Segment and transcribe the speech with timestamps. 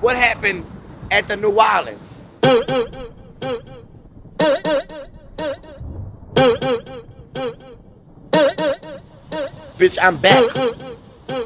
[0.00, 0.64] what happened
[1.10, 2.24] at the New Orleans.
[9.78, 10.50] Bitch, I'm back.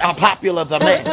[0.03, 1.07] I'm popular the man.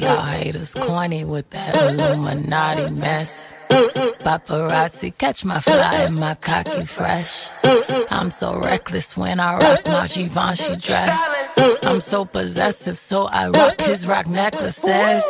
[0.00, 3.54] Y'all haters corny with that Illuminati mess.
[3.70, 7.48] Paparazzi catch my fly and my cocky fresh.
[8.10, 11.39] I'm so reckless when I rock my Givenchy dress.
[11.60, 15.22] I'm so possessive, so I rock his rock necklaces.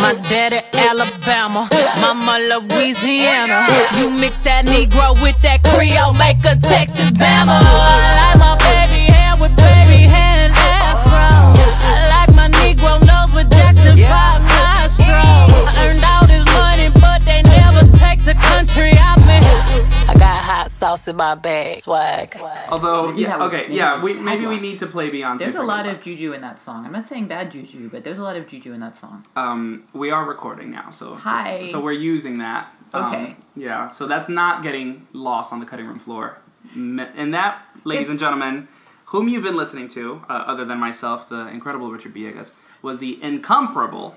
[0.00, 1.68] My daddy Alabama,
[2.00, 3.66] mama Louisiana.
[3.98, 7.60] You mix that Negro with that Creole, make a Texas Bama.
[7.60, 7.68] I
[8.16, 11.28] like my baby hair with baby hair and afro.
[11.52, 15.52] I like my Negro nose with Jackson 5 nostrils.
[15.68, 19.83] I earned all this money, but they never take the country out me.
[20.06, 22.36] I got hot sauce in my bag, swag.
[22.68, 25.38] Although, Maybe yeah, was- okay, maybe yeah, we, maybe we need to play Beyonce.
[25.38, 26.84] There's a lot of juju in that song.
[26.84, 29.24] I'm not saying bad juju, but there's a lot of juju in that song.
[29.34, 31.66] Um, we are recording now, so just- Hi.
[31.66, 32.70] so we're using that.
[32.92, 33.36] Um, Okay.
[33.56, 36.38] yeah, so that's not getting lost on the cutting room floor.
[36.74, 38.68] And that, ladies and gentlemen,
[39.06, 43.18] whom you've been listening to, uh, other than myself, the incredible Richard Villegas, was the
[43.22, 44.16] incomparable.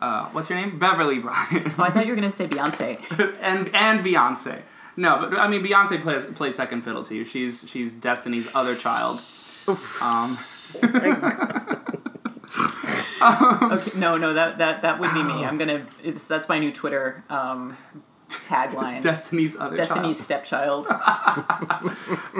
[0.00, 0.78] Uh, what's your name?
[0.78, 1.72] Beverly Bryan.
[1.78, 2.98] Oh, I thought you were gonna say Beyonce.
[3.40, 4.60] and and Beyonce.
[4.96, 7.24] No, but I mean Beyonce plays plays second fiddle to you.
[7.24, 9.20] She's she's Destiny's other child.
[10.00, 10.38] Um,
[13.22, 15.44] Okay, no, no, that that that would be me.
[15.44, 15.82] I'm gonna.
[16.02, 17.74] It's that's my new Twitter um,
[18.28, 19.00] tagline.
[19.02, 20.86] Destiny's other Destiny's child.
[20.86, 20.86] stepchild.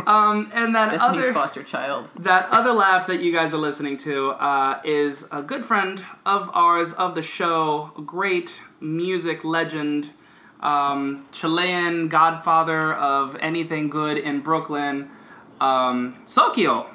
[0.06, 2.10] Um, and that Destiny's other foster child.
[2.18, 6.50] that other laugh that you guys are listening to uh, is a good friend of
[6.52, 10.10] ours of the show, great music legend,
[10.64, 15.10] um, Chilean godfather of anything good in Brooklyn,
[15.60, 16.86] um, Sokio.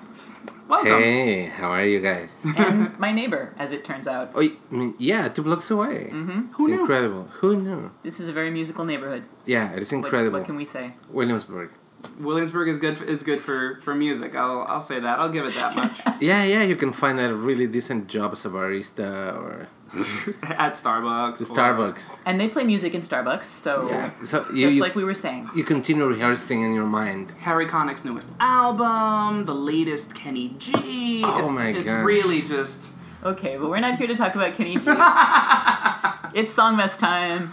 [0.68, 1.02] Welcome.
[1.02, 2.46] Hey, how are you guys?
[2.58, 4.30] and my neighbor, as it turns out.
[4.36, 6.10] oh, I mean, yeah, two blocks away.
[6.12, 7.24] hmm It's incredible.
[7.42, 7.90] Who knew?
[8.04, 9.24] This is a very musical neighborhood.
[9.46, 10.40] Yeah, it is What- incredible.
[10.40, 10.94] What, can we say?
[11.10, 11.72] Williamsburg.
[12.20, 14.34] Williamsburg is good is good for, for music.
[14.34, 15.20] I'll I'll say that.
[15.20, 16.00] I'll give it that much.
[16.22, 19.68] Yeah, yeah, you can find a really decent job as a barista or
[20.44, 21.38] At Starbucks.
[21.40, 22.18] the or- Starbucks.
[22.26, 25.14] And they play music in Starbucks, so Yeah, so you just you, like we were
[25.16, 25.50] saying.
[25.56, 27.32] you continue rehearsing in your mind.
[27.40, 31.24] Harry Connick's newest album, the latest Kenny G.
[31.26, 32.04] Oh it's, my it's gosh.
[32.06, 32.92] really just
[33.22, 34.84] Okay, but we're not here to talk about Kenny G.
[36.40, 37.52] it's song mess time.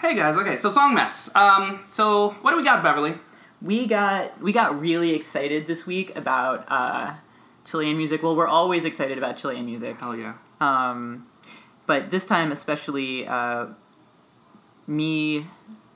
[0.00, 1.30] Hey guys, okay, so song mess.
[1.36, 3.14] Um, so what do we got, Beverly?
[3.60, 7.14] We got we got really excited this week about uh,
[7.64, 8.22] Chilean music.
[8.24, 9.98] Well, we're always excited about Chilean music.
[10.00, 10.34] Hell yeah.
[10.60, 11.26] Um,
[11.86, 13.66] but this time, especially uh,
[14.86, 15.46] me,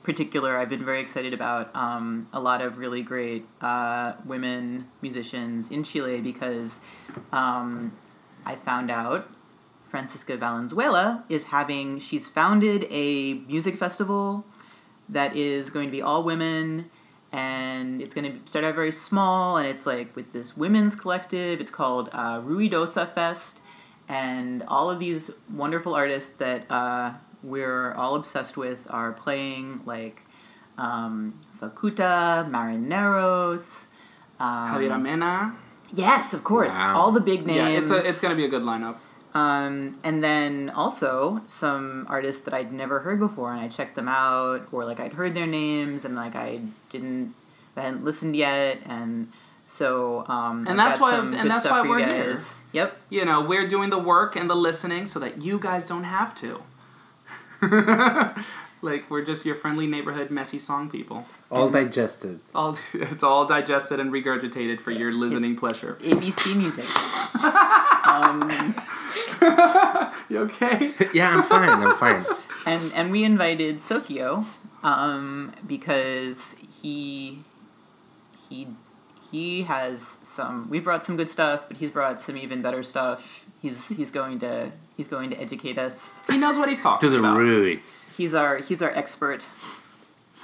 [0.03, 5.69] particular, I've been very excited about um, a lot of really great uh, women musicians
[5.69, 6.79] in Chile because
[7.31, 7.91] um,
[8.45, 9.27] I found out
[9.89, 11.99] Francisca Valenzuela is having.
[11.99, 14.45] She's founded a music festival
[15.09, 16.89] that is going to be all women.
[17.33, 21.59] And it's going to start out very small, and it's like with this women's collective.
[21.59, 23.59] It's called uh, Ruidosa Fest,
[24.09, 27.13] and all of these wonderful artists that uh,
[27.43, 30.21] we're all obsessed with are playing like
[30.77, 33.87] um, Fakuta, Marineros.
[34.39, 35.55] Um, Javier Mena.
[35.93, 36.73] Yes, of course.
[36.73, 36.95] Wow.
[36.95, 37.57] All the big names.
[37.57, 38.97] Yeah, it's a, it's gonna be a good lineup.
[39.33, 44.07] Um, and then also some artists that I'd never heard before, and I checked them
[44.07, 47.33] out, or like I'd heard their names, and like I didn't,
[47.75, 49.31] I hadn't listened yet, and
[49.69, 52.37] so um, And I've that's got why- some and that's why we're here.
[52.71, 52.97] Yep.
[53.09, 56.33] You know, we're doing the work and the listening so that you guys don't have
[56.35, 56.61] to.
[58.81, 61.25] like we're just your friendly neighborhood messy song people.
[61.51, 62.39] All digested.
[62.55, 65.97] All it's all digested and regurgitated for your listening It's- pleasure.
[66.01, 66.85] ABC music.
[68.05, 68.75] um,
[70.29, 70.91] You okay?
[71.13, 71.69] yeah, I'm fine.
[71.69, 72.25] I'm fine.
[72.65, 74.45] and and we invited Sokio
[74.83, 77.39] um, because he
[78.49, 78.67] he
[79.31, 80.69] he has some.
[80.69, 83.45] We brought some good stuff, but he's brought some even better stuff.
[83.61, 86.19] He's he's going to he's going to educate us.
[86.29, 87.37] He knows what he's talking To the about.
[87.37, 88.09] roots.
[88.17, 89.45] He's our he's our expert.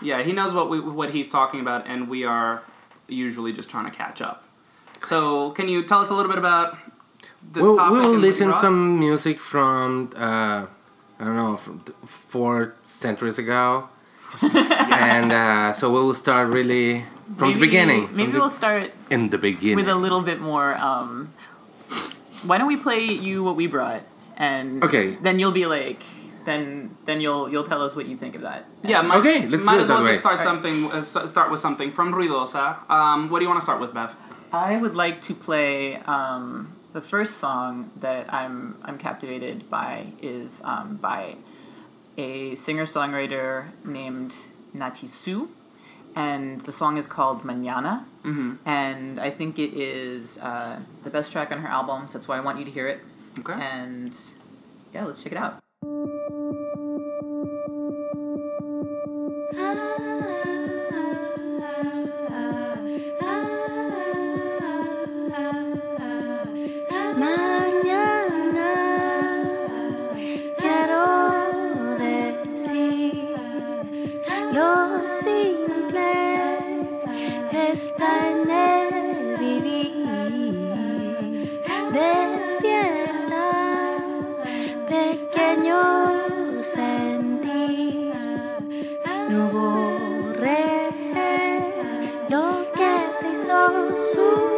[0.01, 2.63] Yeah, he knows what we what he's talking about, and we are
[3.07, 4.43] usually just trying to catch up.
[5.03, 6.77] So, can you tell us a little bit about
[7.51, 7.91] this We'll, topic?
[7.93, 10.65] we will and what you listen some music from uh,
[11.19, 13.89] I don't know from th- four centuries ago,
[14.41, 17.03] and uh, so we'll start really
[17.37, 18.09] from Maybe- the beginning.
[18.15, 19.77] Maybe the- we'll start in the beginning.
[19.77, 20.75] with a little bit more.
[20.75, 21.29] Um,
[22.43, 24.01] why don't we play you what we brought,
[24.37, 25.11] and Okay.
[25.21, 26.01] then you'll be like,
[26.45, 28.65] then then you'll you'll tell us what you think of that.
[28.83, 30.15] Yeah, might, Okay, let's might do it as well just way.
[30.17, 30.91] start something.
[30.91, 32.89] Uh, start with something from Ruidosa.
[32.89, 34.11] Um, what do you want to start with, Bev?
[34.51, 40.61] I would like to play um, the first song that I'm I'm captivated by is
[40.65, 41.35] um, by
[42.17, 44.35] a singer songwriter named
[44.73, 45.47] Nati Su,
[46.15, 48.05] and the song is called Mañana.
[48.23, 48.67] Mm-hmm.
[48.67, 52.37] And I think it is uh, the best track on her album, so that's why
[52.37, 52.99] I want you to hear it.
[53.39, 53.53] Okay.
[53.53, 54.15] And
[54.93, 55.59] yeah, let's check it out.
[77.87, 80.07] Está en el vivir.
[81.91, 83.47] Despierta,
[84.87, 85.81] pequeño
[86.61, 88.13] sentir.
[89.29, 90.93] No borres
[92.29, 92.45] lo
[92.77, 93.59] que te hizo
[94.13, 94.52] surgir.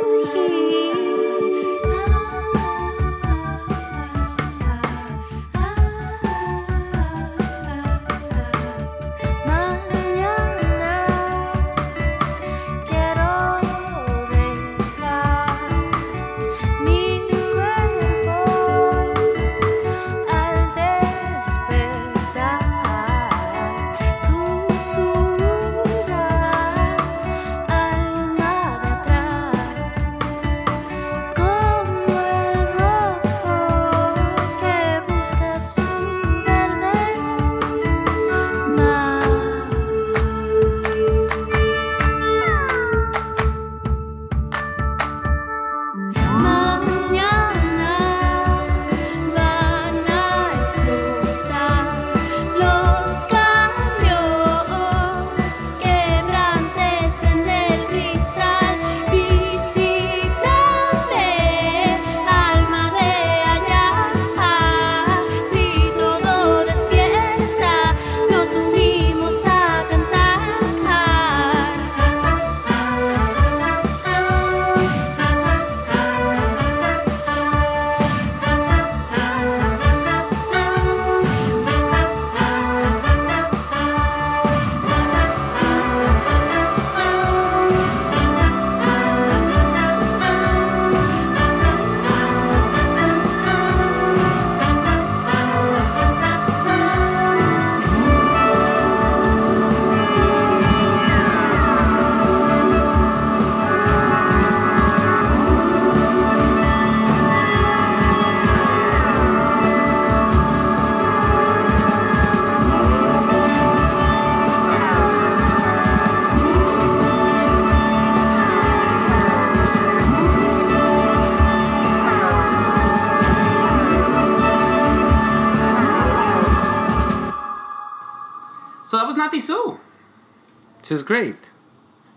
[130.95, 131.35] She's great.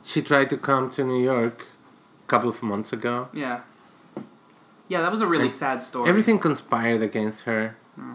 [0.04, 1.66] She tried to come to New York
[2.24, 3.28] a couple of months ago.
[3.34, 3.62] Yeah.
[4.86, 6.08] Yeah, that was a really And sad story.
[6.08, 7.76] Everything conspired against her.
[7.96, 8.12] Hmm.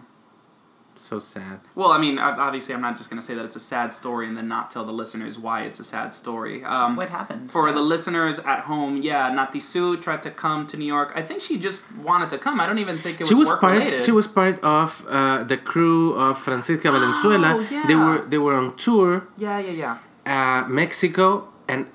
[0.95, 1.59] So sad.
[1.75, 4.25] Well, I mean, obviously, I'm not just going to say that it's a sad story
[4.25, 6.63] and then not tell the listeners why it's a sad story.
[6.63, 7.51] Um, What happened?
[7.51, 11.11] For the listeners at home, yeah, Nati Su tried to come to New York.
[11.13, 12.61] I think she just wanted to come.
[12.61, 13.73] I don't even think it was, she was part.
[13.73, 14.05] related.
[14.05, 17.49] She was part of uh, the crew of Francisca Valenzuela.
[17.57, 17.85] Oh, yeah.
[17.85, 19.97] They were they were on tour, Yeah, yeah, yeah.
[20.25, 21.85] Uh, Mexico, and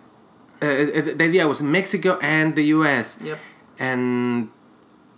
[0.62, 3.18] uh, uh, the idea was Mexico and the U.S.
[3.23, 3.38] Yep.
[3.78, 4.49] And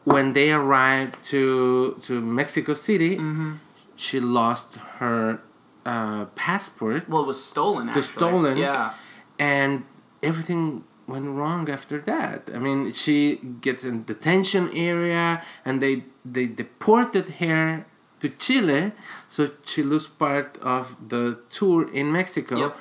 [0.05, 3.53] when they arrived to to Mexico City, Mm-hmm.
[3.97, 5.41] she lost her
[5.87, 7.87] uh, passport, Well, it was stolen.
[7.87, 8.17] The Actually.
[8.17, 8.57] stolen?
[8.59, 8.91] Yeah.
[9.39, 9.85] and
[10.23, 12.49] everything went wrong after that.
[12.55, 17.85] I mean, she gets in detention area, and they they deported her
[18.21, 18.93] to Chile,
[19.29, 22.57] so she lose part of the tour in Mexico.
[22.59, 22.73] Yep.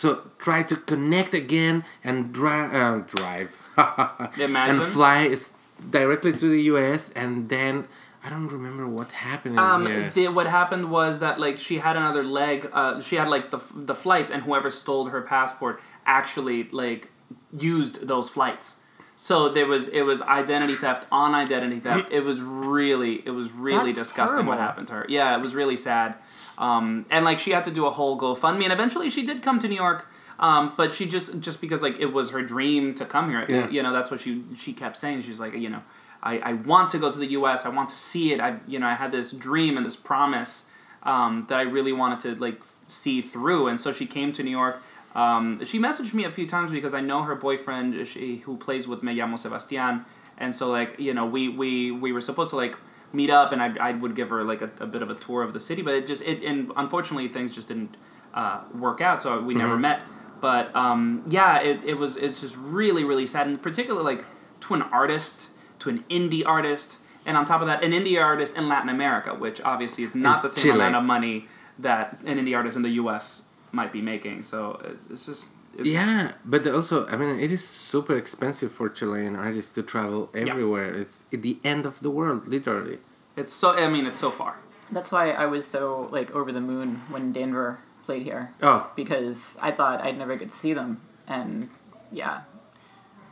[0.00, 3.50] So try to connect again and drive, uh, drive,
[4.40, 4.76] Imagine.
[4.76, 5.52] and fly is
[5.90, 7.10] directly to the U.S.
[7.10, 7.86] and then
[8.24, 12.24] I don't remember what happened Um, the, what happened was that like she had another
[12.24, 12.70] leg.
[12.72, 17.08] Uh, she had like the the flights, and whoever stole her passport actually like
[17.52, 18.76] used those flights.
[19.16, 22.10] So there was it was identity theft on identity theft.
[22.10, 25.06] It was really it was really That's disgusting what happened to her.
[25.10, 26.14] Yeah, it was really sad.
[26.60, 29.58] Um, and like she had to do a whole GoFundMe, and eventually she did come
[29.58, 30.06] to New York.
[30.38, 33.44] Um, but she just just because like it was her dream to come here.
[33.48, 33.68] Yeah.
[33.68, 35.22] You know that's what she she kept saying.
[35.22, 35.82] She's like you know
[36.22, 37.64] I, I want to go to the U.S.
[37.64, 38.40] I want to see it.
[38.40, 40.64] I you know I had this dream and this promise
[41.02, 44.50] um, that I really wanted to like see through, and so she came to New
[44.50, 44.82] York.
[45.14, 48.86] Um, she messaged me a few times because I know her boyfriend, she, who plays
[48.86, 50.04] with Me Llamo Sebastian,
[50.38, 52.76] and so like you know we we we were supposed to like
[53.12, 55.42] meet up, and I I would give her like a, a bit of a tour
[55.42, 57.96] of the city, but it just it and unfortunately things just didn't
[58.34, 60.02] uh, work out, so we never met.
[60.40, 64.24] But um, yeah, it, it was it's just really really sad, and particularly like
[64.60, 65.48] to an artist,
[65.80, 69.34] to an indie artist, and on top of that, an indie artist in Latin America,
[69.34, 70.76] which obviously is not the same Chile.
[70.76, 71.46] amount of money
[71.78, 73.42] that an indie artist in the U.S.
[73.72, 74.42] might be making.
[74.42, 79.36] So it's, it's just Yeah, but also, I mean, it is super expensive for Chilean
[79.36, 80.92] artists to travel everywhere.
[80.94, 82.98] It's at the end of the world, literally.
[83.36, 84.56] It's so I mean it's so far.
[84.90, 89.56] That's why I was so like over the moon when Denver played here Oh, because
[89.62, 91.68] I thought I'd never get to see them, and
[92.10, 92.42] yeah,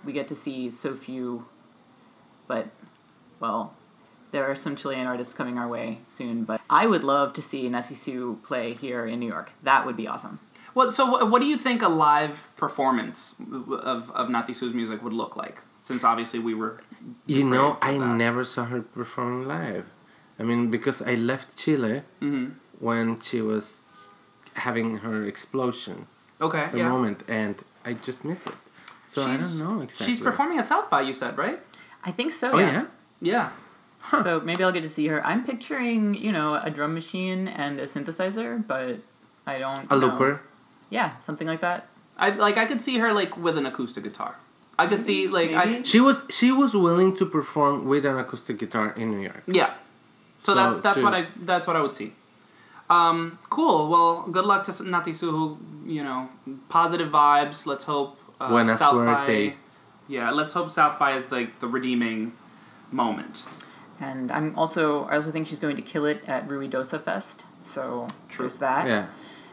[0.05, 1.47] we get to see so few.
[2.47, 2.69] But
[3.41, 3.75] well,
[4.31, 6.45] there are some Chilean artists coming our way soon.
[6.45, 9.51] But I would love to see Nati Su play here in New York.
[9.63, 10.39] That would be awesome.
[10.75, 13.35] What so what, what do you think a live performance
[13.93, 15.63] of of Nati Su's music would look like?
[15.81, 16.81] Since obviously we were
[17.27, 18.17] you know, I that.
[18.17, 19.87] never saw her perform live.
[20.39, 22.53] I mean, because I left Chile Mhm.
[22.81, 23.81] when she was
[24.55, 26.07] having her explosion,
[26.41, 26.69] okay.
[26.73, 26.89] the yeah.
[26.89, 28.55] moment, and I just missed it.
[29.09, 30.07] So I don't know exactly.
[30.07, 31.01] She's performing at South by.
[31.03, 31.59] You said right?
[32.05, 32.53] I think so.
[32.53, 32.85] Oh yeah.
[33.21, 33.51] Yeah.
[34.23, 35.25] So maybe I'll get to see her.
[35.27, 38.97] I'm picturing, you know, a drum machine and a synthesizer, but
[39.47, 39.85] I don't.
[39.91, 40.07] A know.
[40.07, 40.41] looper.
[40.91, 41.87] Yeah, something like that.
[42.17, 44.37] I like I could see her like with an acoustic guitar.
[44.79, 48.59] I could see like I She was she was willing to perform with an acoustic
[48.59, 49.43] guitar in New York.
[49.47, 49.73] yeah.
[50.45, 52.13] So, So, that's that's she- what I that's what I would see.
[52.91, 53.91] Um, cool.
[53.91, 55.31] Well, good luck to Nati Su.
[55.31, 56.29] Who you know,
[56.69, 57.67] positive vibes.
[57.67, 59.51] Let's hope uh, Buena South suerte.
[59.51, 59.55] by.
[60.09, 62.33] Yeah, let's hope South by is like the redeeming
[62.91, 63.45] moment.
[64.01, 67.45] And I'm also, I also think she's going to kill it at Ruidosa Fest.
[67.61, 68.47] So True.
[68.47, 68.87] there's that.
[68.87, 69.07] Yeah.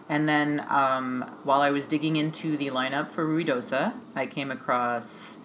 [0.07, 5.38] And then um, while I was digging into the lineup for Ruidosa, I came across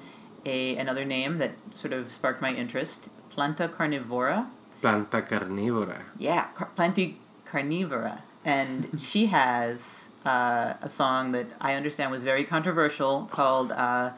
[0.45, 3.09] a another name that sort of sparked my interest.
[3.35, 4.49] Planta carnivora.
[4.83, 6.03] Planta carnívora.
[6.19, 7.15] Yeah, car- Planti
[7.47, 8.23] carnivora.
[8.45, 14.11] And she has uh, a song that I understand was very controversial called uh,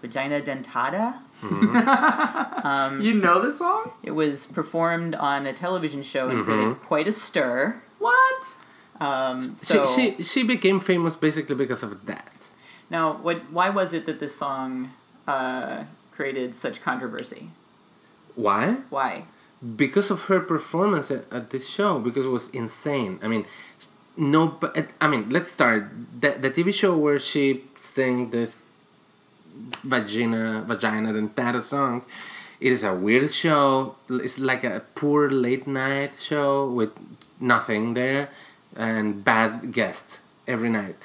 [0.00, 1.14] Vagina Dentada.
[2.64, 3.92] um, You know the song?
[4.02, 7.80] it was performed on a television show and created quite a stir.
[7.98, 8.54] What?
[9.04, 12.32] Um, so she, she she became famous basically because of that.
[12.90, 13.38] now, what?
[13.50, 14.90] Why was it that this song
[15.26, 17.50] uh, created such controversy?
[18.34, 18.76] Why?
[18.90, 19.24] Why?
[19.76, 23.44] because of her performance at, at this show because it was insane i mean
[24.16, 25.88] no but i mean let's start
[26.20, 28.62] the, the tv show where she sang this
[29.82, 32.02] vagina vagina dentata song
[32.60, 36.92] it is a weird show it's like a poor late night show with
[37.40, 38.28] nothing there
[38.76, 40.96] and bad guests every night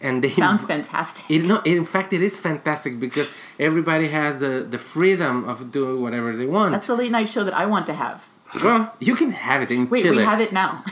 [0.00, 1.24] and they Sounds fantastic.
[1.28, 6.02] it, no, in fact, it is fantastic because everybody has the, the freedom of doing
[6.02, 6.72] whatever they want.
[6.72, 8.28] That's the late night show that I want to have.
[8.62, 10.18] Well, you can have it in Wait, Chile.
[10.18, 10.84] we have it now.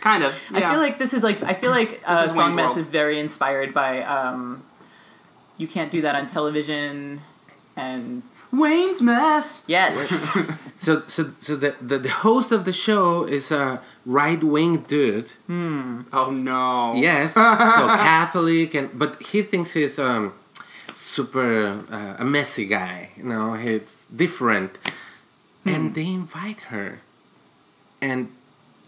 [0.00, 0.34] Kind of.
[0.52, 2.86] I feel like this is like I feel like uh, is Song Wayne's Mess is
[2.86, 4.02] very inspired by.
[4.02, 4.64] Um,
[5.58, 7.20] you can't do that on television,
[7.76, 9.64] and Wayne's Mess.
[9.66, 10.30] yes,
[10.78, 15.28] So, so, so the, the, the host of the show is a right wing dude.
[15.46, 16.02] Hmm.
[16.12, 16.94] Oh no.
[16.94, 20.32] Yes, so Catholic, and but he thinks he's um
[20.94, 23.10] super uh, a messy guy.
[23.16, 24.76] You know, he's different,
[25.64, 27.00] and they invite her,
[28.02, 28.28] and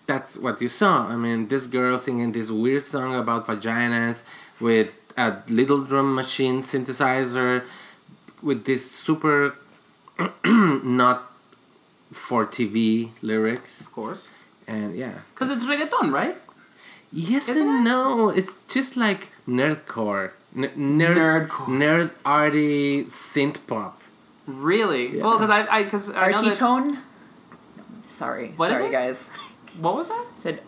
[0.07, 1.07] that's what you saw.
[1.09, 4.25] I mean, this girl singing this weird song about vaginas
[4.61, 7.63] with a little drum machine synthesizer,
[8.45, 9.55] with this super
[10.45, 11.23] not
[12.13, 14.31] for TV lyrics, Of course.
[14.69, 15.15] and yeah.
[15.35, 16.37] Because it's reggaeton, right?
[17.13, 18.29] Yes Isn't and no.
[18.29, 21.67] It's just like nerdcore, N- nerd, Nerdcore.
[21.83, 24.01] nerd arty synth pop.
[24.47, 25.17] Really?
[25.17, 25.25] Yeah.
[25.25, 26.57] Well, because I, I, because I know RT that.
[26.57, 26.99] tone.
[28.05, 28.93] Sorry, What is sorry it?
[28.93, 29.29] guys.
[29.81, 30.27] What was that?
[30.37, 30.61] Said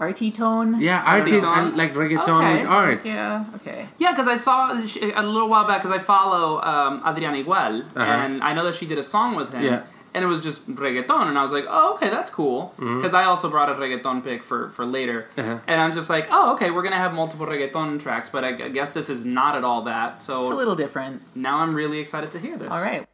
[0.00, 0.80] RT tone.
[0.80, 1.72] Yeah, arty Reggaeton.
[1.72, 2.58] uh, like reggaeton Okay.
[2.60, 3.04] with art.
[3.04, 3.44] Yeah.
[3.56, 3.86] Okay.
[3.98, 8.00] Yeah, because I saw a little while back because I follow um, Adrián Igual, Uh-huh.
[8.02, 9.62] and I know that she did a song with him.
[9.62, 9.82] Yeah.
[10.14, 12.72] And it was just reggaeton, and I was like, oh, okay, that's cool.
[12.78, 15.26] Because I also brought a reggaeton pick for, for later.
[15.36, 15.40] Mm-hmm.
[15.50, 15.58] Uh-huh.
[15.66, 18.48] And I'm just like, oh, okay, we're going to have multiple reggaeton tracks, but I,
[18.48, 20.22] I guess this is not at all that.
[20.22, 21.20] So it's a little different.
[21.36, 22.72] now I'm really excited to hear this.
[22.72, 23.04] All right.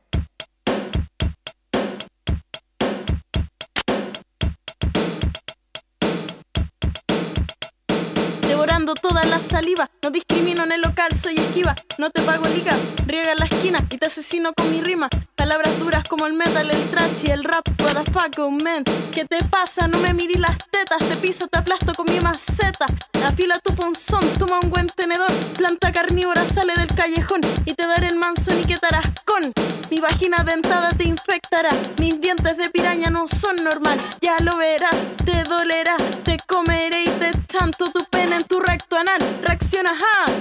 [8.85, 9.91] Tragando toda la saliva.
[10.03, 11.75] No discrimino en el local, soy esquiva.
[11.99, 12.77] No te pago liga,
[13.07, 15.09] riega la esquina y te asesino con mi rima.
[15.35, 17.67] Palabras duras como el metal, el trash y el rap.
[17.81, 18.85] What the oh man.
[19.13, 19.89] ¿Qué te pasa?
[19.89, 20.99] No me mirí las tetas.
[20.99, 22.87] Te piso, te aplasto con mi maceta.
[23.25, 25.33] Afila tu punzón, toma un buen tenedor.
[25.57, 28.79] Planta carnívora sale del callejón y te daré el manso ni que
[29.25, 29.53] con.
[29.91, 31.71] Mi vagina dentada te infectará.
[31.99, 33.99] Mis dientes de piraña no son normal.
[34.21, 35.97] Ya lo verás, te dolerá.
[36.25, 38.61] Te comeré y te chanto tu pene en tu
[38.97, 39.41] anal.
[39.43, 40.33] Reacciona, ja.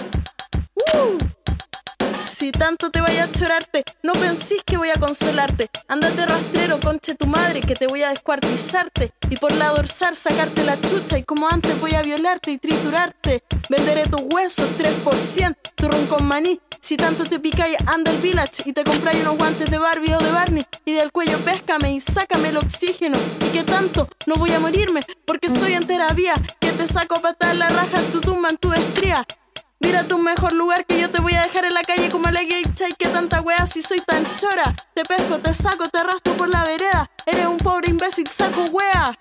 [0.94, 1.18] Uh.
[2.26, 5.70] Si tanto te vaya a chorarte, no pensís que voy a consolarte.
[5.88, 9.12] Ándate rastrero, conche tu madre, que te voy a descuartizarte.
[9.30, 13.44] Y por la dorsal sacarte la chucha, y como antes voy a violarte y triturarte.
[13.70, 16.60] Venderé tus huesos 3%, turrón con maní.
[16.84, 20.20] Si tanto te picáis, anda al village y te compráis unos guantes de Barbie o
[20.20, 20.66] de Barney.
[20.84, 23.18] Y del cuello péscame y sácame el oxígeno.
[23.40, 26.34] Y que tanto, no voy a morirme, porque soy entera vía.
[26.60, 29.26] Que te saco a la raja en tu tumba, en tu estría.
[29.80, 32.42] Mira tu mejor lugar que yo te voy a dejar en la calle como la
[32.42, 34.76] geisha y que tanta wea si soy tan chora.
[34.94, 37.10] Te pesco, te saco, te arrastro por la vereda.
[37.26, 39.18] Eres un pobre imbécil, saco wea.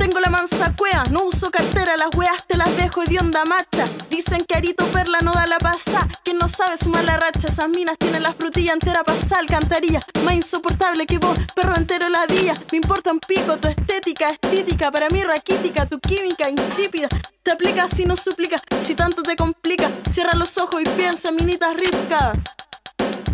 [0.00, 3.84] Tengo la mansa cuea, no uso cartera, las weas te las dejo de onda macha.
[4.08, 7.48] Dicen que Arito Perla no da la pasa, que no sabe sumar la racha.
[7.48, 10.00] Esas minas tienen las frutillas enteras pasa alcantarilla.
[10.24, 12.54] Más insoportable que vos, perro entero ladilla.
[12.72, 17.08] Me importa un pico tu estética, estética, para mí raquítica, tu química insípida.
[17.42, 19.90] Te aplica si no suplica, si tanto te complica.
[20.08, 22.32] Cierra los ojos y piensa, minita rica.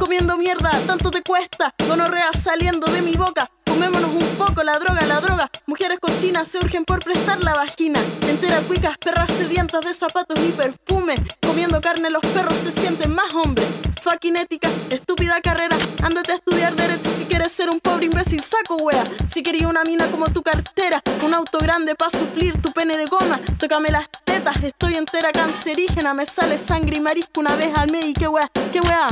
[0.00, 1.72] Comiendo mierda, tanto te cuesta.
[1.86, 3.48] Gonorrea saliendo de mi boca.
[3.76, 5.50] Comémonos un poco la droga, la droga.
[5.66, 8.02] Mujeres cochinas se urgen por prestar la vagina.
[8.22, 11.14] Entera cuicas, perras sedientas de zapatos y perfume.
[11.46, 13.66] Comiendo carne, los perros se sienten más hombres.
[14.00, 15.76] Faquinética, estúpida carrera.
[16.02, 18.42] Ándate a estudiar derecho si quieres ser un pobre imbécil.
[18.42, 19.04] Saco wea.
[19.26, 21.02] Si quería una mina como tu cartera.
[21.22, 23.38] Un auto grande para suplir tu pene de goma.
[23.58, 26.14] Tócame las tetas, estoy entera cancerígena.
[26.14, 28.06] Me sale sangre y marisco una vez al mes.
[28.06, 29.08] Y qué wea, qué wea.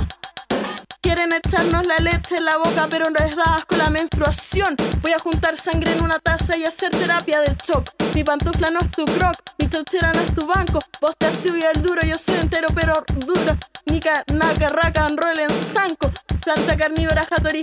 [1.05, 4.75] Quieren echarnos la leche en la boca, pero no les da asco la menstruación.
[5.03, 7.91] Voy a juntar sangre en una taza y hacer terapia de shock.
[8.15, 10.79] Mi pantufla no es tu croc, mi chauchera no es tu banco.
[11.03, 13.55] Vos te has el duro, yo soy entero pero duro.
[13.85, 16.11] Nica, naca, raca, roll en zanco.
[16.43, 17.61] Planta carnívora, jatori.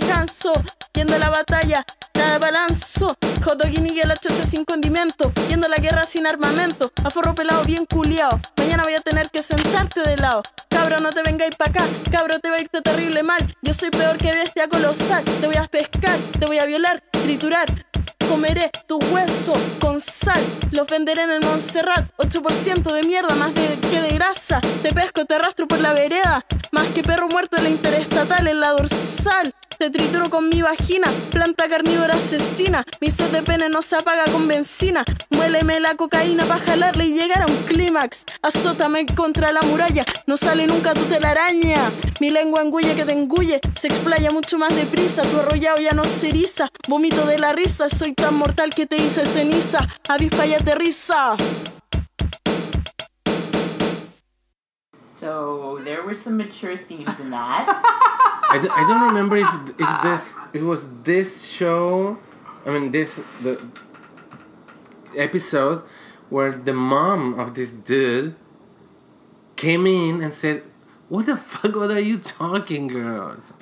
[0.94, 3.16] Yendo a la batalla, la balanzo.
[3.44, 5.32] Jotoguinigue la chocha sin condimento.
[5.48, 6.92] Yendo a la guerra sin armamento.
[7.04, 8.40] A forro pelado bien culiao.
[8.56, 10.42] Mañana voy a tener que sentarte de lado.
[10.68, 11.88] Cabro, no te vengáis pa' acá.
[12.10, 13.31] Cabro, te va a irte terrible mal.
[13.62, 15.24] Yo soy peor que bestia colosal.
[15.24, 17.66] Te voy a pescar, te voy a violar, triturar.
[18.28, 20.44] Comeré tu hueso con sal.
[20.70, 22.06] Los venderé en el Montserrat.
[22.18, 24.60] 8% de mierda, más de que de grasa.
[24.82, 26.44] Te pesco, te arrastro por la vereda.
[26.72, 29.54] Más que perro muerto en la interestatal, en la dorsal.
[29.82, 32.84] Te trituro con mi vagina, planta carnívora asesina.
[33.00, 35.02] Mi sed de pene no se apaga con benzina.
[35.30, 38.24] Muéleme la cocaína para jalarle y llegar a un clímax.
[38.42, 41.90] Azótame contra la muralla, no sale nunca tu telaraña.
[42.20, 45.22] Mi lengua engulle que te engulle, se explaya mucho más deprisa.
[45.22, 46.68] Tu arrollado ya no se eriza.
[46.86, 49.88] Vomito de la risa, soy tan mortal que te hice ceniza.
[50.08, 51.36] Avispa y aterriza.
[55.22, 57.64] So there were some mature themes in that.
[58.54, 62.18] I, d- I don't remember if if this it was this show,
[62.66, 63.54] I mean this the
[65.16, 65.82] episode
[66.28, 68.34] where the mom of this dude
[69.56, 70.62] came in and said,
[71.08, 71.74] "What the fuck?
[71.76, 73.52] What are you talking, girls?"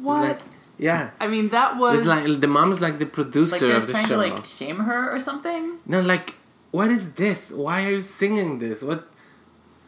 [0.00, 0.22] What?
[0.22, 0.38] Like,
[0.78, 1.10] yeah.
[1.18, 4.06] I mean, that was It's like the mom's like the producer they're of the trying
[4.06, 4.22] show.
[4.22, 5.78] to like shame her or something.
[5.86, 6.34] no, like,
[6.70, 7.50] what is this?
[7.50, 8.82] Why are you singing this?
[8.82, 9.00] What,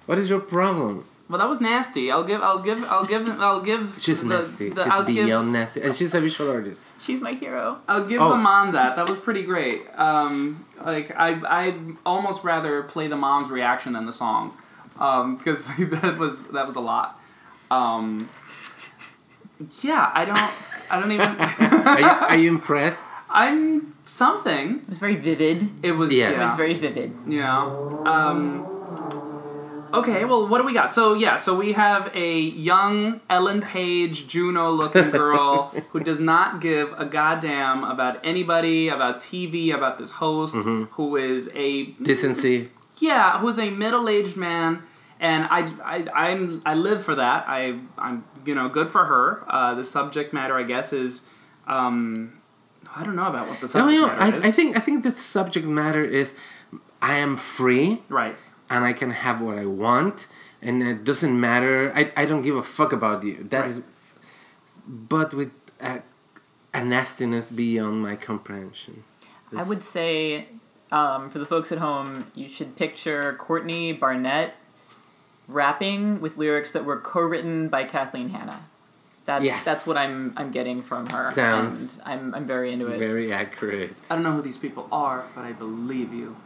[0.06, 1.04] what is your problem?
[1.30, 2.10] Well, that was nasty.
[2.10, 3.96] I'll give, I'll give, I'll give, I'll give.
[4.00, 4.68] She's the- nasty.
[4.70, 6.84] the- she's I'll give, beyond nasty, and she's a visual artist.
[7.00, 7.78] She's my hero.
[7.88, 8.30] I'll give Oh.
[8.30, 8.96] the mom that.
[8.96, 9.82] That was pretty great.
[9.96, 14.54] Um, like I, I almost rather play the mom's reaction than the song,
[15.38, 17.16] because that was that was a lot.
[17.70, 18.28] Um,
[19.82, 20.50] yeah, I don't,
[20.90, 21.28] I don't even.
[21.86, 23.02] Are you, are you impressed?
[23.30, 24.80] I'm something.
[24.80, 25.68] It was very vivid.
[25.84, 26.32] It was Yes.
[26.32, 27.12] It was very vivid.
[27.28, 27.62] Yeah.
[28.04, 28.66] Um,
[29.94, 30.92] okay, well, what do we got?
[30.92, 36.61] So, yeah, so we have a young Ellen Page, Juno looking girl who does not
[36.61, 41.85] give a goddamn about anybody, about TV, about this host, who is a.
[41.87, 42.68] Decency.
[42.98, 44.83] Yeah, who's a middle aged man.
[45.18, 47.44] And I, I, I'm, I live for that.
[47.46, 49.42] I, I'm, you know, good for her.
[49.46, 51.22] Uh, the subject matter, I guess, is.
[51.66, 52.33] Um,
[52.96, 54.07] I don't know about what the No, subject no.
[54.09, 54.44] matter is.
[54.44, 56.37] I, I think I think the subject matter is,
[57.00, 58.35] I am free Right.
[58.70, 60.26] And I can have what I want,
[60.62, 61.92] and it doesn't matter.
[61.94, 63.37] I, I don't give a fuck about you.
[63.50, 63.70] That Right.
[63.70, 63.80] is,
[64.88, 65.52] but with
[65.83, 66.00] a,
[66.72, 69.02] a nastiness beyond my comprehension.
[69.56, 70.46] I would say
[70.92, 74.54] um, for the folks at home, you should picture Courtney Barnett
[75.48, 78.61] rapping with lyrics that were co-written by Kathleen Hanna.
[79.26, 79.64] That's Yes.
[79.64, 81.30] that's what I'm I'm getting from her.
[81.33, 82.98] Sounds and I'm I'm very into it.
[82.98, 83.92] Very accurate.
[84.09, 86.37] I don't know who these people are, but I believe you.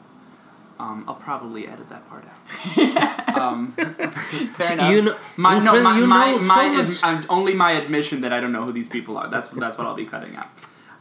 [0.78, 3.36] Um, I'll probably edit that part out.
[3.38, 3.86] um, Fair
[4.72, 4.90] enough.
[4.90, 7.02] You know, my no, my, you my, know so my much.
[7.02, 9.28] I'm only my admission that I don't know who these people are.
[9.28, 10.48] That's that's what I'll be cutting out.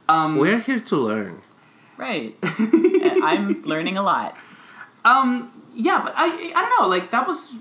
[0.07, 1.41] Um, We're here to learn.
[1.97, 2.35] right.
[2.43, 4.35] I'm learning a lot.
[5.05, 6.87] Um, yeah, but I I don't know.
[6.87, 7.51] Like that was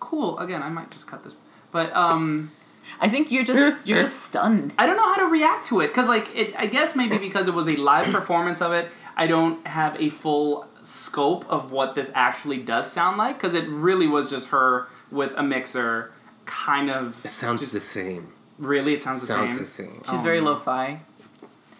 [0.00, 0.38] cool.
[0.38, 1.36] Again, I might just cut this,
[1.72, 2.52] but um.
[3.00, 4.72] I think you're just you're just stunned.
[4.78, 6.54] I don't know how to react to it because, like, it.
[6.56, 10.08] I guess maybe because it was a live performance of it, I don't have a
[10.08, 14.88] full scope of what this actually does sound like because it really was just her
[15.10, 16.12] with a mixer,
[16.44, 17.24] kind of.
[17.24, 18.28] It sounds just- the same.
[18.58, 19.58] Really, it sounds the sounds same.
[19.58, 20.02] the same.
[20.08, 20.52] She's Oh, very no.
[20.52, 21.00] lo-fi.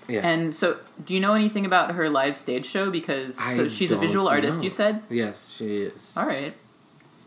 [0.08, 0.20] Yeah.
[0.26, 2.90] And so, do you know anything about her live stage show?
[2.90, 4.58] Because so I she's a don't visual artist.
[4.58, 4.64] know.
[4.64, 5.02] You said.
[5.10, 6.12] yes, she is.
[6.16, 6.54] All right.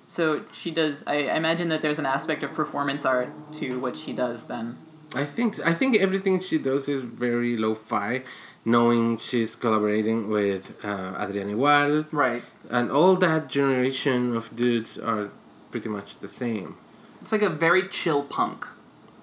[0.08, 1.04] So she does.
[1.08, 4.46] I, I imagine that there's an aspect of performance art to what she does.
[4.46, 4.78] Then.
[5.16, 8.22] I think I think everything she does is very lo-fi,
[8.66, 12.44] knowing she's collaborating with uh, Adrián Igual, Right.
[12.70, 15.30] and all that generation of dudes are
[15.72, 16.76] pretty much the same.
[17.22, 18.66] It's like a very chill punk.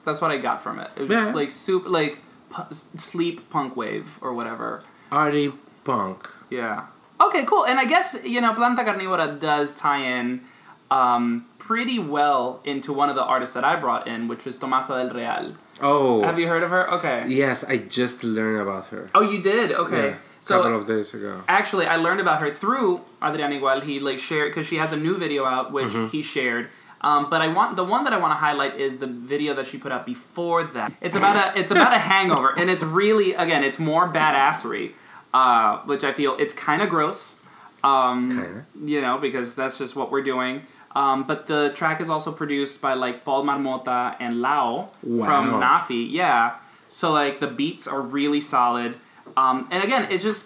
[0.05, 0.90] That's what I got from it.
[0.96, 1.25] It was Yeah.
[1.25, 2.18] just like soup, like
[2.51, 4.83] pu- sleep punk wave or whatever.
[5.11, 5.53] Arty
[5.85, 6.29] punk.
[6.51, 6.87] Yeah.
[7.20, 7.64] Okay, cool.
[7.64, 10.42] And I guess, you know, Planta Carnívora does tie in
[10.90, 14.94] um, pretty well into one of the artists that I brought in, which was Tomasa
[14.94, 15.55] del Real.
[15.81, 16.91] Oh, Have you heard of her?
[16.95, 17.25] Okay.
[17.29, 19.11] yes, I just learned about her.
[19.15, 19.73] Oh, you did?
[19.73, 20.11] Okay.
[20.11, 21.43] Yeah, So couple of days ago.
[21.49, 23.83] actually, I learned about her through Adrián Igual.
[23.83, 26.09] He like shared because she has a new video out, which Mm-hmm.
[26.09, 26.69] he shared.
[27.03, 29.67] Um, but I want the one that I want to highlight is the video that
[29.67, 30.93] she put out before that.
[31.03, 34.93] It's about a it's about a hangover, and it's really again it's more badassery,
[35.35, 37.39] uh, which I feel it's kind of gross.
[37.85, 38.67] Um, Kinda.
[38.93, 40.62] You know, because that's just what we're doing.
[40.96, 46.11] Um, but the track is also produced by like Paul Marmota and Lao from NAAFI.
[46.11, 46.54] Yeah.
[46.88, 48.94] So like the beats are really solid.
[49.37, 50.44] Um, and again, it just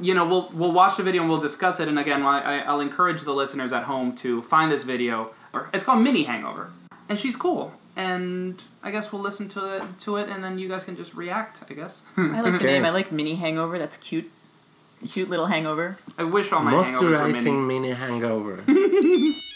[0.00, 1.86] you know we'll we'll watch the video and we'll discuss it.
[1.88, 5.16] And again, I, I- I'll encourage the listeners at home to find this video.
[5.52, 6.70] Or it's called Mini Hangover,
[7.08, 7.72] and she's cool.
[7.96, 11.12] And I guess we'll listen to it to it, and then you guys can just
[11.14, 11.54] react.
[11.70, 12.02] I guess.
[12.16, 12.66] I like the Okay.
[12.66, 12.84] name.
[12.86, 13.76] I like mini hangover.
[13.78, 14.30] That's cute.
[15.12, 15.98] Cute little hangover.
[16.16, 17.34] I wish all my hangovers were mini.
[17.34, 18.64] Moisturizing mini hangover.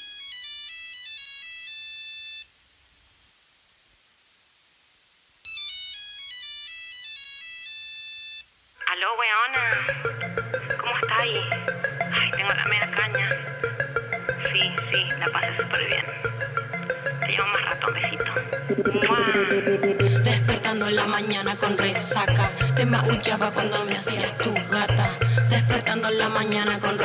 [26.81, 26.99] con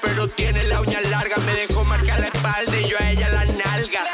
[0.00, 1.36] pero tiene la uña larga.
[1.38, 4.04] Me dejó marcar la espalda y yo a ella la nalga.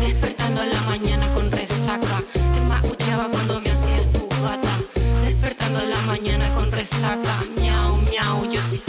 [0.00, 2.22] Despertando en la mañana con resaca.
[2.32, 4.78] Te maullaba cuando me hacías tu gata.
[5.24, 7.44] Despertando en la mañana con resaca.
[7.56, 8.82] Miau, miau, yo sí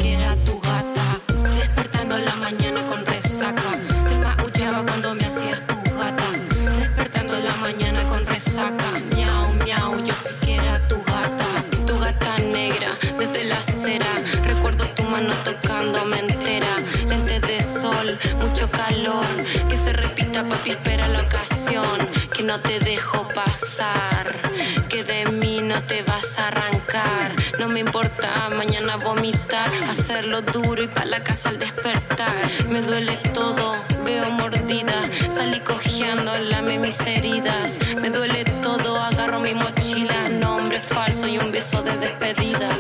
[22.60, 24.36] no te dejo pasar.
[24.90, 27.32] Que de mí no te vas a arrancar.
[27.60, 29.72] No me importa mañana vomitar.
[29.88, 32.34] Hacerlo duro y pa' la casa al despertar.
[32.70, 34.98] Me duele todo, veo mordida.
[35.32, 37.78] Salí cojeando, lame mis heridas.
[38.02, 40.30] Me duele todo, agarro mi mochila.
[40.30, 42.78] Nombre falso y un beso de despedida.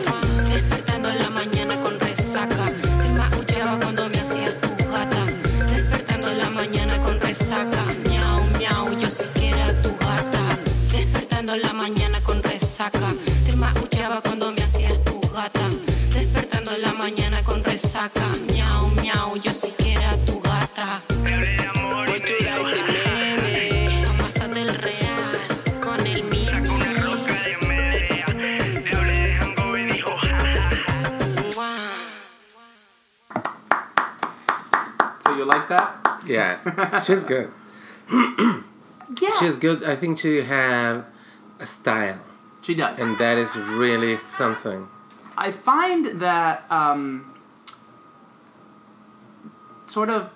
[36.30, 37.50] Yeah, she's good.
[39.20, 39.34] Yeah.
[39.40, 39.84] She's good.
[39.84, 41.04] I think she have
[41.60, 42.20] a style,
[42.62, 43.00] She does.
[43.00, 44.88] and that is really something.
[45.36, 47.34] I find that um,
[49.88, 50.32] sort of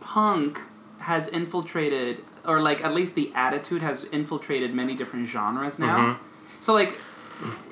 [0.00, 0.60] punk
[1.00, 6.18] has infiltrated, or like at least the attitude has infiltrated many different genres now.
[6.60, 6.96] So like,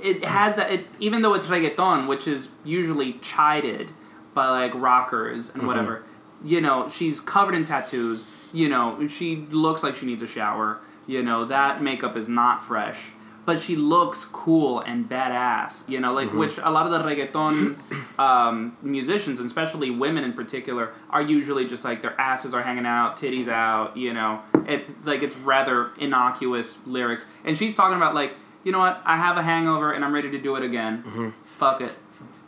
[0.03, 0.71] it has that.
[0.73, 3.91] It even though it's reggaeton, which is usually chided
[4.33, 6.03] by like rockers and whatever.
[6.45, 8.25] You know, she's covered in tattoos.
[8.53, 10.81] You know, she looks like she needs a shower.
[11.07, 12.99] You know, that makeup is not fresh.
[13.45, 17.77] But she looks cool and badass, you know, like which a lot of the reggaeton
[18.19, 22.87] um, musicians, and especially women in particular, are usually just like their asses are hanging
[22.87, 24.41] out, titties out, you know.
[24.67, 27.29] It's like it's rather innocuous lyrics.
[27.45, 30.31] And she's talking about like, you know what, I have a hangover and I'm ready
[30.33, 31.33] to do it again.
[31.45, 31.93] Fuck it,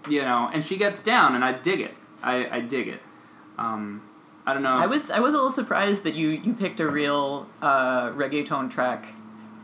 [0.09, 0.51] you know.
[0.53, 1.95] And she gets down, and I dig it.
[2.25, 3.01] I, I dig it.
[3.59, 4.03] Um,
[4.47, 4.77] I don't know.
[4.77, 8.71] I was I was a little surprised that you you picked a real uh, reggaeton
[8.71, 9.13] track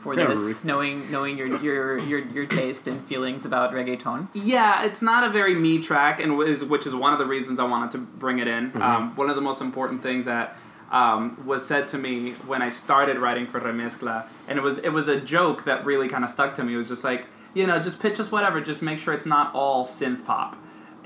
[0.00, 4.28] for this, re- knowing knowing your your your your taste and feelings about reggaeton.
[4.34, 7.58] Yeah, it's not a very me track, and is which is one of the reasons
[7.58, 8.76] I wanted to bring it Mm-hmm.
[8.76, 8.82] in.
[8.82, 10.54] Um, one of the most important things that
[10.92, 14.90] um, was said to me when I started writing for Remezcla, and it was it
[14.90, 16.74] was a joke that really kind of stuck to me.
[16.74, 19.54] It was just like, you know, just pitch us whatever, just make sure it's not
[19.54, 20.56] all synth pop.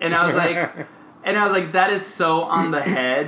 [0.00, 0.86] And I was like,
[1.28, 3.26] and I was like, that is so on the head.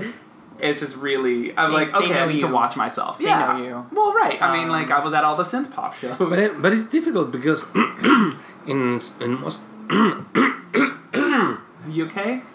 [0.58, 2.52] It's just really, I'm They- like, they okay, I know need to you.
[2.52, 3.16] watch myself.
[3.18, 3.76] They yeah, know you.
[3.96, 4.36] Well, right.
[4.42, 6.16] I mean, Um, like I was at all the synth pop shows.
[6.18, 7.64] But it, but it's difficult because
[8.66, 9.60] in in most
[11.88, 12.42] you okay?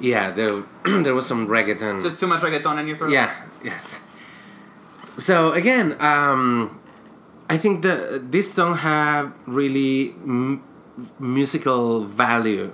[0.00, 0.62] yeah there
[1.04, 2.02] there was some reggaeton.
[2.02, 3.12] just too much reggaeton in your throat.
[3.12, 3.30] Yeah.
[3.62, 4.00] Yes.
[5.18, 6.80] So again, um,
[7.48, 10.62] I think the this song have really m-
[11.20, 12.72] musical value.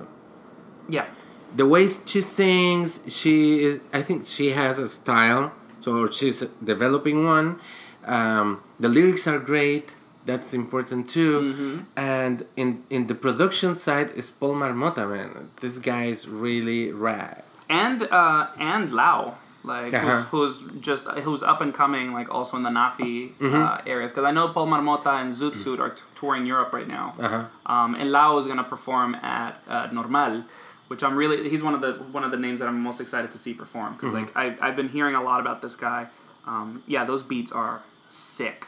[0.87, 1.05] Yeah.
[1.55, 3.81] The way she sings, she is.
[3.93, 5.51] I think she has a style.
[5.81, 7.59] So she's developing one.
[8.05, 9.95] Um, the lyrics are great.
[10.25, 11.83] That's important too.
[11.95, 15.09] And in in the production side is Paul Marmota.
[15.09, 17.43] Man, this guy is really rad.
[17.69, 20.23] and uh, and Lao, like Uh-huh.
[20.31, 23.61] who's, who's just who's up and coming, like also in the NAAFI Mm-hmm.
[23.61, 24.11] uh, areas.
[24.11, 27.43] Because I know Paul Marmota and Zutzut are t- touring Europe right now, Uh huh.
[27.73, 30.43] um, and Lao is gonna perform at uh, Normal,
[30.89, 33.31] which I'm really he's one of the one of the names that I'm most excited
[33.31, 34.37] to see perform because Mm-hmm.
[34.37, 36.07] like I I've been hearing a lot about this guy.
[36.45, 38.65] Um, yeah, those beats are sick.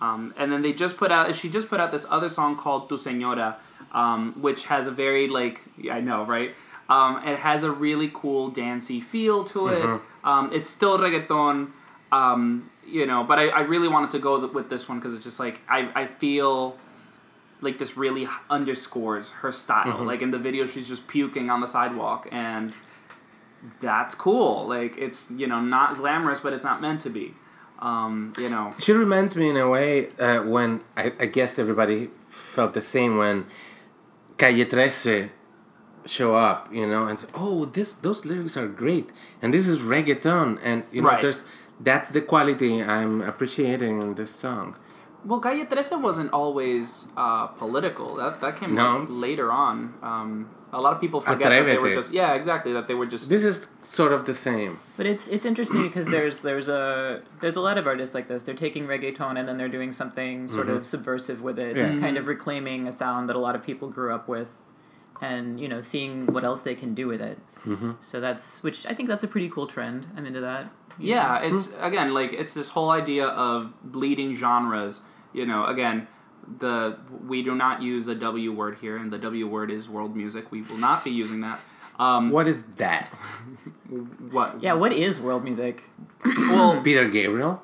[0.00, 2.88] Um, and then they just put out she just put out this other song called
[2.88, 3.56] Tu Señora,
[3.92, 6.52] um, which has a very like I know right.
[6.88, 10.00] Um, it has a really cool dancey feel to it.
[10.24, 11.70] Um, it's still reggaeton,
[12.12, 15.22] um, you know, but I, I really wanted to go with this one because it's
[15.24, 16.78] just like I, I feel
[17.60, 20.04] like this really underscores her style.
[20.04, 22.72] Like in the video, she's just puking on the sidewalk, and
[23.80, 24.66] that's cool.
[24.68, 27.34] Like it's you know not glamorous, but it's not meant to be.
[27.80, 32.10] Um, you know, She reminds me in a way uh, when I, I guess everybody
[32.28, 33.46] felt the same when
[34.36, 35.30] Calle 13
[36.04, 39.10] show up, you know, and say, oh, this those lyrics are great,
[39.42, 41.22] and this is reggaeton, and you know, Right.
[41.22, 41.44] there's
[41.80, 44.74] that's the quality I'm appreciating in this song.
[45.24, 48.16] Well, Calle 13 wasn't always uh, political.
[48.16, 48.98] That that came No.
[48.98, 49.94] like, later on.
[50.02, 53.06] Um, a lot of people forget that they were just yeah, exactly that they were
[53.06, 54.78] just This is sort of the same.
[54.98, 58.42] But it's it's interesting because there's there's a there's a lot of artists like this.
[58.42, 61.98] They're taking reggaeton and then they're doing something sort of subversive with it, Yeah.
[62.00, 64.60] kind of reclaiming a sound that a lot of people grew up with,
[65.22, 67.38] and you know seeing what else they can do with it.
[68.00, 70.06] So that's which I think that's a pretty cool trend.
[70.16, 70.70] I'm into that.
[70.98, 75.00] Yeah, it's again like it's this whole idea of bleeding genres.
[75.32, 76.08] You know, again,
[76.58, 80.16] the we do not use a W word here, and the W word is world
[80.16, 80.50] music.
[80.50, 81.60] We will not be using that.
[81.98, 83.06] Um, What is that?
[84.30, 84.62] what?
[84.62, 85.82] Yeah, what is world music?
[86.24, 87.62] Well, Peter Gabriel?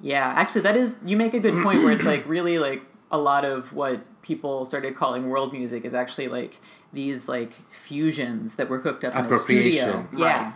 [0.00, 3.18] Yeah, actually, that is you make a good point where it's like really like a
[3.18, 6.60] lot of what people started calling world music is actually like
[6.92, 10.06] these like fusions that were hooked up in a Appropriation.
[10.08, 10.24] studio.
[10.26, 10.52] Yeah.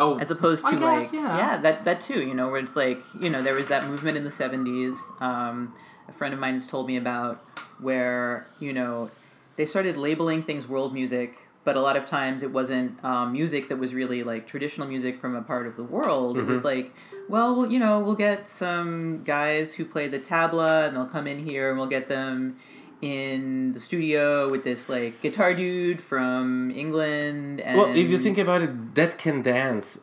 [0.00, 0.16] Right.
[0.16, 1.56] oh, as opposed I to guess, like yeah.
[1.58, 4.24] that that too you know where it's like you know there was that movement in
[4.24, 5.74] the 70s um,
[6.08, 7.44] a friend of mine has told me about
[7.80, 9.10] where you know
[9.56, 13.68] they started labeling things world music but a lot of times it wasn't um, music
[13.68, 16.92] that was really like traditional music from a part of the world it was like
[17.28, 21.26] well we'll- you know we'll get some guys who play the tabla and they'll come
[21.26, 22.56] in here and we'll get them
[23.02, 27.60] in the studio with this like guitar dude from England.
[27.60, 29.98] And Well, if you think about it, Dead Can Dance,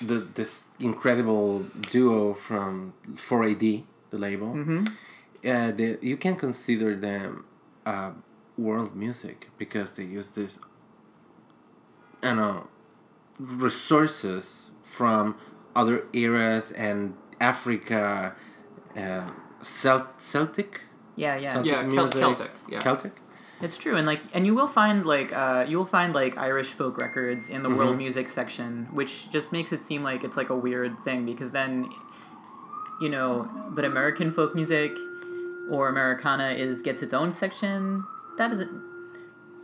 [0.00, 1.60] the this incredible
[1.92, 4.88] duo from 4AD, the label, Mhm.
[5.44, 7.44] uh, they, you can consider them
[7.86, 8.10] uh,
[8.58, 10.58] world music because they use this,
[12.22, 12.66] I don't know,
[13.38, 15.36] resources from
[15.74, 18.34] other eras and Africa,
[18.96, 19.28] uh,
[19.62, 20.82] Celt- Celtic.
[21.16, 21.52] Yeah, yeah.
[21.54, 22.20] Celtic Yeah, music.
[22.20, 22.80] Celtic, yeah.
[22.80, 23.12] Celtic.
[23.62, 26.68] It's true, and like, and you will find like, uh, you will find like Irish
[26.68, 27.98] folk records in the world Mhm.
[27.98, 31.86] music section, which just makes it seem like it's like a weird thing because then,
[33.00, 34.96] you know, but American folk music
[35.68, 38.04] or Americana is gets its own section.
[38.38, 38.70] That doesn't.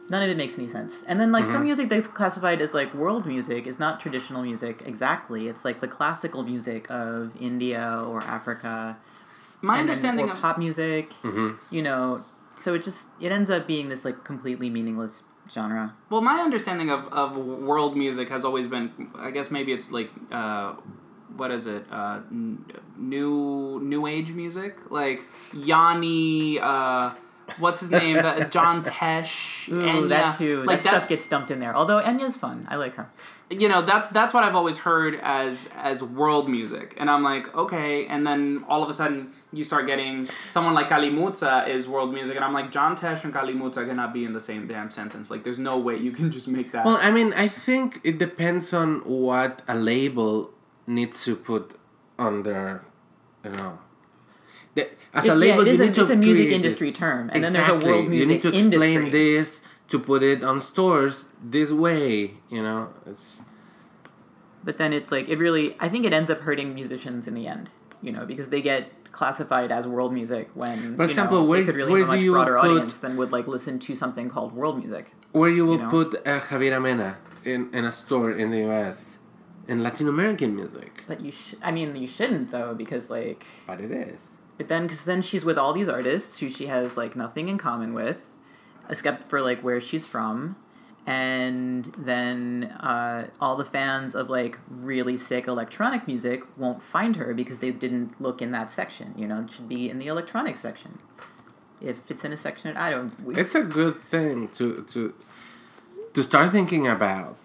[0.09, 1.03] None of it makes any sense.
[1.09, 1.65] And then like some Mhm.
[1.65, 5.49] music that's classified as like world music is not traditional music exactly.
[5.49, 8.99] It's like the classical music of India or Africa.
[9.63, 11.11] My and then- understanding or of- pop music.
[11.23, 11.59] Mhm.
[11.71, 12.25] You know,
[12.57, 15.95] so it just it ends up being this like completely meaningless genre.
[16.11, 20.11] Well, my understanding of, of world music has always been, I guess maybe it's like,
[20.33, 20.73] uh,
[21.37, 21.85] what is it?
[21.91, 22.65] Uh, n-
[22.99, 25.21] new new age music, like
[25.71, 26.59] Yanni.
[26.61, 27.11] Uh,
[27.59, 28.17] what's his name?
[28.51, 29.69] John Tesh.
[29.69, 30.09] Ooh, Enya.
[30.09, 30.63] that too.
[30.65, 31.75] Like that stuff gets dumped in there.
[31.77, 32.67] Although Enya's fun.
[32.69, 33.09] I like her.
[33.51, 37.55] you know that's that's what I've always heard as as world music, and I'm like
[37.55, 42.13] okay, and then all of a sudden you start getting someone like Kalimutza is world
[42.13, 45.31] music, and I'm like John Tesh and Kalimutza cannot be in the same damn sentence.
[45.31, 46.85] Like there's no way you can just make that.
[46.85, 50.53] Well, I mean, I think it depends on what a label
[50.87, 51.79] needs to put
[52.19, 52.83] on their,
[53.45, 53.79] you know.
[54.75, 56.49] The, as It- a label, yeah, it is you a- need to it's a music
[56.49, 56.99] industry this.
[56.99, 57.91] term, and then there's a Exactly.
[57.91, 59.11] world You music need to explain industry.
[59.11, 62.35] this to put it on stores this way.
[62.51, 63.39] You know, it's
[64.65, 65.77] But then it's like it really.
[65.81, 67.71] I think it ends up hurting musicians in the end.
[68.03, 71.61] You know, because they get classified as world music when For you example, know, where-
[71.61, 73.95] they could really have a much you broader put- audience than would like listen to
[74.03, 75.05] something called world music.
[75.33, 75.91] where you will know?
[75.97, 77.11] put uh, Javiera Mena
[77.53, 79.19] in, in a store in the U.S.
[79.69, 80.93] in Latin American music.
[81.11, 83.43] But you, sh- I mean, you shouldn't though, because like.
[83.67, 84.21] But it is.
[84.59, 87.57] But then, because then she's with all these artists who she has like nothing in
[87.69, 88.21] common with,
[88.93, 90.57] except for like where she's from,
[91.07, 97.33] and then uh, all the fans of like really sick electronic music won't find her
[97.33, 99.15] because they didn't look in that section.
[99.17, 100.99] You know, it should be in the electronic section.
[101.81, 103.13] If it's in a section, I don't.
[103.25, 105.15] We, It's a good thing to to
[106.15, 107.37] to start thinking about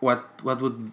[0.00, 0.90] what what would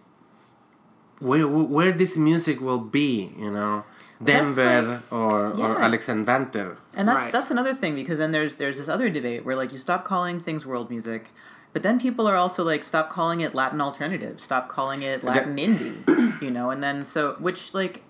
[1.20, 3.34] where where this music will be.
[3.38, 3.86] You know,
[4.24, 5.86] Denver or or Yeah.
[5.86, 6.78] Alexander.
[6.96, 7.32] And that's Right.
[7.32, 10.40] that's another thing because then there's there's this other debate where like you stop calling
[10.40, 11.30] things world music,
[11.74, 15.58] but then people are also like stop calling it Latin alternative, stop calling it Latin
[15.58, 18.04] indie, you know, and then so which like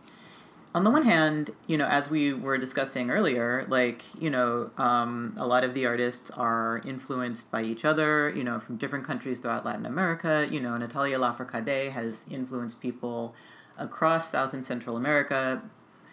[0.76, 5.34] on the one hand, you know, as we were discussing earlier, like you know, um,
[5.38, 9.40] a lot of the artists are influenced by each other, you know, from different countries
[9.40, 10.48] throughout Latin America.
[10.50, 13.34] You know, Natalia Lafourcade has influenced people
[13.78, 15.64] across South and Central America.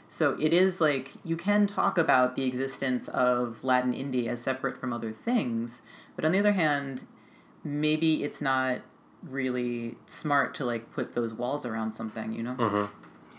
[0.08, 4.78] So it is like you can talk about the existence of Latin indie as separate
[4.78, 5.82] from other things,
[6.16, 7.06] but on the other hand,
[7.64, 8.80] maybe it's not
[9.22, 12.56] really smart to like put those walls around something, you know?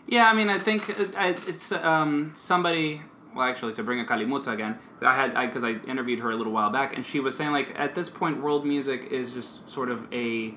[0.07, 0.89] Yeah, I mean, I think
[1.47, 3.01] it's um, somebody.
[3.35, 6.53] Well, actually, to bring a Kalimutsa again, I had because I, interviewed her a little
[6.53, 9.89] while back, and she was saying like at this point, world music is just sort
[9.89, 10.53] of a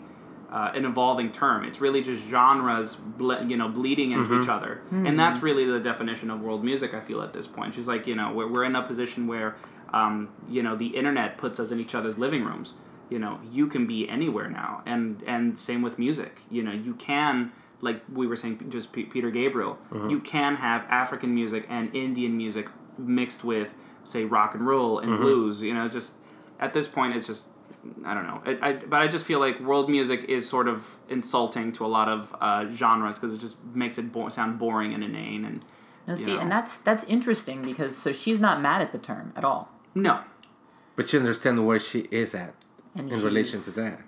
[0.50, 1.64] uh, an evolving term.
[1.64, 5.80] It's really just genres, ble- you know, bleeding into each other, and that's really the
[5.80, 6.94] definition of world music.
[6.94, 9.56] I feel at this point, she's like, you know, we're, we're in a position where,
[9.92, 12.74] um, you know, the internet puts us in each other's living rooms.
[13.10, 16.40] You know, you can be anywhere now, and and same with music.
[16.50, 19.78] You know, you can like we were saying, just P- Peter Gabriel.
[20.08, 22.68] You can have African music and Indian music
[22.98, 25.62] mixed with, say, rock and roll and blues.
[25.62, 26.14] You know, just
[26.58, 27.46] at this point, it's just
[28.04, 28.42] I don't know.
[28.44, 31.90] I, I, but I just feel like world music is sort of insulting to a
[31.98, 35.44] lot of uh, genres because it just makes it bo- sound boring and inane.
[35.44, 35.60] And
[36.06, 36.40] Now, you see, know.
[36.40, 40.20] and that's that's interesting because so she's not mad at the term at all, no,
[40.96, 42.54] But you understand where she is at
[42.94, 44.00] and in relation to she's- that.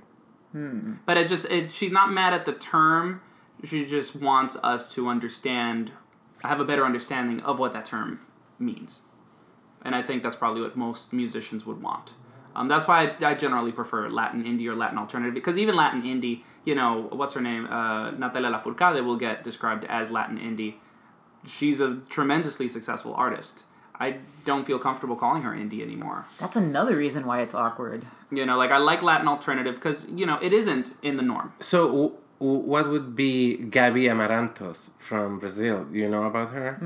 [1.07, 3.23] but it just it, she's not mad at the term.
[3.65, 5.93] She just wants us to understand,
[6.43, 8.21] have a better understanding of what that term
[8.59, 9.01] means,
[9.85, 12.13] and I think that's probably what most musicians would want.
[12.57, 16.03] Um, that's why I, I generally prefer Latin indie or Latin alternative because even Latin
[16.03, 20.75] indie, you know, what's her name, uh, Natalia Lafourcade will get described as Latin indie.
[21.47, 23.63] She's a tremendously successful artist.
[24.01, 26.25] I don't feel comfortable calling her indie anymore.
[26.41, 28.07] That's another reason why it's awkward.
[28.31, 31.53] You know, like I like Latin alternative because you know it isn't in the norm.
[31.61, 35.85] So, w- w- what would be Gaby Amarantos from Brazil?
[35.85, 36.79] Do you know about her?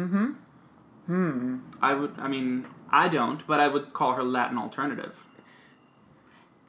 [1.09, 1.57] Mm-hmm.
[1.83, 2.15] I would.
[2.19, 5.15] I mean, I don't, but I would call her Latin alternative.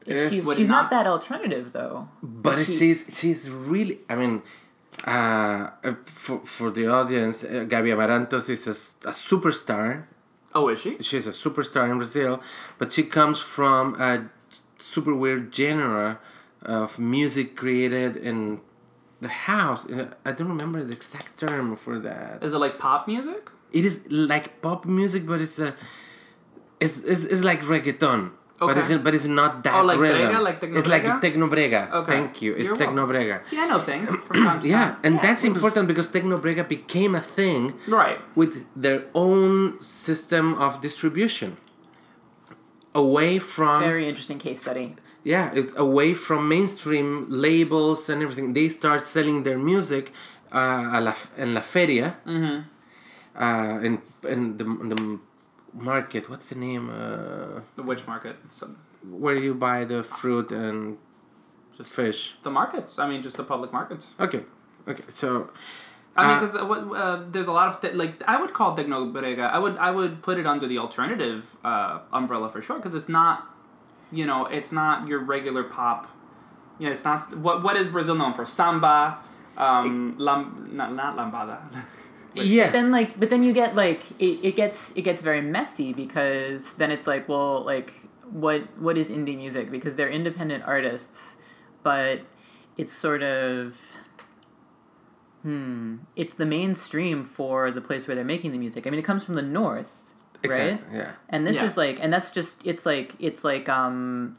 [0.05, 0.31] Yes.
[0.31, 2.07] She's, she's not- not that alternative though.
[2.21, 3.99] But she's she's really.
[4.09, 4.43] I mean,
[5.07, 10.05] uh, uh, for for the audience, uh, Gaby Amarantos is a superstar.
[10.55, 10.97] Oh, is she?
[11.01, 12.41] She's a superstar in Brazil,
[12.77, 14.29] but she comes from a
[14.79, 16.19] super weird genre
[16.61, 18.61] of music created in
[19.19, 19.85] the house.
[19.85, 22.41] Uh, I don't remember the exact term for that.
[22.41, 23.49] Is it like pop music?
[23.73, 25.75] It is like pop music, but it's a
[26.79, 28.31] it's it's, it's like reggaeton.
[28.57, 30.31] But it's but it's not that Oh, like rhythm.
[30.31, 31.21] brega, like it's like tecnobrega?
[31.21, 31.81] technobrega.
[31.91, 32.11] Okay.
[32.13, 32.53] Thank you.
[32.55, 32.95] It's You're welcome.
[32.95, 33.43] technobrega.
[33.43, 34.97] See, I know things from time to Yeah, time.
[35.03, 38.17] and that's important because technobrega became a thing Right.
[38.33, 41.57] with their own system of distribution.
[42.93, 44.95] Away from Very interesting case study.
[45.25, 48.53] yeah, it's away from mainstream labels and everything.
[48.53, 50.13] They start selling their music
[50.53, 52.57] uh, a la, in la feria, Mm-hmm.
[53.43, 54.01] uh, in
[54.33, 55.19] in the, in the
[55.75, 56.29] market.
[56.29, 56.89] What's the name?
[56.89, 58.35] Uh, The witch market.
[58.49, 58.69] So,
[59.09, 60.97] where you buy the fruit and
[61.77, 62.37] Just- fish.
[62.43, 62.97] the markets.
[62.99, 64.07] I mean, just the public markets.
[64.19, 64.43] Okay,
[64.87, 65.03] okay.
[65.09, 65.49] So
[66.17, 68.75] I mean, Uh, because uh, uh, there's a lot of th- like I would call
[68.77, 69.45] Tecno Brega.
[69.51, 73.09] I would I would put it under the alternative uh, umbrella for sure because it's
[73.09, 73.35] not,
[74.11, 76.07] you know, it's not your regular pop.
[76.79, 78.45] Yeah, it's not what what is Brazil known for?
[78.45, 79.17] Samba,
[79.57, 81.57] um, lam, not, not lambada.
[82.35, 85.93] yes, Then like, but then you get like it, it gets it gets very messy
[85.93, 87.93] because then it's like, well, like
[88.29, 89.71] what what is indie music?
[89.71, 91.37] Because they're independent artists,
[91.83, 92.21] but
[92.77, 93.77] it's sort of
[95.43, 98.87] hmm, it's the mainstream for the place where they're making the music.
[98.87, 100.01] I mean, it comes from the north,
[100.43, 100.43] right?
[100.43, 100.97] exactly.
[100.97, 101.11] Yeah.
[101.29, 101.65] And this Yeah.
[101.65, 104.33] is like, and that's just, it's like, it's like, um,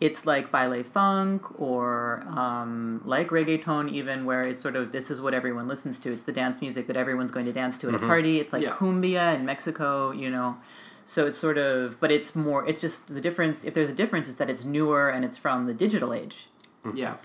[0.00, 5.20] it's like baile funk or um, like reggaeton, even where it's sort of this is
[5.20, 6.12] what everyone listens to.
[6.12, 8.40] It's the dance music that everyone's going to dance to at a party.
[8.40, 8.70] It's like Yeah.
[8.72, 10.56] cumbia in Mexico, you know.
[11.04, 12.66] So it's sort of, but it's more.
[12.66, 13.64] It's just the difference.
[13.64, 16.48] If there's a difference, is that it's newer and it's from the digital age.
[16.94, 17.16] yeah.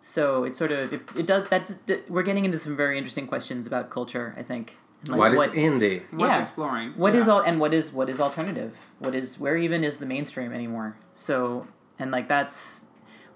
[0.00, 1.48] So it's sort of it, it does.
[1.48, 4.34] That's that, we're getting into some very interesting questions about culture.
[4.36, 4.76] I think.
[5.02, 6.00] And, like, what is indie?
[6.12, 6.38] Worth Yeah.
[6.40, 6.92] exploring.
[6.96, 7.20] What yeah.
[7.20, 8.76] is all and what is what is alternative?
[8.98, 10.96] What is where even is the mainstream anymore?
[11.14, 11.66] So
[11.98, 12.84] and like that's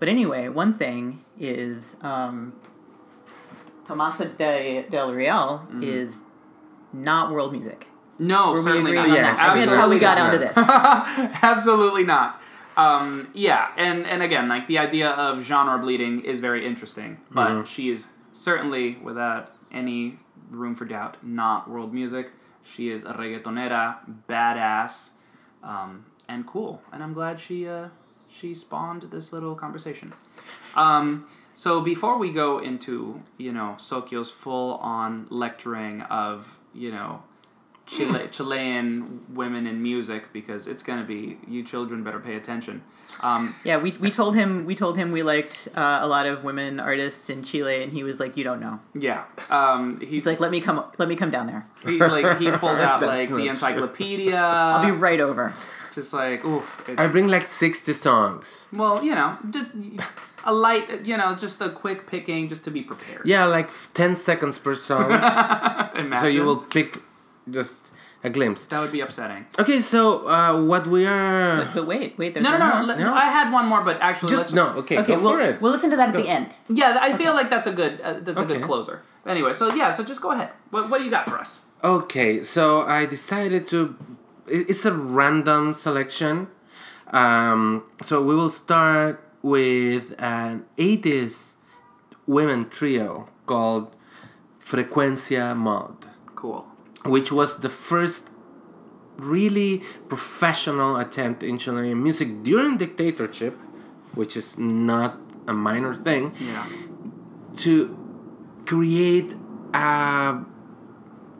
[0.00, 2.52] but anyway, one thing is um
[3.86, 5.82] Tomasa de, del Real Mm-hmm.
[5.82, 6.22] is
[6.92, 7.86] not world music.
[8.18, 9.08] No, Were we certainly not.
[9.08, 9.54] on Yes, that?
[9.54, 10.56] That's how we got onto this.
[11.42, 12.40] Absolutely not.
[12.76, 17.64] Um, yeah, and and again, like the idea of genre bleeding is very interesting, but
[17.64, 20.18] she is certainly, without any
[20.50, 22.30] room for doubt, not world music.
[22.62, 23.96] She is a reggaetonera,
[24.28, 25.10] badass,
[25.62, 26.82] um, and cool.
[26.92, 27.88] And I'm glad she uh,
[28.30, 30.12] she spawned this little conversation.
[30.76, 37.22] Um, so before we go into you know Sokyo's full on lecturing of you know
[37.86, 42.82] Chile, Chilean women in music because it's gonna be you children better pay attention.
[43.22, 46.44] Um, Yeah, we, we told him we told him we liked uh, a lot of
[46.44, 50.26] women artists in Chile, and he was like, "You don't know." yeah, um, he's He's
[50.26, 51.66] like, "Let me come let me come down there.
[51.84, 54.36] he like he pulled out like the encyclopedia.
[54.36, 55.54] I'll be right over."
[55.98, 58.66] Just like ooh, it- I bring like sixty songs.
[58.80, 59.70] well you know just
[60.44, 63.22] a light you know just a quick picking just to be prepared.
[63.32, 63.68] Yeah, like
[64.00, 65.10] ten seconds per song.
[65.10, 66.20] Imagine.
[66.22, 66.90] so you will pick
[67.58, 67.78] just
[68.28, 68.60] a glimpse.
[68.70, 69.42] That would be upsetting.
[69.62, 70.00] Okay, so
[70.36, 73.04] uh, what we are But, but wait, wait, there's No, no, one no, more.
[73.10, 73.14] No?
[73.14, 74.66] I had one more, but actually, let's just no.
[74.82, 75.54] Okay, Okay, go we'll, for it.
[75.62, 76.22] we'll listen to that at Go.
[76.22, 76.46] the end.
[76.80, 78.96] Yeah, I feel like that's a good uh, that's a good closer.
[79.34, 80.50] Anyway, so yeah, so just go ahead.
[80.72, 81.50] What, what do you got for us?
[81.84, 82.62] Okay, so
[82.98, 83.78] I decided to.
[84.50, 86.48] It- It's a random selection.
[87.12, 91.56] Um, so we will start with an 80s
[92.26, 93.94] women trio called
[94.62, 96.66] Frecuencia Mod, Cool.
[97.04, 98.28] which was the first
[99.16, 103.56] really professional attempt in Chilean music during dictatorship,
[104.14, 106.64] which is not a minor thing, Yeah.
[107.64, 107.96] to
[108.66, 109.34] create
[109.72, 110.44] a,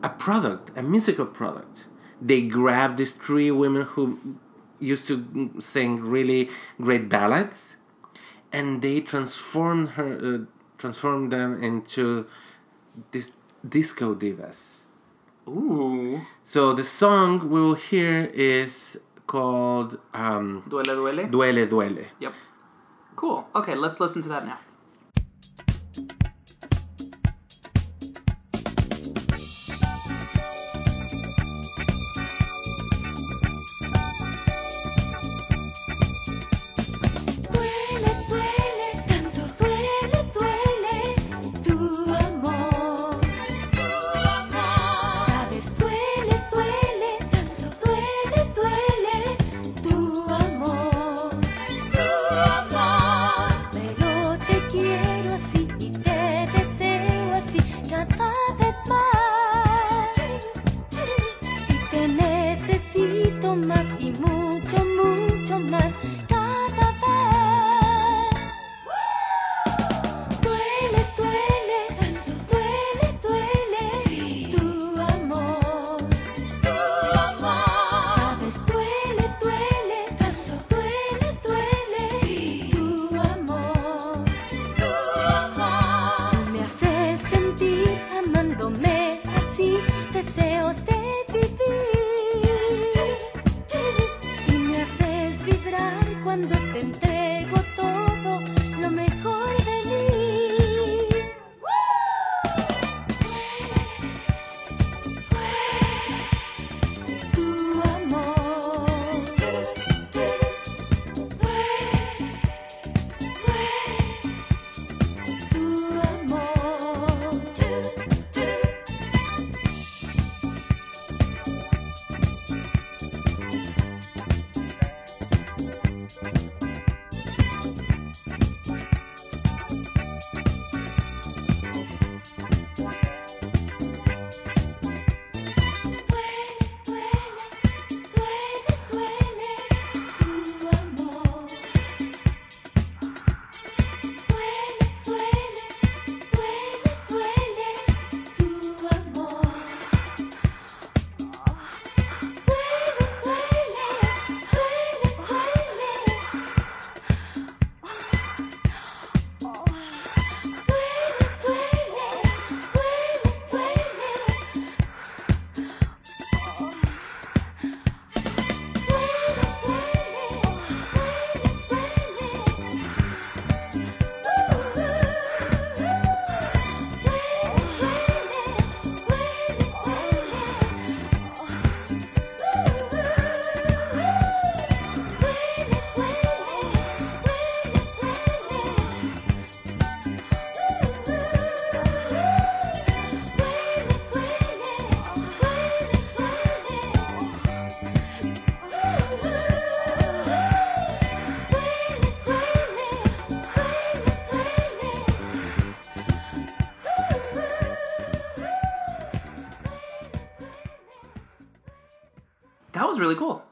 [0.01, 1.85] a product, a musical product.
[2.21, 4.19] They grabbed these three women who
[4.79, 6.49] used to sing really
[6.81, 7.77] great ballads,
[8.51, 10.45] and they transformed her, uh,
[10.77, 12.27] transformed them into
[13.11, 13.31] this
[13.67, 14.79] disco divas.
[15.47, 16.21] Ooh.
[16.43, 21.31] So the song we will hear is called um, Duele, duele.
[21.31, 22.33] "Duele Duele." Yep.
[23.15, 23.47] Cool.
[23.55, 24.57] Okay, let's listen to that now.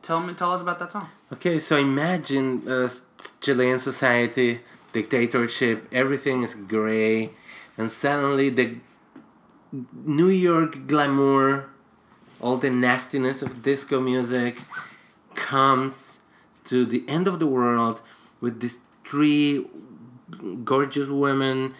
[0.07, 1.09] Tell me, tell us about that song.
[1.33, 2.89] Okay, so imagine uh,
[3.41, 4.61] Chilean society,
[4.93, 7.31] dictatorship, everything is gray,
[7.77, 8.77] and suddenly the
[10.05, 11.71] New York glamour,
[12.39, 14.61] all the nastiness of disco music
[15.35, 16.21] comes
[16.63, 18.01] to the end of the world
[18.39, 19.65] with these three
[20.63, 21.73] gorgeous women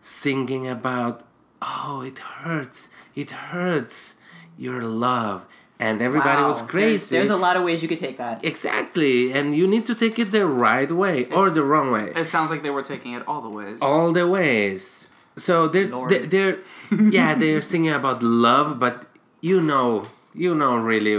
[0.00, 1.26] singing about,
[1.60, 4.14] oh, it hurts, it hurts,
[4.56, 5.44] your love.
[5.80, 6.48] And everybody Wow.
[6.48, 7.16] was crazy.
[7.16, 8.44] There's, a lot of ways you could take that.
[8.44, 12.12] Exactly, and you need to take it the right way or the wrong way.
[12.14, 13.78] It sounds like they were taking it all the ways.
[13.82, 15.08] All the ways.
[15.36, 16.10] So they're Lord.
[16.10, 16.58] they're, they're
[17.18, 19.06] yeah they're singing about love, but
[19.40, 21.16] you know you know really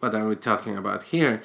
[0.00, 1.42] what are we talking about here.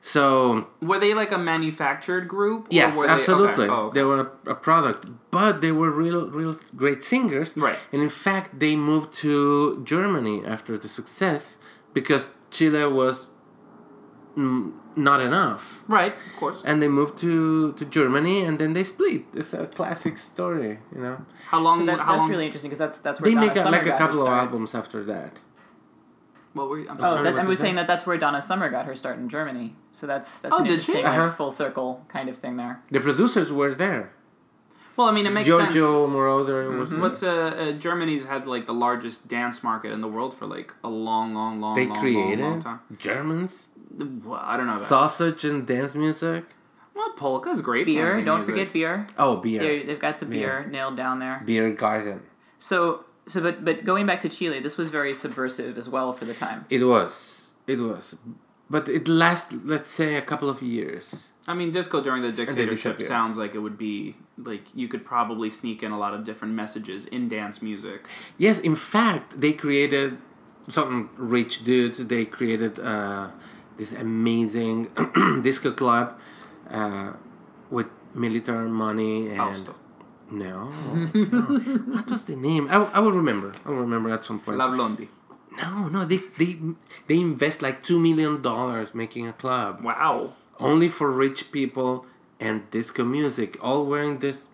[0.00, 2.66] So Were they like a manufactured group?
[2.66, 3.18] or yes, were they- okay.
[3.18, 3.94] absolutely, Oh, okay.
[3.98, 7.56] they were a, a product, but they were real real great singers.
[7.56, 7.78] Right.
[7.92, 11.56] And in fact, they moved to Germany after the success
[12.00, 13.16] because Chile was
[14.36, 15.82] not enough.
[15.88, 16.62] Right, of course.
[16.64, 19.22] and they moved to to Germany, and then they split.
[19.34, 21.16] It's a classic story, you know.
[21.52, 21.80] How long?
[21.80, 22.30] So that, how that's long?
[22.30, 24.06] really interesting because that's that's where They Donna make a, Summer like a got her
[24.06, 25.32] couple of albums after that.
[26.54, 26.88] What were you?
[26.88, 27.12] I'm Oh, sorry.
[27.12, 29.16] sorry, that, what I did was saying that that's where Donna Summer got her start
[29.18, 29.76] in Germany.
[29.92, 31.32] So that's that's Oh, an did interesting like, Uh-huh.
[31.40, 32.74] full circle kind of thing there.
[32.90, 34.12] The producers were there.
[34.98, 36.88] Well, I mean, it makes Giorgio Moroder was.
[36.90, 37.00] sense.
[37.00, 40.74] What's uh, uh, Germany's had like the largest dance market in the world for like
[40.82, 42.80] a long, long, long, They long, created long, long time.
[42.98, 44.80] Germans Well, I don't know that.
[44.94, 46.44] sausage and dance music.
[46.96, 47.86] well, polka is great.
[47.86, 48.46] Beer, don't music.
[48.54, 49.06] forget beer.
[49.16, 50.70] Oh, beer, They, they've got the beer Beer.
[50.72, 51.42] nailed down there.
[51.46, 52.22] beer garden.
[52.58, 56.24] So so but but going back to Chile, this was very subversive as well for
[56.24, 56.64] the time.
[56.70, 58.16] It was, it was,
[58.68, 59.64] but it lasted.
[59.64, 61.14] Let's say a couple of years.
[61.48, 64.14] I mean, disco during the dictatorship sounds like it would be
[64.50, 68.06] like you could probably sneak in a lot of different messages in dance music.
[68.36, 70.18] Yes, in fact, they created
[70.68, 71.96] some rich dudes.
[72.12, 73.28] They created uh,
[73.78, 74.76] this amazing
[75.42, 76.06] disco club
[76.70, 77.12] uh,
[77.70, 79.74] with military money and Fausto.
[80.30, 80.54] no,
[81.14, 81.40] no.
[81.96, 82.68] what was the name?
[82.70, 83.52] I, will- I will remember.
[83.64, 84.58] I will remember at some point.
[84.58, 85.08] La Blondie.
[85.56, 86.58] No, no, they they
[87.08, 90.34] they invest like two million dollars making a club Wow.
[90.58, 92.06] Only for rich people
[92.40, 94.44] and disco music, all wearing this,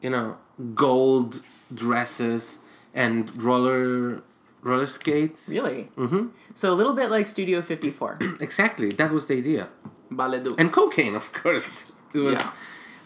[0.00, 0.36] you know,
[0.74, 2.58] gold dresses
[2.94, 4.22] and roller
[4.62, 5.48] roller skates.
[5.48, 5.90] Really?
[5.96, 6.28] Mm-hmm.
[6.54, 8.18] So a little bit like Studio 54.
[8.40, 9.68] Exactly, that was the idea,
[10.10, 10.54] Baledu.
[10.58, 11.70] and cocaine, of course.
[12.14, 12.38] It was.
[12.38, 12.50] Yeah.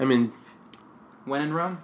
[0.00, 0.32] I mean,
[1.24, 1.78] when in Rome.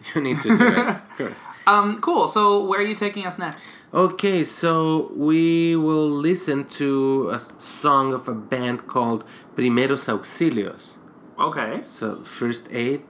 [0.14, 1.44] you need to do it, of course.
[1.66, 2.26] Um, cool.
[2.26, 3.66] So where are you taking us next?
[3.92, 9.24] Okay, so we will listen to a song of a band called
[9.56, 10.96] Primeros Auxilios.
[11.38, 11.80] Okay.
[11.82, 13.02] so first aid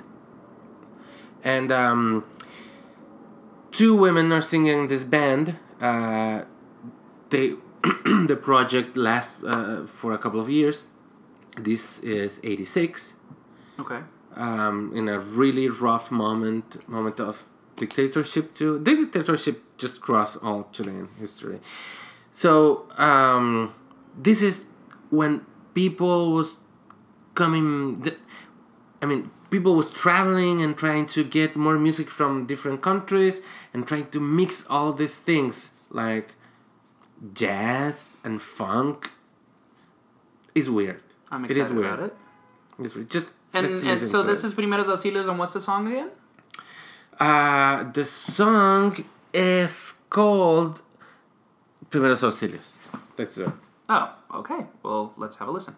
[1.43, 2.24] and um,
[3.72, 6.43] two women are singing this band uh,
[7.31, 7.55] they
[8.28, 10.85] the project lasts uh, for a couple of years
[11.59, 13.16] This is 86
[13.81, 14.01] Okay.
[14.37, 17.49] um, in a really rough moment moment of
[17.85, 18.72] dictatorship too.
[18.87, 21.59] The dictatorship just crossed all Chilean history.
[22.43, 23.74] So um,
[24.26, 24.66] this is
[25.18, 25.33] when
[25.81, 26.59] people was
[27.41, 28.01] coming.
[28.05, 28.20] th-
[29.03, 33.41] I mean, people was traveling and trying to get more music from different countries
[33.72, 35.70] and trying to mix all these things
[36.03, 36.26] like
[37.35, 39.11] jazz and funk.
[40.55, 41.01] Is weird.
[41.31, 41.95] I'm It is excited weird.
[41.95, 42.14] about it.
[42.85, 43.11] It's weird.
[43.11, 44.47] Just And, and so to this it.
[44.49, 46.11] is Primeros Auxilios, and what's the song again?
[47.20, 49.04] Uh, the song
[49.34, 50.80] is called
[51.90, 52.72] Primeros Auxilios.
[53.14, 53.50] That's it.
[53.90, 54.64] Oh, okay.
[54.82, 55.76] Well, let's have a listen.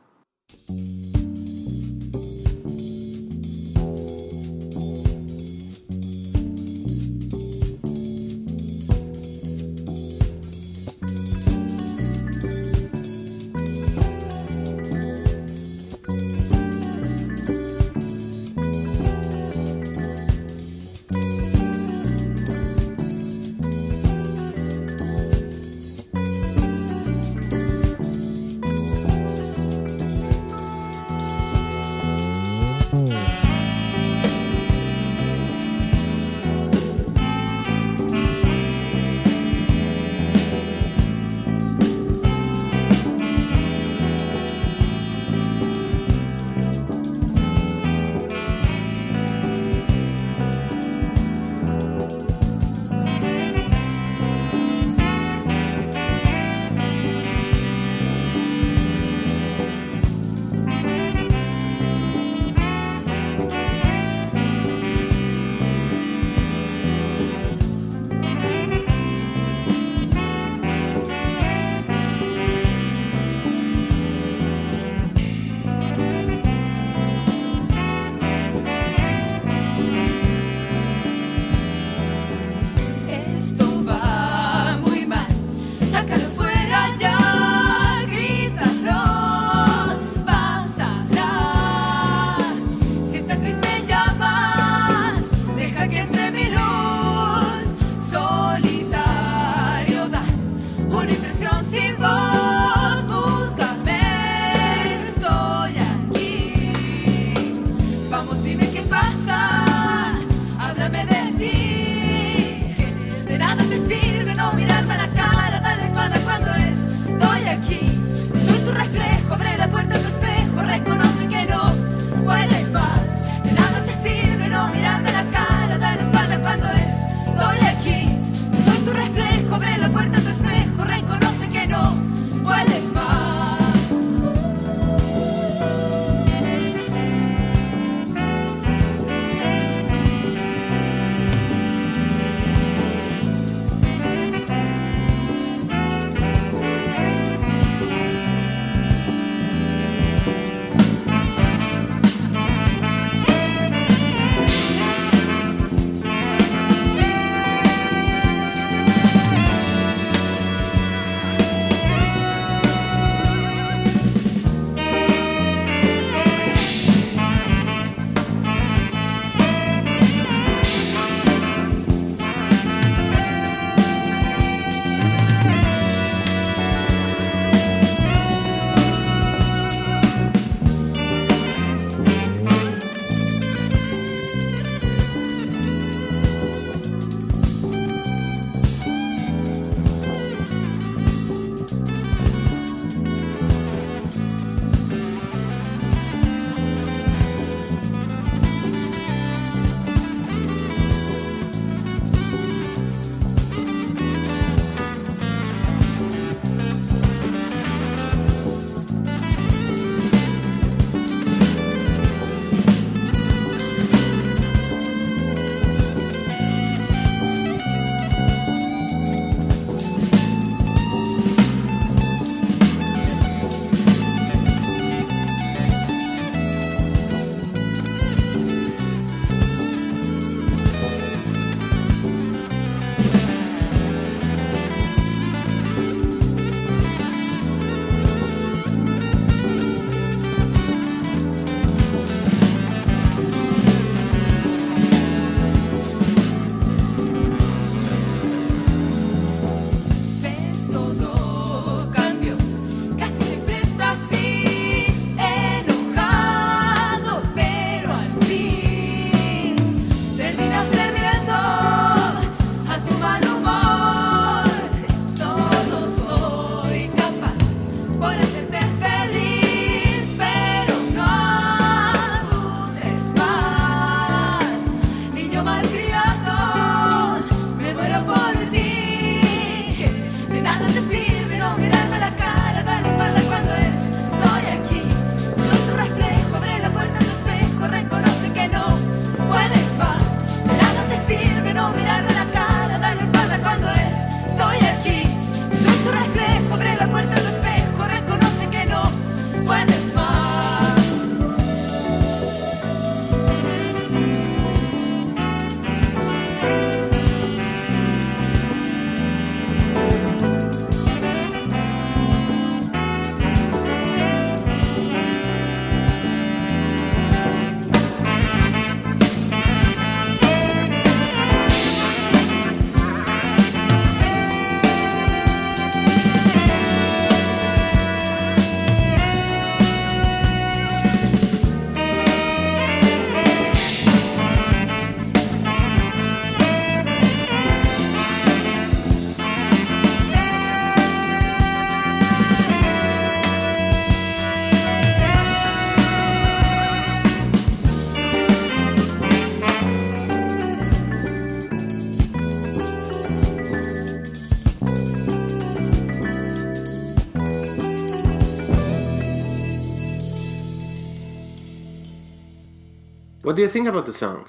[363.32, 364.26] What do you think about the song?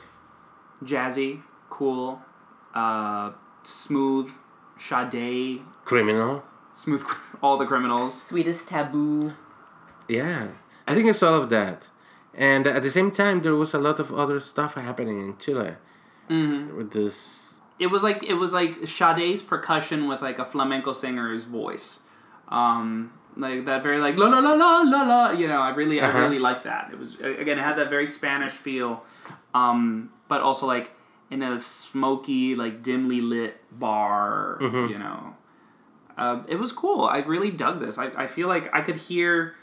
[0.82, 2.22] Jazzy, cool,
[2.74, 3.32] uh,
[3.62, 4.32] smooth,
[4.80, 6.46] Sade, Criminal.
[6.74, 7.04] smooth,
[7.44, 8.14] all the criminals.
[8.22, 9.34] Sweetest taboo.
[10.08, 10.52] Yeah,
[10.88, 11.90] I think it's all of that,
[12.34, 15.74] and at the same time, there was a lot of other stuff happening in Chile
[16.30, 16.78] Mm-hmm.
[16.78, 17.56] with this.
[17.80, 22.00] It was like it was like Sade's percussion with like a flamenco singer's voice,
[22.48, 25.32] um, like that very like la la la la la la.
[25.32, 26.18] You know, I really Uh-huh.
[26.18, 26.90] I really like that.
[26.92, 29.04] It was again it had that very Spanish feel,
[29.54, 30.92] um, but also like
[31.32, 34.58] in a smoky like dimly lit bar.
[34.62, 34.90] Mhm.
[34.90, 35.36] You know,
[36.18, 37.06] uh, it was cool.
[37.06, 37.98] I really dug this.
[37.98, 39.56] I, I feel like I could hear.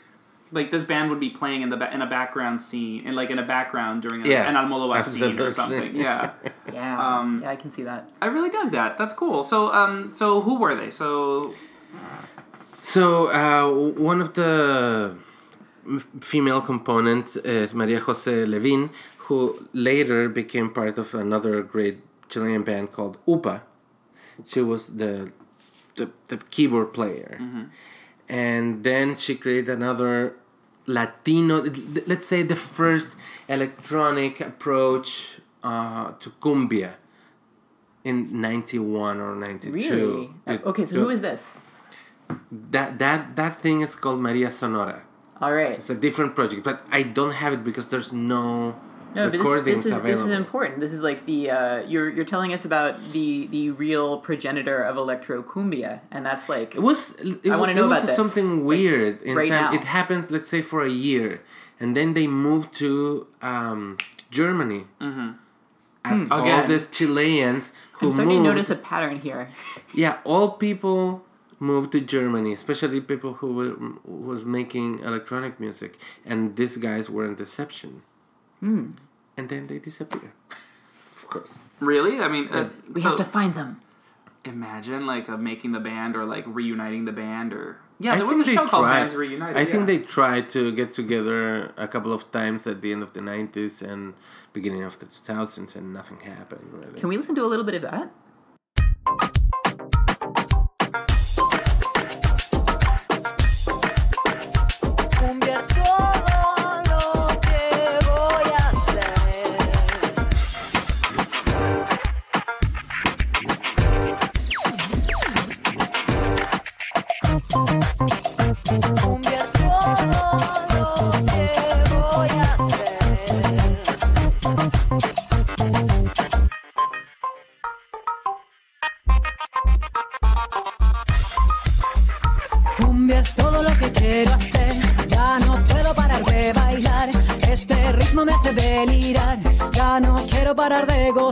[0.52, 3.30] Like this band would be playing in the ba- in a background scene, and like
[3.30, 5.52] in a background during a, Yeah, an Almodovar scene or absolutely.
[5.52, 5.94] something.
[5.94, 6.32] Yeah,
[6.74, 6.98] Yeah.
[7.18, 8.08] Um, yeah, I can see that.
[8.20, 8.98] I really dug that.
[8.98, 9.44] That's cool.
[9.44, 10.90] So, um, so who were they?
[10.90, 11.54] So,
[12.82, 13.70] So uh,
[14.00, 15.14] one of the
[16.20, 18.90] female components is Maria Jose Levine,
[19.28, 23.62] who later became part of another great Chilean band called UPA.
[24.46, 25.32] She was the
[25.96, 27.38] the, the keyboard player,
[28.28, 30.34] and then she created another
[30.86, 31.62] Latino,
[32.06, 33.10] let's say the first
[33.48, 36.92] electronic approach uh, to cumbia
[38.02, 40.30] in 91 or 92 Really?
[40.46, 41.58] It- okay, so who is this?
[42.50, 45.02] That that that thing is called Maria Sonora.
[45.40, 45.72] All right.
[45.72, 48.76] It's a different project, but I don't have it because there's no,
[49.14, 50.10] No, but this, recordings this is available.
[50.10, 50.80] this is important.
[50.80, 54.96] This is like the uh, you're you're telling us about the the real progenitor of
[54.98, 57.14] electro cumbia, and that's like It was.
[57.20, 58.14] It, I wanna it know about this.
[58.16, 59.72] something weird in right time.
[59.72, 59.78] now.
[59.78, 61.40] It happens, let's say, for a year,
[61.80, 63.96] and then they move to um,
[64.30, 64.84] Germany.
[65.00, 65.30] Mm-hmm.
[66.02, 66.32] As Hmm.
[66.32, 68.44] all these Chileans who I'm starting moved.
[68.44, 69.48] to notice a pattern here.
[69.94, 71.22] Yeah, all people
[71.60, 77.26] moved to Germany, especially people who were was making electronic music, and these guys were
[77.26, 78.02] an deception.
[78.60, 78.92] Hmm.
[79.36, 80.32] And then they disappear.
[81.16, 81.60] of course.
[81.78, 82.18] really?
[82.18, 83.80] I mean, uh, We so have to find them.
[84.44, 88.26] imagine like uh, making the band or like reuniting the band or yeah, I there
[88.26, 89.56] was a think show they called Bands Reunited.
[89.58, 93.12] I think they tried to get together a couple of times at the end of
[93.12, 94.14] the 90s and
[94.54, 96.98] beginning of the 2000s, and nothing happened really.
[96.98, 99.36] Can we listen to a little bit of that?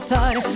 [0.08, 0.47] De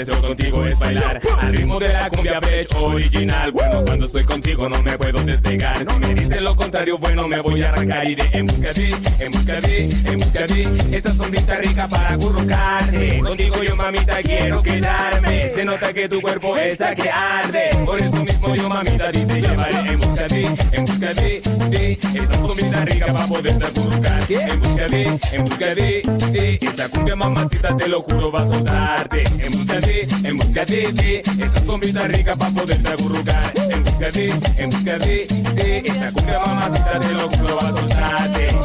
[0.00, 3.52] deseo contigo es bailar al ritmo de la cumbia fresh original.
[3.52, 5.76] Bueno, cuando estoy contigo no me puedo despegar.
[5.78, 8.08] Si me dicen lo contrario, bueno, me voy a arrancar.
[8.08, 10.96] Iré en busca de ti, en busca de ti, en busca de ti.
[10.96, 13.20] Esa sombrita rica para acurrucarte.
[13.20, 15.50] Contigo yo, mamita, quiero quedarme.
[15.54, 17.70] Se nota que tu cuerpo está que arde.
[17.86, 21.14] Por eso mismo yo, mamita, a ti te llevaré en busca de ti, en busca
[21.14, 24.24] de ti, esa sombrita rica para poderte acurrucar.
[24.30, 26.02] En busca de, en busca de,
[26.32, 29.24] de esa cumbia mamacita, te lo juro, va a soltarte.
[29.38, 33.52] En busca de, en busca de, de esa sombrita rica para poderte acurrucar.
[34.00, 38.56] Busca de, en busca de, de esa cumbia mamacita, te lo juro, va a soltarte.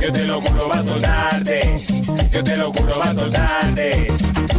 [0.00, 1.86] Yo te lo juro, va a soltarte.
[2.32, 4.12] Yo te lo juro, va a soltarte.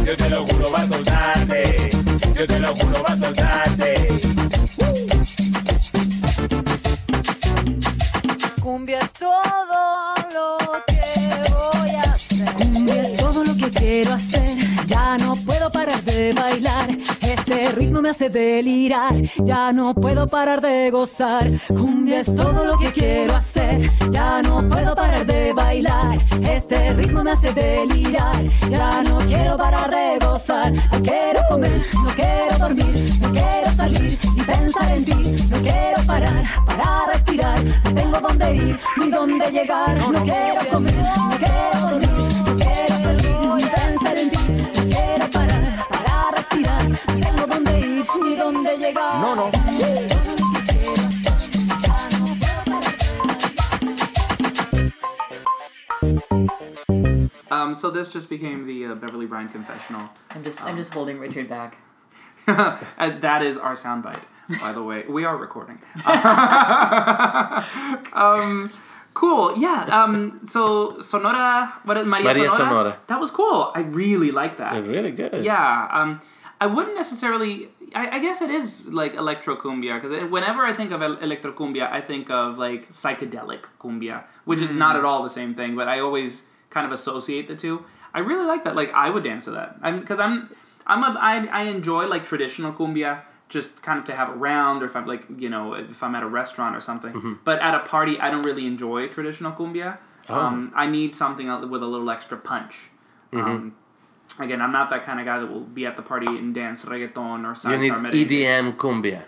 [0.06, 1.90] Yo te lo juro, va a soltarte.
[2.34, 4.33] Yo te lo juro va a soltarte.
[18.04, 19.14] Me hace delirar.
[19.44, 21.50] Ya no puedo parar de gozar.
[21.68, 23.90] Cumbia es todo lo que quiero hacer.
[24.10, 26.18] Ya no puedo parar de bailar.
[26.42, 28.44] Este ritmo me hace delirar.
[28.68, 30.70] Ya no quiero parar de gozar.
[30.74, 35.36] No quiero comer, no quiero dormir, no quiero salir y pensar en ti.
[35.48, 37.64] No quiero parar para respirar.
[37.64, 39.96] No tengo dónde ir ni dónde llegar.
[39.96, 41.83] No, quiero comer, no quiero
[48.94, 49.50] No, no.
[57.50, 60.08] Um, so this just became the uh, Beverly Bryan confessional.
[60.30, 61.78] I'm just I'm just holding Richard back.
[62.46, 64.22] That is our soundbite,
[64.60, 65.04] by the way.
[65.08, 65.80] We are recording.
[68.12, 68.70] um,
[69.14, 69.56] cool.
[69.56, 69.88] Yeah.
[69.90, 72.56] Um, so Sonora, what is Maria, Maria Sonora?
[72.56, 72.98] Sonora.
[73.08, 73.72] That was cool.
[73.74, 74.76] I really like that.
[74.76, 75.42] It's really good.
[75.44, 75.88] Yeah.
[75.90, 76.20] Um,
[76.60, 77.68] I wouldn't necessarily.
[77.94, 81.52] I, I guess it is like electro cumbia because whenever I think of el- electro
[81.52, 85.76] cumbia, I think of like psychedelic cumbia, which is not at all the same thing.
[85.76, 87.84] But I always kind of associate the two.
[88.12, 88.74] I really like that.
[88.76, 89.76] Like I would dance to that.
[89.82, 90.50] I'm because I'm
[90.86, 94.86] I'm a I, I enjoy like traditional cumbia just kind of to have around or
[94.86, 97.12] if I'm like you know if I'm at a restaurant or something.
[97.44, 99.98] But at a party, I don't really enjoy traditional cumbia.
[100.28, 102.84] Um, I need something with a little extra punch.
[103.32, 103.76] Um,
[104.38, 106.84] again, I'm not that kind of guy that will be at the party and dance
[106.84, 108.26] reggaeton or You need or merengue.
[108.26, 109.24] EDM cumbia.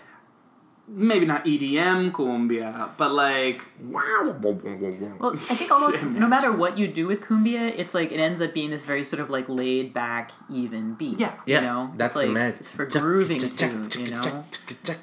[0.89, 4.37] Maybe not EDM cumbia, but like wow.
[4.39, 8.39] Well, I think almost no matter what you do with cumbia, it's like it ends
[8.39, 11.19] up being this very sort of like laid back, even beat.
[11.19, 11.33] Yeah.
[11.45, 12.61] Yes, you know, that's it's the like, magic.
[12.61, 14.45] It's for grooving to, you know.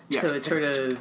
[0.08, 0.22] Yeah.
[0.22, 0.98] So it's sort of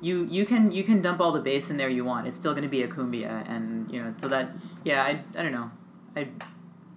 [0.00, 2.26] you you can you can dump all the bass in there you want.
[2.26, 4.52] It's still going to be a cumbia, and you know so that
[4.84, 5.70] yeah I, I don't know
[6.16, 6.28] I,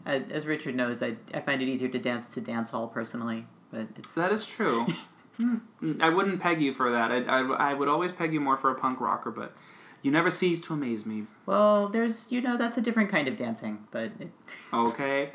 [0.08, 3.46] I as Richard knows I, I find it easier to dance to dance hall personally,
[3.72, 4.88] but it's that is true.
[5.38, 6.02] Hmm.
[6.02, 7.12] I wouldn't peg you for that.
[7.12, 9.56] I, I, I would always peg you more for a punk rocker, but
[10.02, 11.28] you never cease to amaze me.
[11.46, 14.32] well there's you know that's a different kind of dancing, but it,
[14.74, 15.30] Okay.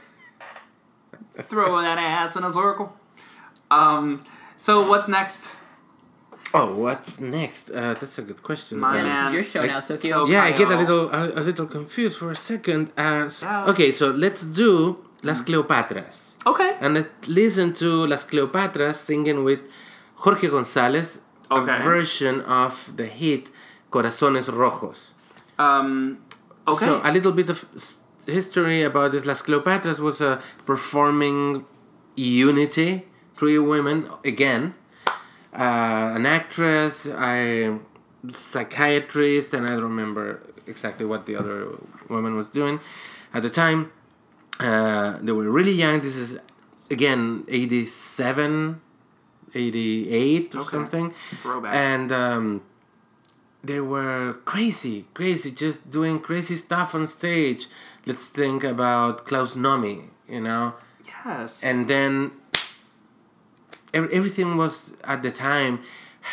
[1.42, 2.92] Throw that ass in a circle.
[3.70, 4.24] Um.
[4.56, 5.50] So what's next?
[6.54, 7.70] Oh, what's next?
[7.70, 8.78] Uh, that's a good question.
[8.78, 9.32] My Uh, man.
[9.32, 10.26] your show now, So Sokyo.
[10.26, 12.90] yeah, I get a little a, a little confused for a second.
[12.96, 13.70] Uh, Yeah.
[13.70, 16.34] Okay, so let's do Las Cleopatras.
[16.46, 16.76] Okay.
[16.80, 19.60] And let's listen to Las Cleopatras singing with
[20.16, 21.20] Jorge González,
[21.50, 21.72] Okay.
[21.74, 23.48] a version of the hit
[23.90, 25.00] Corazones Rojos.
[25.58, 26.18] Um.
[26.66, 26.86] Okay.
[26.86, 27.64] So a little bit of
[28.26, 29.24] history about this.
[29.26, 31.64] Las Cleopatras was a performing
[32.14, 33.06] unity,
[33.38, 34.74] three women again,
[35.52, 37.78] uh, an actress, a
[38.30, 41.68] psychiatrist, and I don't remember exactly what the other
[42.08, 42.80] woman was doing
[43.34, 43.92] at the time.
[44.60, 46.00] Uh, they were really young.
[46.00, 46.38] This is
[46.90, 48.80] again 87,
[49.54, 50.70] 88 or Okay.
[50.70, 51.10] something.
[51.42, 51.74] Throwback.
[51.74, 52.62] And um,
[53.64, 57.66] they were crazy, crazy, just doing crazy stuff on stage.
[58.06, 60.74] Let's think about Klaus Nomi, you know?
[61.24, 61.62] yes.
[61.62, 62.32] And then
[63.92, 65.80] everything was at the time,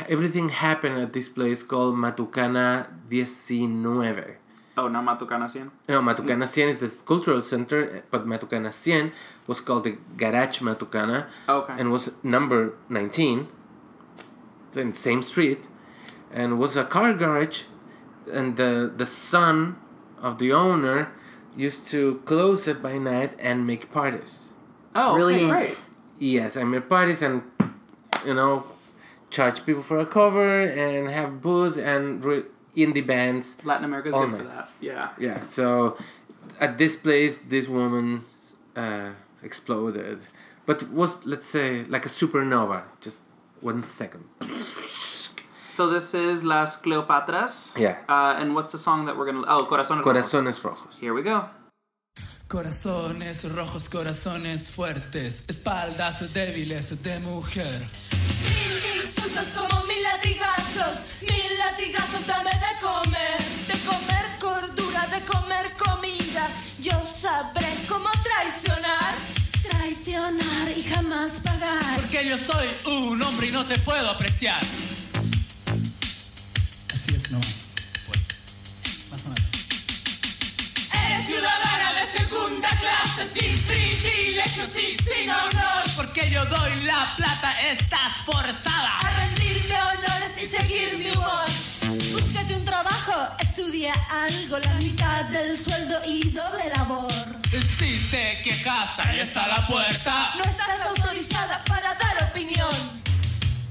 [0.07, 3.83] everything happened at this place called Matucana 19.
[4.77, 5.71] oh, not Matucana 100?
[5.89, 9.11] No, Matucana 100 is the cultural center, but Matucana 100
[9.47, 11.75] was called the Garage Matucana oh, Okay.
[11.77, 13.47] and was number 19
[14.75, 15.67] in the same street
[16.31, 17.63] and was a car garage
[18.31, 19.75] and the the son
[20.21, 21.11] of the owner
[21.57, 24.49] used to close it by night and make parties
[24.95, 25.49] oh, okay, Brilliant.
[25.51, 25.83] great.
[26.19, 27.41] Yes i made parties and
[28.25, 28.63] you know
[29.29, 32.43] charge people for a cover and have booze and re-
[32.75, 34.51] indie bands Latin America's good for night.
[34.51, 34.69] that.
[34.81, 35.11] Yeah.
[35.19, 35.97] yeah so
[36.59, 38.25] at this place this woman
[38.75, 39.11] uh,
[39.43, 40.19] exploded
[40.65, 43.17] but was let's say like a supernova just
[43.61, 44.23] one second
[45.69, 47.77] So this is Las Cleopatras.
[47.79, 47.95] Yeah.
[48.09, 49.45] Uh, and what's the song that we're gonna?
[49.47, 50.03] Oh, Corazones.
[50.03, 50.03] Rojos.
[50.03, 51.45] corazones rojos Here we go.
[52.49, 57.87] Corazones rojos, corazones fuertes, espaldas débiles de mujer.
[58.49, 63.37] Mil insultos como mil latigazos, mil latigazos dame de comer,
[63.67, 66.49] de comer cordura, de comer comida.
[66.79, 69.13] Yo sabré cómo traicionar,
[69.69, 71.97] traicionar y jamás pagar.
[71.97, 74.61] Porque yo soy un hombre y no te puedo apreciar.
[76.95, 77.75] Así es nomás,
[78.07, 78.25] pues.
[79.11, 79.49] Más o menos.
[80.91, 81.68] Eres ciudadana de
[82.17, 85.83] segunda clase, sin privilegios y sin honor.
[85.95, 88.97] Porque yo doy la plata, estás forzada.
[88.97, 91.45] A rendirme honores y seguir mi humor.
[92.13, 93.93] Búscate un trabajo, estudia
[94.27, 97.11] algo, la mitad del sueldo y doble labor.
[97.77, 100.33] Si te quejas, ahí está la puerta.
[100.37, 102.69] No estás autorizada para dar opinión.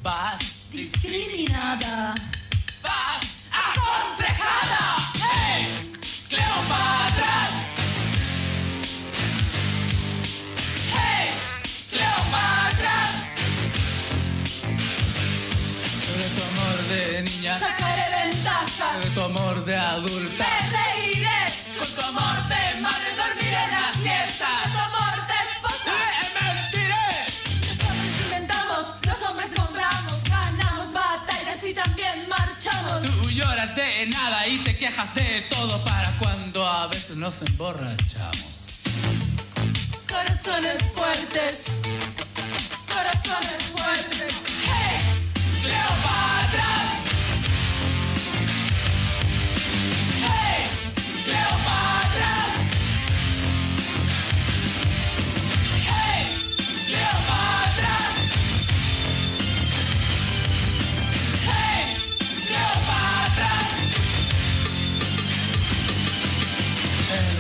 [0.03, 0.39] Vas,
[0.72, 2.14] Discriminada.
[2.82, 4.97] vas, aconsejada.
[5.14, 5.93] ¡Hey!
[6.28, 7.78] Cleopatra.
[17.19, 18.99] De niña, Sacaré ventaja.
[19.03, 20.45] de tu amor de adulta.
[20.45, 21.41] Me reiré.
[21.79, 24.47] Con tu amor de madre dormiré la siesta.
[24.64, 25.95] De tu amor de esposa.
[25.99, 27.09] ¡Eh, mentiré!
[27.66, 33.03] Los hombres inventamos, los hombres compramos, ganamos batallas y también marchamos.
[33.03, 38.85] Tú lloras de nada y te quejas de todo para cuando a veces nos emborrachamos.
[40.09, 41.66] Corazones fuertes,
[42.87, 44.35] corazones fuertes.
[44.64, 45.01] ¡Hey!
[45.62, 46.98] Cleopatra.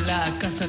[0.08, 0.67] La casa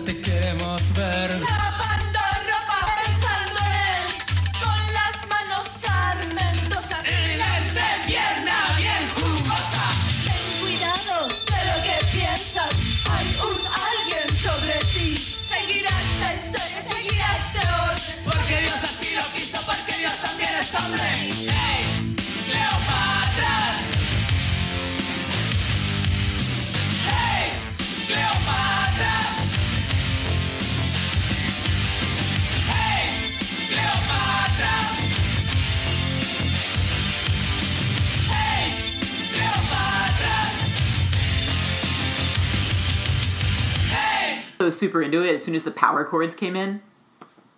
[44.80, 45.36] super into it.
[45.36, 46.82] As soon as the power chords came in,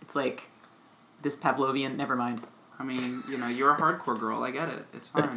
[0.02, 0.44] it's like
[1.22, 1.96] this Pavlovian.
[1.96, 2.42] Never mind.
[2.80, 4.44] I mean, you know, you're a hardcore girl.
[4.44, 4.84] I get it.
[4.96, 5.30] It's fine.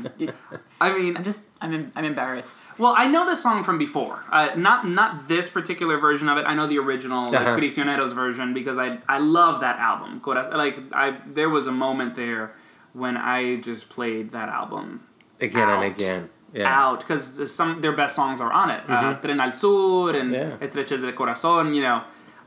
[0.80, 2.62] I mean, I'm just I'm em- I'm embarrassed.
[2.78, 4.24] Well, I know this song from before.
[4.32, 6.46] Uh, not not this particular version of it.
[6.46, 7.58] I know the original like, Uh-huh.
[7.58, 10.20] Prisioneros version because I I love that album.
[10.22, 12.52] Coraz- Like I there was a moment there
[12.94, 15.02] when I just played that album
[15.40, 15.82] Again Out.
[15.84, 16.30] and again.
[16.54, 16.72] Yeah.
[16.82, 18.82] out because some their best songs are on it.
[18.88, 19.22] Uh, Mhm.
[19.22, 20.56] Tren al Sur and Yeah.
[20.60, 21.74] Estrechez de Corazón.
[21.74, 22.02] You know,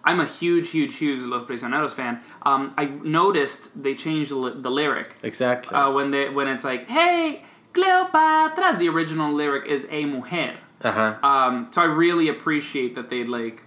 [0.06, 2.22] I'm a huge, huge, huge Los Prisioneros fan.
[2.50, 5.76] Um, I noticed they changed the, the lyric Exactly.
[5.76, 7.44] uh, when they when it's like, "Hey,
[7.74, 10.54] Cleopatra." The original lyric is "a mujer."
[10.84, 11.14] Uh huh.
[11.24, 13.64] Um, so I really appreciate that they like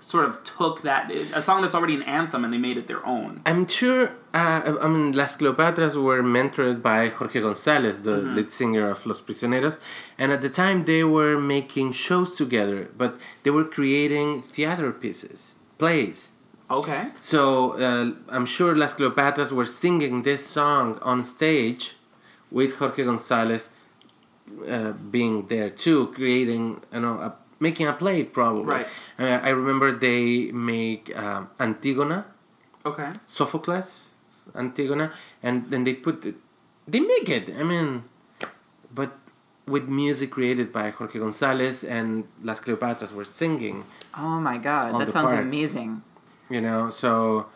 [0.00, 3.04] sort of took that a song that's already an anthem and they made it their
[3.06, 3.40] own.
[3.46, 4.04] I'm sure.
[4.32, 8.34] Uh, I mean, Las Cleopatras were mentored by Jorge González, the Mhm.
[8.36, 9.76] lead singer of Los Prisioneros,
[10.18, 13.10] and at the time they were making shows together, but
[13.42, 16.30] they were creating theater pieces, plays.
[16.70, 17.08] Okay.
[17.20, 17.40] So
[17.86, 21.96] uh, I'm sure Las Cleopatras were singing this song on stage,
[22.58, 23.68] with Jorge González
[24.68, 27.30] uh, being there too, creating you know a,
[27.60, 28.64] making a play probably.
[28.64, 28.86] Right.
[29.18, 32.24] Uh, I remember they make um, Antigona.
[32.84, 33.10] Okay.
[33.28, 34.08] Sophocles,
[34.54, 36.34] Antigona, and then they put it,
[36.88, 37.54] they make it.
[37.58, 38.04] I mean,
[38.92, 39.12] but
[39.66, 43.84] with music created by Jorge González and Las Cleopatras were singing.
[44.16, 46.02] Oh my god, that sounds parts, amazing.
[46.48, 47.46] You know, so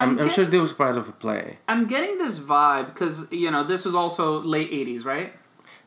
[0.00, 1.58] I'm, I'm I'm sure this was part of a play.
[1.68, 5.32] I'm getting this vibe because you know this was also late '80s, right?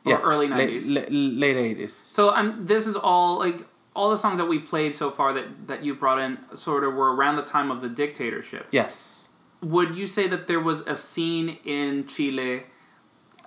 [0.06, 0.88] Or Yes, early late- '90s.
[0.88, 1.10] la-
[1.48, 1.94] late eighties.
[1.94, 2.66] So I'm.
[2.66, 5.94] This is all like all the songs that we played so far that that you
[5.94, 8.68] brought in sort of were around the time of the dictatorship.
[8.72, 9.26] Yes.
[9.62, 12.64] Would you say that there was a scene in Chile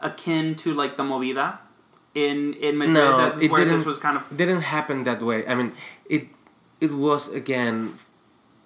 [0.02, 1.58] akin to like the movida
[2.14, 3.78] in in Madrid No, that, it where didn't.
[3.78, 5.46] this was kind of didn't happen that way.
[5.46, 5.72] I mean,
[6.10, 6.26] it
[6.80, 7.94] it was again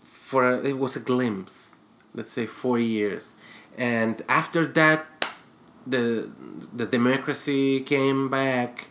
[0.03, 1.77] for a, it was a glimpse.
[2.15, 3.35] Let's say four years,
[3.79, 5.07] and after that,
[5.87, 6.31] the
[6.73, 8.87] the democracy came back,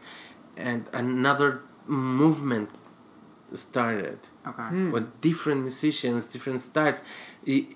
[0.57, 2.69] and another movement
[3.53, 4.63] started okay.
[4.63, 4.91] Hmm.
[4.91, 7.01] with different musicians, different styles.
[7.47, 7.67] I-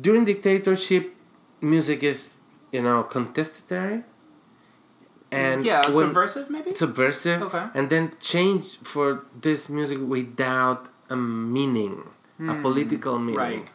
[0.00, 1.12] during dictatorship,
[1.60, 2.38] music is
[2.72, 4.02] you know contestatory,
[5.30, 6.74] and yeah, when- subversive maybe.
[6.74, 7.66] subversive Okay.
[7.74, 12.04] and then change for this music without a meaning
[12.40, 13.68] a political meaning Right.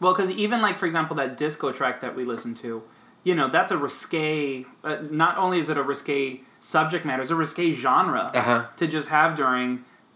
[0.00, 2.82] Well, because even like for example that disco track that we listened to,
[3.28, 4.64] you know that's a risque.
[4.88, 6.20] Uh, not only is it a risque
[6.60, 9.68] subject matter, it's a risque genre uh-huh to just have during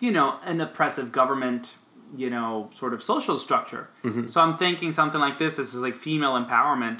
[0.05, 1.65] you know an oppressive government
[2.25, 3.85] you know, sort of social structure.
[4.05, 4.29] Mhm.
[4.33, 5.53] So I'm thinking something like this.
[5.57, 6.99] This is like female empowerment.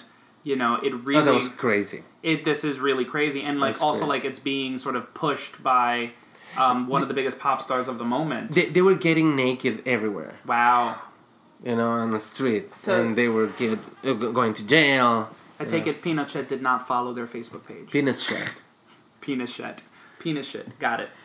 [0.51, 1.21] You know, it really.
[1.21, 2.01] oh, that was crazy.
[2.33, 4.13] it this is really crazy and like That's also great.
[4.15, 5.91] like it's being sort of pushed by
[6.63, 9.75] um, one of the biggest pop stars of the moment They, they were getting naked
[9.97, 10.35] everywhere.
[10.55, 10.83] wow
[11.69, 15.11] You know, on the streets, So- and they were get, uh, going to jail.
[15.63, 18.53] I take it pinochet did not follow their facebook page Penis shot.
[19.21, 19.79] pinochet
[20.21, 21.09] pinochet got it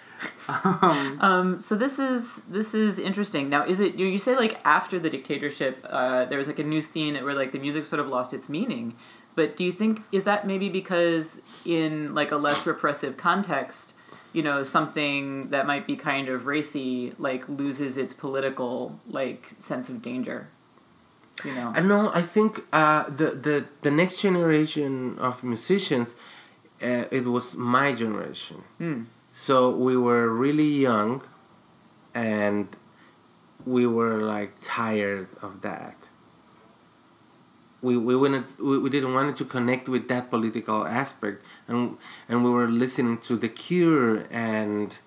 [1.19, 3.49] Um, so this is this is interesting.
[3.49, 6.63] Now, is it you, you say like after the dictatorship, uh, there was like a
[6.63, 8.93] new scene where like the music sort of lost its meaning.
[9.35, 13.93] But do you think is that maybe because in like a less repressive context,
[14.33, 19.89] you know, something that might be kind of racy like loses its political like sense
[19.89, 20.47] of danger?
[21.45, 21.71] You know.
[21.75, 22.11] I know.
[22.13, 26.15] I think uh, the the the next generation of musicians,
[26.81, 28.63] uh, it was my generation.
[28.77, 29.03] Hmm.
[29.33, 31.21] So we were really young,
[32.15, 32.67] and
[33.65, 35.95] we were like tired of that.
[37.81, 41.97] We we wanted we, we didn't want to connect with that political aspect, and
[42.27, 44.97] and we were listening to The Cure and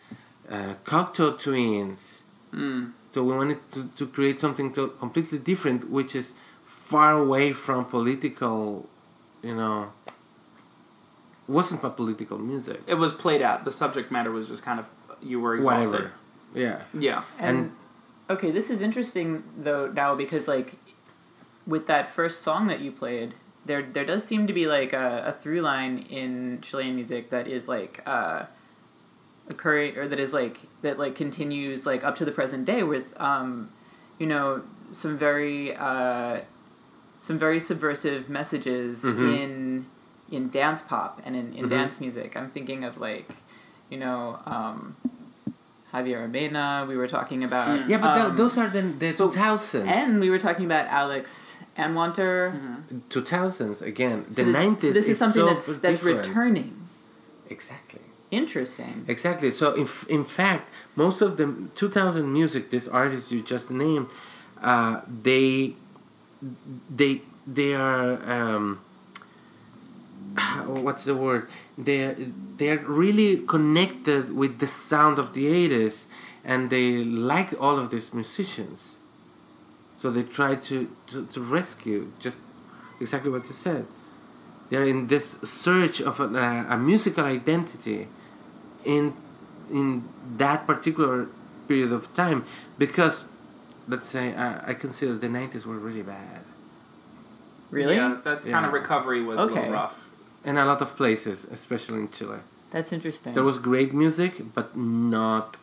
[0.49, 2.23] uh, Cocteau Twins.
[2.53, 2.93] Mm.
[3.11, 6.33] So we wanted to, to create something to, completely different, which is
[6.65, 8.89] far away from political,
[9.43, 9.93] you know.
[11.49, 12.81] Wasn't a political music.
[12.87, 14.87] it was played out the subject matter was just kind of
[15.21, 16.13] you were exhausted Whatever.
[16.55, 16.81] Yeah.
[16.95, 17.73] yeah And,
[18.29, 20.75] okay, this is interesting though now because like
[21.67, 23.35] with that first song that you played,
[23.67, 27.47] there there does seem to be like a, a through line in Chilean music that
[27.47, 28.45] is like uh,
[29.51, 33.13] occurring or that is like that like continues like up to the present day with
[33.21, 33.69] um,
[34.19, 34.63] you know
[34.93, 36.41] some very uh,
[37.21, 39.39] some very subversive messages Mhm.
[39.43, 39.87] in
[40.31, 41.71] in dance pop and in, in Mhm.
[41.71, 42.37] dance music.
[42.37, 43.29] I'm thinking of like
[43.91, 44.39] you know.
[44.47, 44.97] Um,
[45.93, 47.89] Javiera Mena, we were talking about.
[47.89, 49.91] Yeah, but tho- um, those are the the two thousands.
[49.91, 52.55] and we were talking about Alex Anwandter.
[53.09, 54.25] two thousands again.
[54.31, 54.91] So The this- nineties.
[54.95, 56.29] So this is something so that's that's different.
[56.29, 56.71] returning.
[57.49, 58.01] Exactly.
[58.31, 59.05] Interesting.
[59.09, 59.51] Exactly.
[59.51, 64.07] So in, in fact, most of the 2000 music, this artist you just named,
[64.63, 65.75] uh, they
[66.89, 68.81] they they are um,
[70.67, 71.49] what's the word?
[71.77, 72.15] They
[72.57, 76.05] they are really connected with the sound of the 80s,
[76.45, 78.97] and they like all of these musicians.
[79.97, 82.39] So they try to, to, to rescue just
[83.01, 83.87] exactly what you said.
[84.71, 86.25] They're in this search of a,
[86.71, 88.07] a musical identity
[88.85, 89.15] in
[89.71, 90.03] in
[90.37, 91.27] that particular
[91.69, 92.45] period of time
[92.79, 93.25] because
[93.89, 96.43] let's say I, I consider the 90s were really bad
[97.71, 97.95] Really?
[97.97, 99.97] yeah that kind of recovery was a little rough
[100.45, 102.39] in a lot of places especially in chile
[102.73, 103.35] That's interesting.
[103.35, 105.57] there was great music but not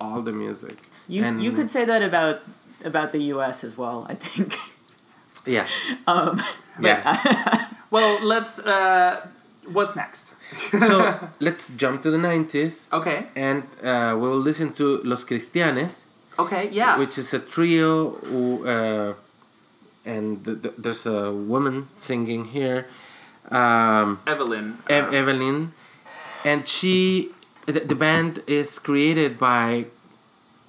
[0.00, 0.76] all the music
[1.08, 2.40] you and you could say that about
[2.84, 3.64] about the U.S.
[3.64, 4.06] as well.
[4.10, 4.54] I think.
[5.46, 5.66] yeah
[6.06, 6.42] Um,
[6.78, 9.26] yeah well let's uh
[9.72, 10.34] what's next
[10.70, 13.26] so let's jump to the 90s okay.
[13.34, 16.02] And uh, we'll listen to los cristianes.
[16.38, 16.98] Okay yeah.
[16.98, 19.14] Which is a trio who, uh,
[20.04, 22.86] and th- th- there's a woman singing here
[23.50, 25.72] um, evelyn Ev- Evelyn,
[26.44, 27.30] and she,
[27.66, 29.86] the, the band is created by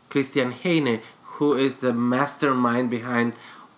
[0.09, 1.01] Christian Heyne,
[1.37, 3.33] who is the mastermind behind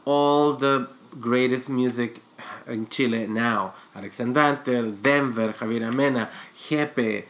[0.06, 0.88] all the
[1.20, 2.20] greatest music
[2.68, 3.74] in Chile now.
[4.00, 7.24] Alex Anwandter, Denver, Javiera Mena, Gepe,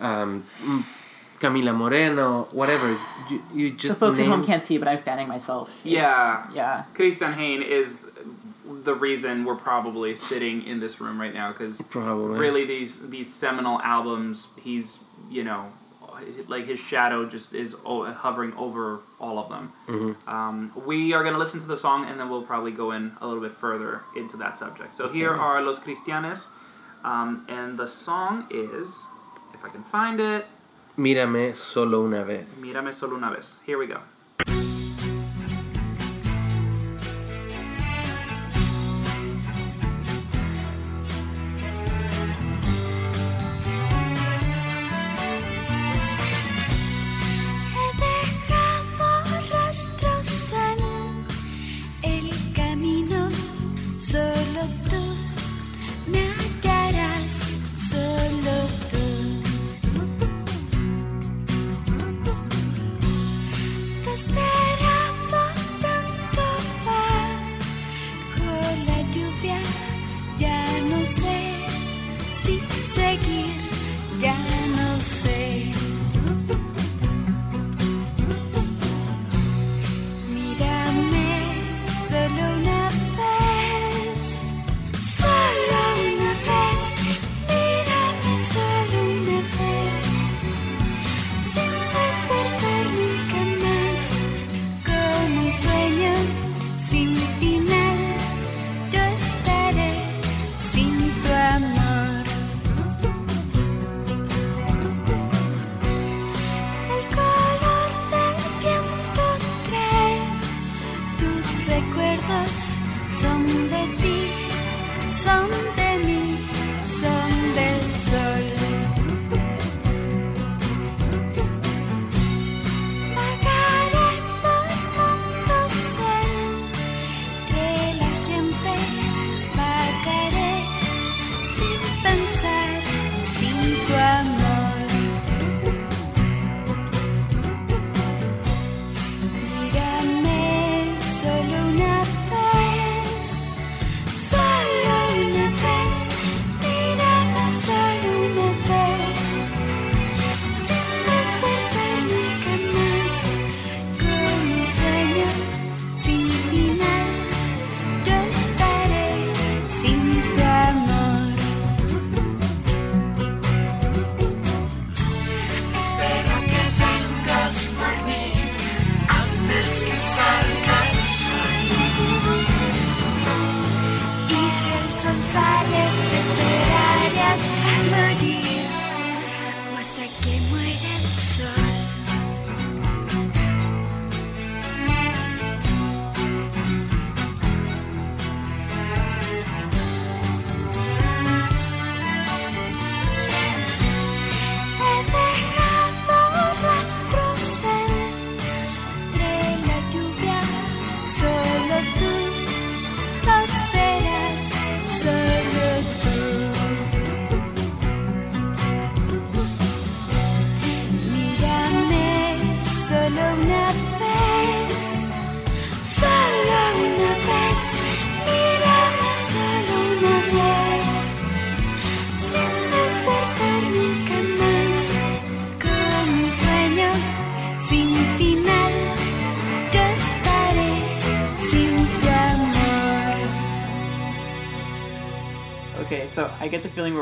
[0.00, 2.96] um, mm, Camila Moreno, whatever.
[3.30, 5.68] You, you the just folks at home can't see, but I'm fanning myself.
[5.86, 6.46] It's- Yeah.
[6.52, 6.84] Yeah.
[6.94, 8.02] Christian Heyne is
[8.84, 12.38] the reason we're probably sitting in this room right now because Probably.
[12.38, 14.98] really these these seminal albums he's
[15.30, 15.66] you know
[16.48, 20.14] like his shadow just is hovering over all of them Mhm.
[20.28, 23.12] um, we are going to listen to the song and then we'll probably go in
[23.20, 25.40] a little bit further into that subject so here Okay.
[25.42, 26.48] are los cristianes
[27.04, 29.04] um, and the song is
[29.54, 30.46] if i can find it
[30.98, 32.62] Mírame solo una vez.
[32.62, 34.00] mírame solo una vez here we go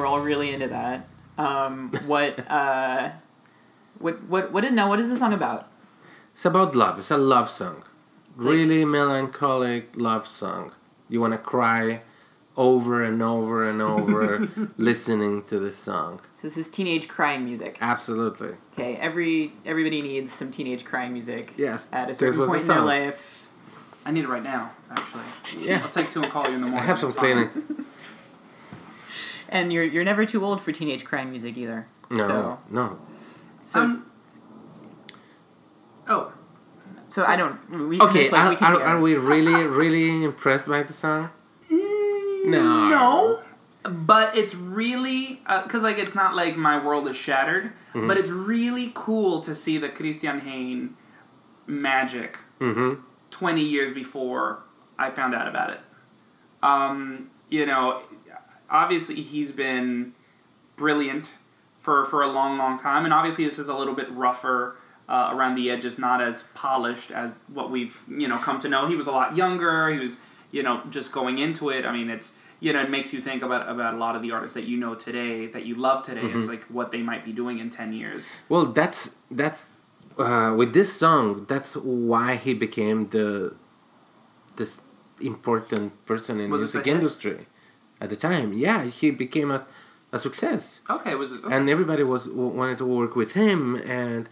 [0.05, 1.09] we're all really into that.
[1.39, 3.10] Um, what, uh,
[3.98, 4.86] what, what, what is now?
[4.90, 5.66] What is the song about?
[6.32, 6.98] It's about love.
[6.98, 7.85] It's a love song.
[8.36, 10.72] Really melancholic love song.
[11.09, 12.02] You want to cry
[12.55, 16.20] over and over and over listening to this song.
[16.35, 17.78] So this is teenage crying music.
[17.81, 18.51] Absolutely.
[18.74, 21.55] Okay, every everybody needs some teenage crying music.
[21.56, 21.89] Yes.
[21.93, 23.48] At a certain point a in their life.
[24.05, 25.22] I need it right now, actually.
[25.59, 25.81] Yeah.
[25.82, 26.90] I'll take two and call you in the morning.
[26.90, 27.01] I morning.
[27.01, 27.56] have some It's.
[27.56, 27.86] Kleenex.
[29.55, 31.86] And you're you're never too old for teenage crying music either.
[32.10, 32.98] No, So, no.
[33.62, 34.05] so, Um,
[36.09, 36.32] oh,
[37.09, 37.89] so I don't.
[37.89, 41.31] We, Okay, it's like are, we are, are we really, really impressed by the song?
[41.70, 42.89] No.
[42.89, 43.40] no.
[43.85, 48.09] But it's really because like it's not like my world is shattered, Mhm.
[48.09, 50.94] but it's really cool to see the Christian Heyne
[51.66, 53.01] magic Mm-hmm.
[53.31, 54.60] 20 years before
[54.98, 55.81] I found out about it.
[56.62, 58.01] Um, you know,
[58.70, 60.12] obviously he's been
[60.77, 61.32] brilliant
[61.81, 64.77] for, for a long, long time, and obviously this is a little bit rougher
[65.09, 68.86] uh, around the edges, not as polished as what we've, you know, come to know.
[68.86, 70.19] He was a lot younger, he was,
[70.51, 71.85] you know, just going into it.
[71.85, 74.31] I mean, it's, you know, it makes you think about, about a lot of the
[74.32, 76.49] artists that you know today, that you love today, is Mhm.
[76.49, 78.27] like what they might be doing in 10 years.
[78.49, 79.73] Well, that's that's
[80.16, 81.45] uh, with this song.
[81.49, 83.55] That's why he became the
[84.57, 84.81] this
[85.20, 87.47] important person in Was music industry
[88.05, 88.48] at the time.
[88.52, 89.60] Yeah, he became a,
[90.12, 91.44] a success, Okay, was it?
[91.44, 91.55] Okay.
[91.56, 93.60] and everybody was wanted to work with him,
[94.01, 94.28] and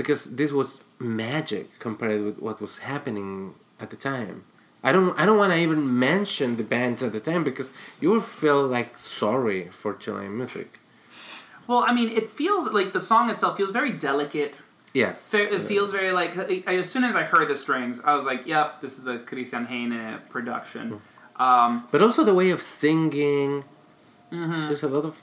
[0.00, 0.68] because this was
[1.00, 4.36] magic compared with what was happening at the time.
[4.84, 7.68] I don't I don't want to even mention the bands at the time because
[8.00, 10.68] you will feel like sorry for Chilean music.
[11.68, 14.54] Well, I mean, it feels like the song itself feels very delicate.
[14.92, 15.32] Yes.
[15.32, 16.32] It feels very like
[16.66, 19.64] as soon as I heard the strings, I was like, "Yep, this is a Christian
[19.72, 21.00] Heyne production." Mm.
[21.38, 23.64] Um, But also the way of singing.
[24.32, 24.68] mhm.
[24.68, 25.16] There's a lot of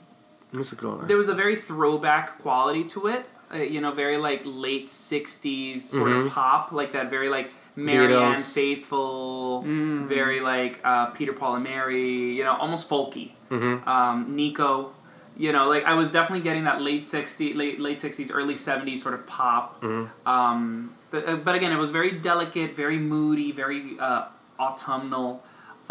[0.52, 0.96] musical.
[1.06, 3.24] There was a very throwback quality to it.
[3.52, 6.26] Uh, you know, very like late '60s sort Mhm.
[6.26, 8.52] of pop, like that very like Marianne Beatles.
[8.52, 10.06] Faithfull, Mm.
[10.06, 12.36] very like uh, Peter Paul and Mary.
[12.38, 13.30] You know, almost folky.
[13.50, 13.86] Mhm.
[13.86, 14.90] um, Nico.
[15.36, 19.02] You know, like I was definitely getting that late '60s, late late '60s, early '70s
[19.02, 19.80] sort of pop.
[19.82, 20.08] Mhm.
[20.26, 24.24] Um, but, uh, but again, it was very delicate, very moody, very uh,
[24.60, 25.42] autumnal.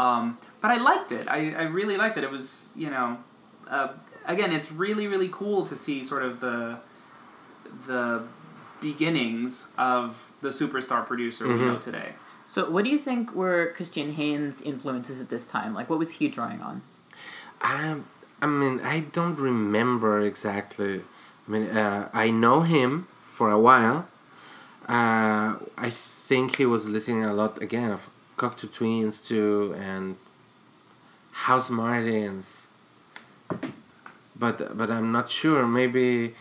[0.03, 0.23] Um,
[0.61, 1.25] but I liked it.
[1.27, 2.23] I, I really liked it.
[2.23, 3.07] It was, you know,
[3.75, 3.89] uh,
[4.33, 6.77] again, it's really really cool to see sort of the
[7.87, 8.23] the
[8.81, 10.03] beginnings of
[10.41, 11.81] the superstar producer we know Mhm.
[11.89, 12.09] today.
[12.53, 15.71] So, what do you think were Christian Heyne's influences at this time?
[15.79, 16.81] Like, what was he drawing on?
[17.61, 17.95] I,
[18.41, 20.93] I mean, I don't remember exactly.
[21.45, 22.91] I mean, uh, I know him
[23.37, 23.99] for a while.
[24.87, 25.89] Uh, I
[26.29, 28.01] think he was listening a lot again of
[28.41, 30.15] Cocteau Twins too, and
[31.47, 32.47] House Martins.
[34.43, 35.65] But but I'm not sure.
[35.67, 36.33] Maybe.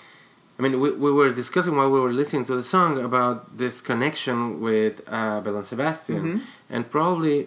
[0.58, 3.80] I mean, we, we were discussing while we were listening to the song about this
[3.80, 6.40] connection with uh, Belle and Sebastian, Mhm.
[6.74, 7.46] and probably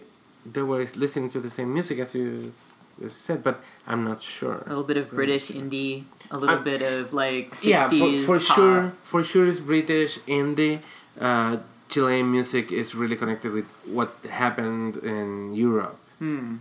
[0.54, 2.54] they were listening to the same music as you,
[3.00, 3.56] as you said, but
[3.86, 4.64] I'm not sure.
[4.66, 8.40] A little bit of British indie, a little bit of like 60s yeah, for, for
[8.40, 10.80] sure, for sure, it's British indie.
[11.20, 11.58] Uh,
[11.92, 15.98] Chilean music is really connected with what happened in Europe.
[16.20, 16.58] Hmm.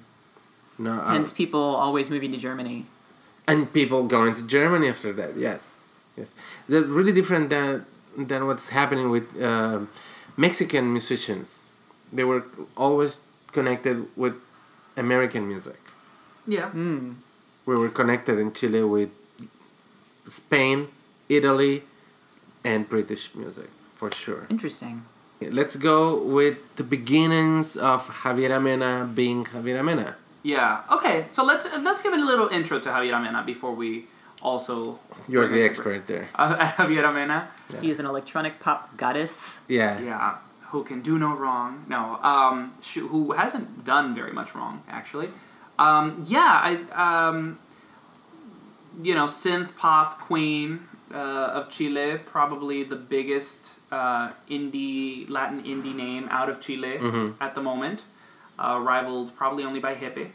[0.78, 2.84] No, uh, Hence, people always moving to Germany.
[3.46, 5.36] and people going to Germany after that.
[5.36, 6.34] Yes, yes,
[6.68, 7.84] they're really different than
[8.16, 9.80] than what's happening with uh,
[10.36, 11.64] Mexican musicians.
[12.12, 12.42] They were
[12.76, 13.18] always
[13.52, 14.34] connected with
[14.96, 15.78] American music.
[16.46, 16.70] Yeah.
[16.70, 17.12] Hmm.
[17.66, 19.10] We were connected in Chile with
[20.26, 20.88] Spain,
[21.28, 21.82] Italy,
[22.64, 24.46] and British music for sure.
[24.50, 25.02] Interesting.
[25.40, 30.14] Let's go with the beginnings of Javiera Mena being Javiera Mena.
[30.42, 30.82] Yeah.
[30.92, 31.26] Okay.
[31.30, 34.04] So let's let's give it a little intro to Javiera Mena before we
[34.42, 34.98] also.
[35.28, 36.28] You're the it to- expert there.
[36.34, 37.48] Uh, Javiera Mena.
[37.80, 39.60] He is an electronic pop goddess.
[39.68, 39.98] Yeah.
[40.00, 40.36] Yeah.
[40.72, 41.84] Who can do no wrong?
[41.88, 42.16] No.
[42.22, 42.72] Um.
[42.82, 45.28] sh- Who hasn't done very much wrong actually.
[45.78, 46.24] Um.
[46.28, 46.60] Yeah.
[46.68, 46.70] I.
[47.28, 47.58] Um.
[49.02, 50.80] You know, synth pop queen
[51.14, 57.34] uh, of Chile, probably the biggest uh, indie Latin indie name out of Chile Mhm.
[57.40, 58.02] at the moment,
[58.58, 60.28] uh, rivaled probably only by Gepe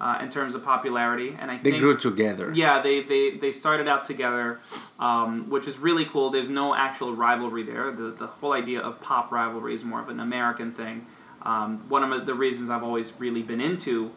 [0.00, 1.36] uh, in terms of popularity.
[1.40, 2.52] And I They think grew together.
[2.54, 4.60] yeah, they, they, they started out together,
[4.98, 6.30] um, which is really cool.
[6.30, 7.90] There's no actual rivalry there.
[7.90, 11.06] The, the whole idea of pop rivalry is more of an American thing.
[11.42, 14.10] Um, one of the reasons I've always really been into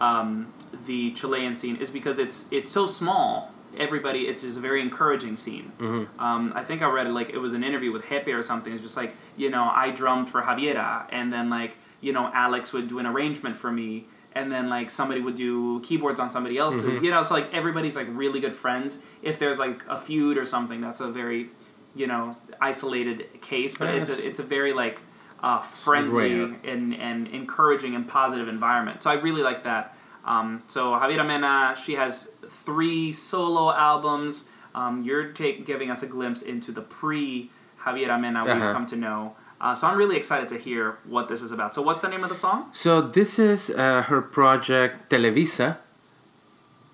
[0.00, 0.46] um,
[0.86, 3.52] the Chilean scene is because it's it's so small.
[3.78, 5.72] Everybody, it's just a very encouraging scene.
[5.78, 6.06] Mhm.
[6.18, 8.72] Um, I think I read it like it was an interview with Gepe or something.
[8.72, 12.72] It's just like you know I drummed for Javiera, and then like you know Alex
[12.72, 16.56] would do an arrangement for me and then like somebody would do keyboards on somebody
[16.56, 16.98] else's.
[17.00, 17.02] Mhm.
[17.02, 18.98] You know, so like everybody's like really good friends.
[19.22, 21.48] If there's like a feud or something, that's a very
[21.96, 25.00] you know isolated case, but it's a it's a very like
[25.42, 26.32] uh, friendly
[26.64, 29.02] and, and encouraging and positive environment.
[29.02, 29.96] So I really like that.
[30.24, 32.30] Um, so Javiera Mena, she has
[32.66, 34.44] three solo albums.
[34.74, 37.50] Um, you're take, giving us a glimpse into the pre
[37.84, 38.72] Javiera Mena we've Uh-huh.
[38.72, 39.34] come to know.
[39.60, 41.74] Uh, so I'm really excited to hear what this is about.
[41.74, 42.70] So what's the name of the song?
[42.72, 45.76] So this is uh, her project Televisa,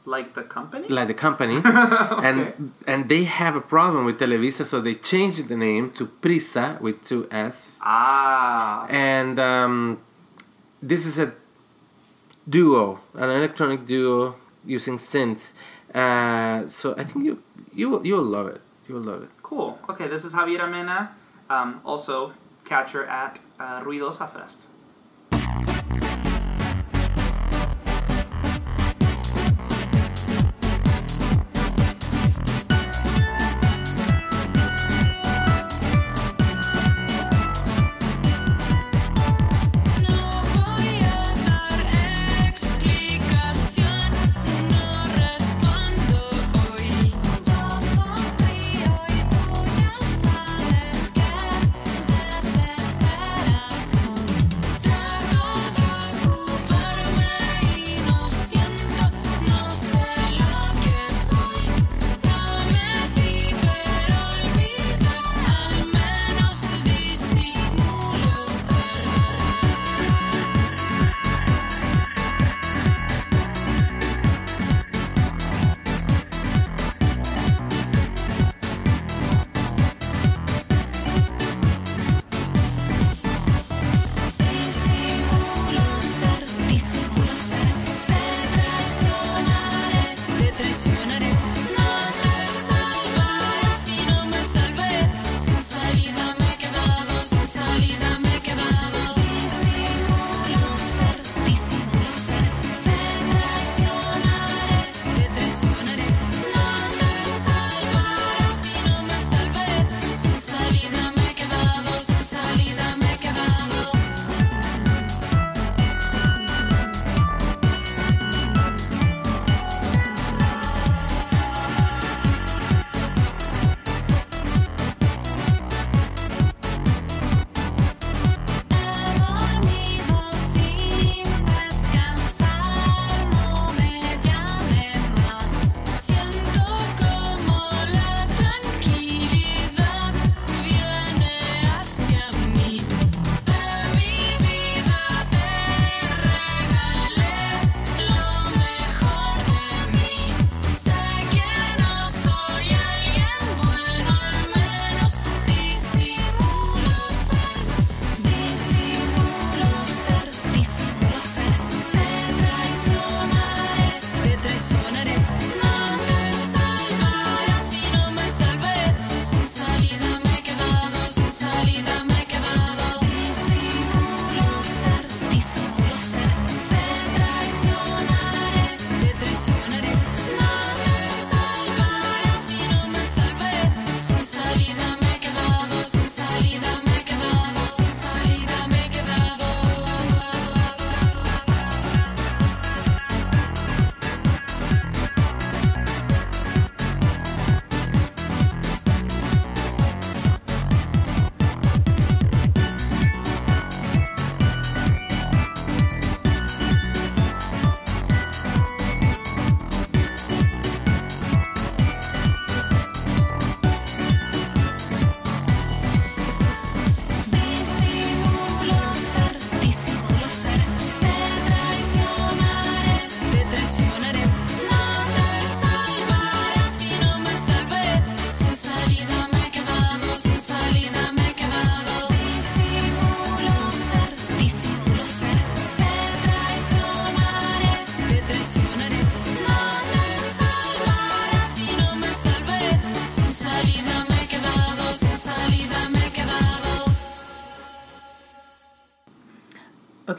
[0.04, 0.86] Like the company?
[0.88, 1.58] like the company,
[2.26, 2.38] and
[2.86, 6.96] and they have a problem with Televisa, so they changed the name to Prisa with
[7.04, 7.80] two S.
[7.82, 8.86] Ah.
[8.88, 9.98] And um,
[10.82, 11.28] this is a
[12.48, 14.34] duo, an electronic duo
[14.66, 15.52] using synths.
[15.94, 17.42] Uh, so I think you
[17.74, 18.60] you will- you'll love it.
[18.88, 19.30] You'll love it.
[19.42, 19.78] Cool.
[19.88, 21.10] Okay, this is Javiera Mena.
[21.50, 22.32] Um, also,
[22.64, 24.66] catch her at uh, Ruidosa Fest.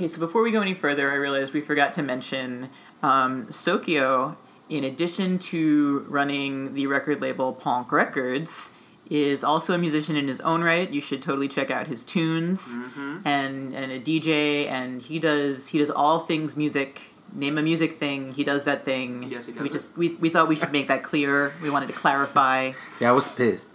[0.07, 2.69] Okay, so before we go any further, I realized we forgot to mention
[3.03, 4.37] um, Sokyo,
[4.69, 8.71] in addition to running the record label Ponk Records,
[9.09, 10.89] is also a musician in his own right.
[10.89, 13.17] You should totally check out his tunes Mm-hmm.
[13.27, 17.01] and and a DJ and he does he does all things music.
[17.33, 19.23] Name a music thing, he does that thing.
[19.23, 19.73] Yes, he does We it.
[19.73, 21.51] just we, we thought we should make that clear.
[21.61, 22.71] We wanted to clarify.
[23.01, 23.66] Yeah, I was pissed.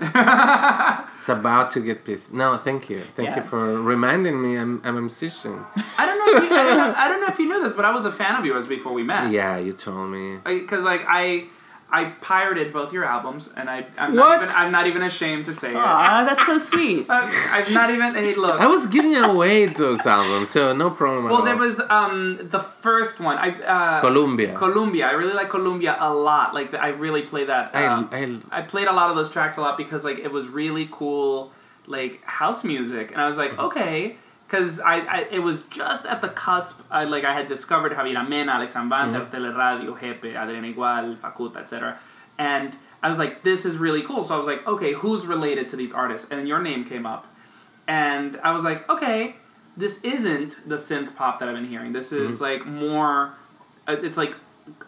[1.18, 2.32] it's about to get pissed.
[2.32, 3.00] No, thank you.
[3.00, 3.36] Thank Yeah.
[3.36, 5.64] you for reminding me I'm, I'm a musician.
[5.98, 6.26] I don't know.
[6.44, 8.04] If you, I, don't know I don't know if you knew this, but I was
[8.06, 9.32] a fan of yours before we met.
[9.32, 10.36] Yeah, you told me.
[10.44, 11.44] Because like I,
[11.88, 15.54] I pirated both your albums, and I I'm not even I'm not even ashamed to
[15.54, 15.76] say it.
[15.76, 17.06] Aw, that's so sweet.
[17.08, 17.20] I,
[17.64, 18.14] I'm not even.
[18.14, 18.60] Hey, look.
[18.60, 21.44] I was giving away those albums, so no problem at Well, all.
[21.44, 23.38] there was um the first one.
[23.38, 24.54] I uh, Columbia.
[24.56, 25.06] Columbia.
[25.06, 26.54] I really like Columbia a lot.
[26.54, 27.74] Like I really play that.
[27.74, 30.32] I, um, I, I played a lot of those tracks a lot because like it
[30.32, 31.52] was really cool,
[31.86, 33.66] like house music, and I was like, Mm-hmm.
[33.66, 36.80] okay, because I, I it was just at the cusp.
[36.90, 39.30] I, like I had discovered Javiera Mena, Alex Anwandter, Mhm.
[39.30, 41.98] Teleradio, Gepe, Adrián Igual, Fakuta, etc.
[42.38, 44.22] And I was like, this is really cool.
[44.24, 46.30] So I was like, okay, who's related to these artists?
[46.30, 47.26] And your name came up,
[47.88, 49.36] and I was like, okay,
[49.76, 51.92] this isn't the synth pop that I've been hearing.
[51.92, 52.40] This is Mhm.
[52.40, 53.34] like more.
[53.88, 54.34] uh, It's like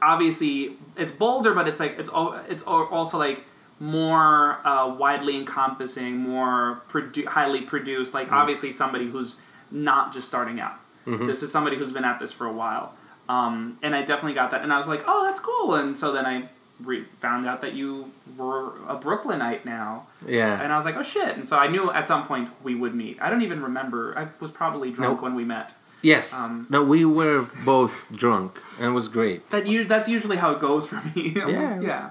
[0.02, 2.10] obviously it's bolder, but it's like it's
[2.48, 3.44] it's also like
[3.80, 8.12] more uh, widely encompassing, more produ- highly produced.
[8.14, 9.40] Like obviously somebody who's
[9.70, 10.74] not just starting out.
[11.07, 11.27] Mhm.
[11.27, 12.95] This is somebody who's been at this for a while,
[13.28, 14.62] um, and I definitely got that.
[14.62, 15.74] And I was like, oh, that's cool.
[15.74, 16.45] And so then I
[16.85, 20.07] re- found out that you were a Brooklynite now.
[20.27, 20.61] Yeah.
[20.62, 21.36] And I was like, oh shit.
[21.36, 23.20] And so I knew at some point we would meet.
[23.23, 24.16] I don't even remember.
[24.19, 25.23] I was probably drunk Nope.
[25.23, 25.73] when we met.
[26.03, 26.32] yes.
[26.35, 29.49] Um, no, we were both drunk, and it was great.
[29.51, 31.32] That you, that's usually how it goes for me.
[31.35, 31.47] Yeah,
[31.77, 32.11] was- yeah.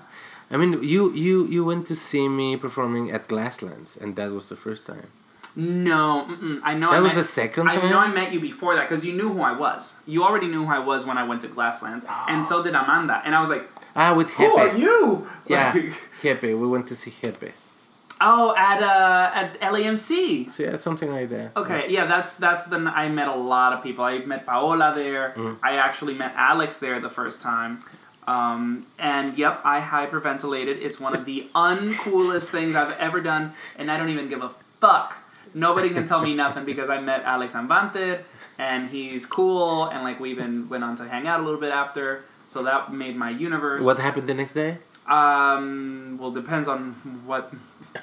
[0.50, 4.48] I mean, you, you, you went to see me performing at Glasslands, and that was
[4.50, 5.08] the first time.
[5.58, 6.62] No, mm-mm.
[6.64, 6.92] I know.
[6.92, 7.90] That I was met, the second I time?
[7.90, 10.00] know I met you before that because you knew who I was.
[10.06, 13.22] You already knew who I was when I went to Glasslands, and so did Amanda.
[13.26, 13.64] And I was like,
[13.96, 15.74] Ah, with "Who are you?" Yeah,
[16.24, 16.42] Like.
[16.44, 17.52] We went to see Gepe.
[18.22, 20.50] oh, at uh, at LAMC.
[20.52, 21.58] So yeah, something like that.
[21.58, 24.04] Okay, yeah, that's that's the I met a lot of people.
[24.04, 25.34] I met Paola there.
[25.36, 25.58] Mm.
[25.64, 27.82] I actually met Alex there the first time.
[28.28, 30.82] Um, and yep, I hyperventilated.
[30.86, 34.50] It's one of the uncoolest things I've ever done, and I don't even give a
[34.50, 35.18] fuck.
[35.58, 38.22] Nobody can tell me nothing because I met Alex Anwandter,
[38.60, 41.72] and he's cool, and like we even went on to hang out a little bit
[41.72, 42.24] after.
[42.46, 43.84] So that made my universe.
[43.84, 44.78] What happened the next day?
[45.08, 46.92] Um, well, depends on
[47.26, 47.52] what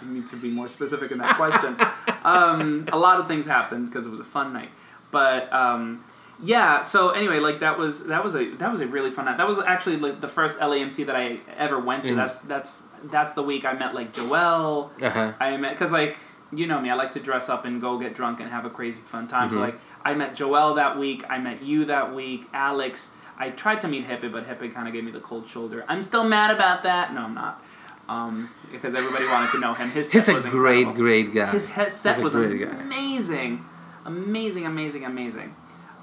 [0.02, 1.76] you need to be more specific in that question.
[2.24, 4.70] um, a lot of things happened because it was a fun night,
[5.10, 6.04] but um,
[6.42, 6.82] yeah.
[6.82, 9.36] So anyway, like that was that was a that was a really fun night.
[9.36, 12.12] That was actually like the first LAMC that I ever went to.
[12.12, 12.16] Mm.
[12.16, 14.90] That's that's that's the week I met like Joelle.
[15.02, 15.32] Uh-huh.
[15.38, 16.16] I met because like
[16.58, 18.70] you know me, I like to dress up and go get drunk and have a
[18.70, 19.50] crazy fun time.
[19.50, 19.60] So Mhm.
[19.60, 19.74] like
[20.04, 21.24] I met Joelle that week.
[21.30, 22.46] I met you that week.
[22.52, 23.10] Alex.
[23.38, 25.84] I tried to meet Gepe, but Gepe kind of gave me the cold shoulder.
[25.88, 27.12] I'm still mad about that.
[27.12, 27.60] No, I'm not.
[28.08, 29.90] Um, because everybody wanted to know him.
[29.90, 31.02] His set He's a was great, incredible.
[31.02, 31.46] great guy.
[31.46, 32.70] His he- set was great guy.
[32.82, 33.64] amazing,
[34.04, 35.54] amazing, amazing, amazing.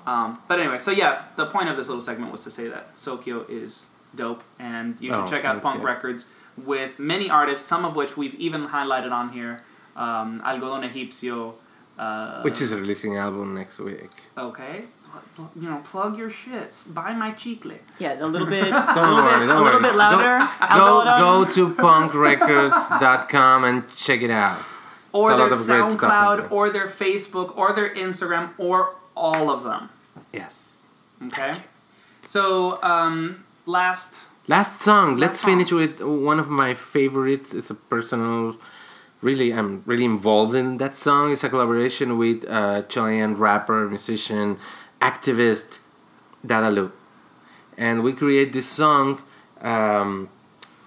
[0.08, 2.98] Um, but anyway, so yeah, the point of this little segment was to say that
[2.98, 5.84] Sokyo is dope, and you should Oh, check out thank Punk.
[5.84, 6.26] Records
[6.58, 9.62] with many artists, some of which we've even highlighted on here.
[9.96, 11.54] Um, Algodón Egipcio.
[11.98, 14.10] Uh, Which is releasing album next week.
[14.38, 14.84] okay.
[15.60, 16.92] You know, plug your shits.
[16.94, 17.74] Buy my chicle.
[18.00, 18.72] Yeah, a little bit.
[18.96, 19.90] Don't a little worry, bit, don't a little worry.
[19.90, 20.38] bit louder.
[20.60, 21.20] Go, Algodón.
[21.20, 24.60] go to punkrecords.com and check it out.
[25.14, 28.52] Or It's their lot of great stuff on SoundCloud, or their Facebook, or their Instagram,
[28.58, 29.90] or all of them.
[30.32, 30.78] Yes.
[31.28, 31.56] Okay.
[32.24, 34.26] So, um, last.
[34.48, 35.18] Last song.
[35.18, 35.50] Let's song.
[35.52, 37.54] finish with one of my favorites.
[37.54, 38.56] It's a personal.
[39.22, 41.32] Really, I'm really involved in that song.
[41.32, 44.58] It's a collaboration with uh, Chilean rapper, musician,
[45.00, 45.80] activist
[46.46, 46.92] Dadalu,
[47.78, 49.22] and we create this song.
[49.62, 50.30] Um,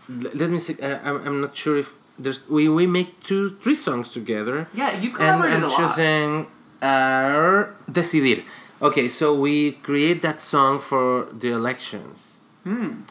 [0.09, 0.74] let me see.
[0.82, 2.48] Uh, I'm, I'm not sure if there's.
[2.48, 4.66] We we make two, three songs together.
[4.74, 5.78] Yeah, you've and collaborated I'm a lot.
[5.78, 6.47] choosing
[6.82, 8.43] uh, Decidir.
[8.82, 12.35] Okay, so we create that song for the elections.
[12.65, 13.02] Hmm.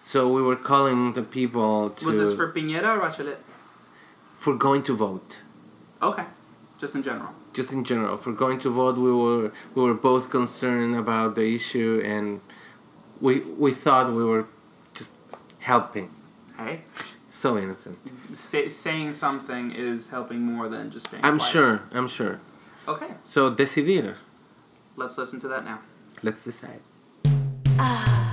[0.00, 3.36] So we were calling the people to Was this for Piñera or Bachelet?
[4.38, 5.40] For going to vote.
[6.00, 6.24] Okay.
[6.78, 7.30] Just in general.
[7.52, 11.54] Just in general, for going to vote, we were we were both concerned about the
[11.54, 12.40] issue, and
[13.20, 14.46] we we thought we were
[14.94, 15.10] just
[15.58, 16.10] helping.
[16.56, 16.82] Hey.
[17.30, 17.98] So innocent.
[18.32, 21.52] Say, saying something is helping more than just staying I'm quiet.
[21.52, 21.82] sure.
[21.92, 22.40] I'm sure.
[22.86, 23.10] Okay.
[23.24, 24.16] So decidir.
[24.96, 25.80] Let's listen to that now.
[26.22, 26.80] Let's decide.
[27.78, 28.27] llenos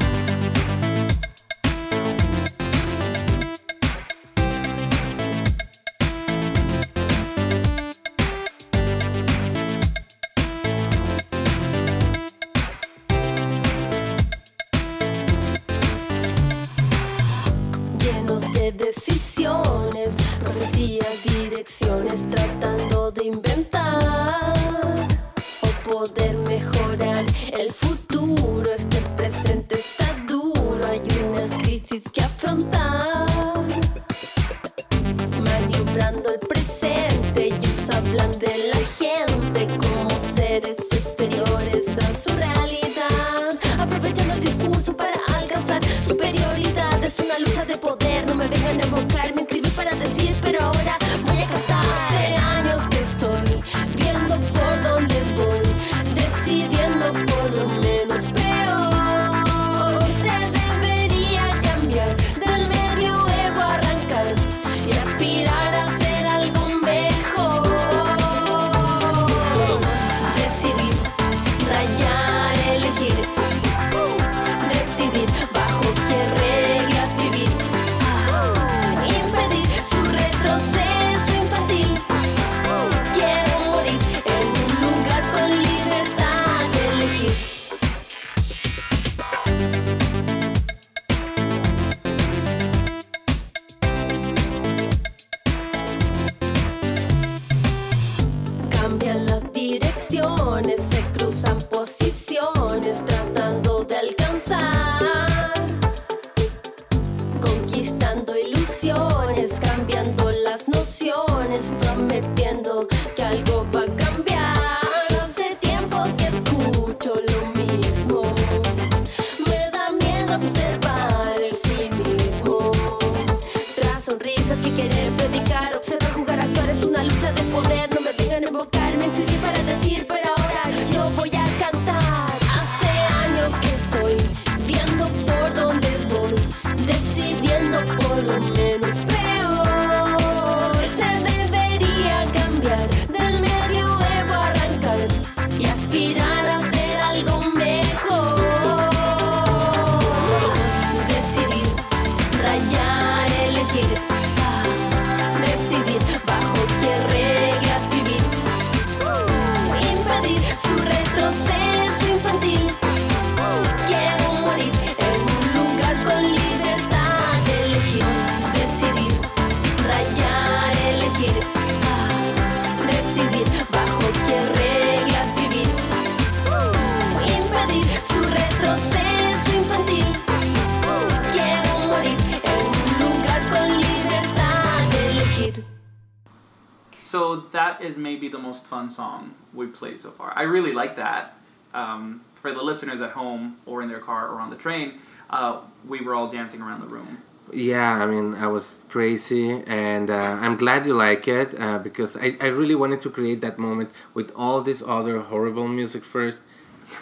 [189.76, 190.34] played so far.
[190.36, 191.36] I really like that.
[191.74, 194.94] Um, for the listeners at home or in their car or on the train,
[195.30, 197.18] uh, we were all dancing around the room.
[197.54, 202.18] Yeah, I mean, I was crazy, and uh, I'm glad you like it uh, because
[202.18, 206.42] I, I really wanted to create that moment with all this other horrible music first,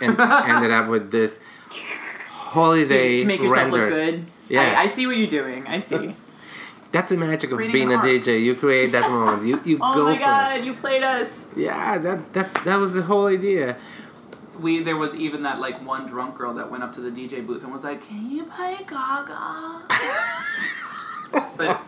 [0.02, 0.20] and
[0.52, 1.40] ended up with this
[2.28, 3.94] holiday to, to make yourself rendered.
[3.94, 4.26] look good.
[4.50, 4.62] Yeah.
[4.78, 5.66] I, I see what you're doing.
[5.68, 6.14] I see.
[6.94, 7.98] That's the magic of Reading being a.
[7.98, 8.42] DJ.
[8.42, 9.46] You create that moment.
[9.48, 11.48] You you oh go my for god, you played us.
[11.58, 13.76] Yeah, that that that was the whole idea.
[14.60, 17.46] We there was even that like one drunk girl that went up to the DJ
[17.46, 19.82] booth and was like, "Can you play Gaga?"
[21.58, 21.82] but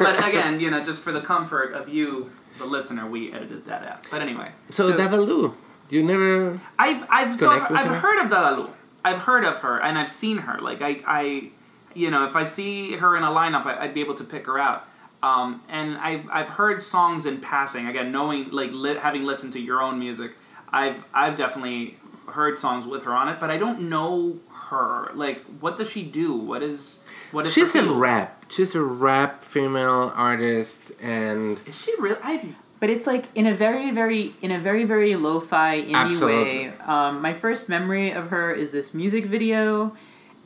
[0.00, 3.86] but again, you know, just for the comfort of you, the listener, we edited that
[3.86, 4.06] out.
[4.10, 5.54] But anyway, So, Dadalu,
[5.88, 6.60] you never.
[6.78, 8.70] I've I've so I've, I've heard of Dalalu.
[9.04, 10.58] I've heard of her and I've seen her.
[10.60, 11.50] Like I I
[11.94, 14.46] you know if I see her in a lineup, I, I'd be able to pick
[14.46, 14.84] her out.
[15.22, 17.86] Um, and I've I've heard songs in passing.
[17.86, 20.32] Again, knowing like li- having listened to your own music,
[20.72, 21.96] I've I've definitely
[22.28, 24.36] heard songs with her on it, but I don't know
[24.70, 25.10] her.
[25.14, 26.34] Like, what does she do?
[26.34, 27.52] What is what is?
[27.52, 28.44] She's her a rap.
[28.48, 32.16] She's a rap female artist, and Is she really?
[32.22, 36.68] I But it's like in a very, very, in a very, very lo-fi indie Absolutely.
[36.68, 36.72] way.
[36.86, 39.96] Um, my first memory of her is this music video,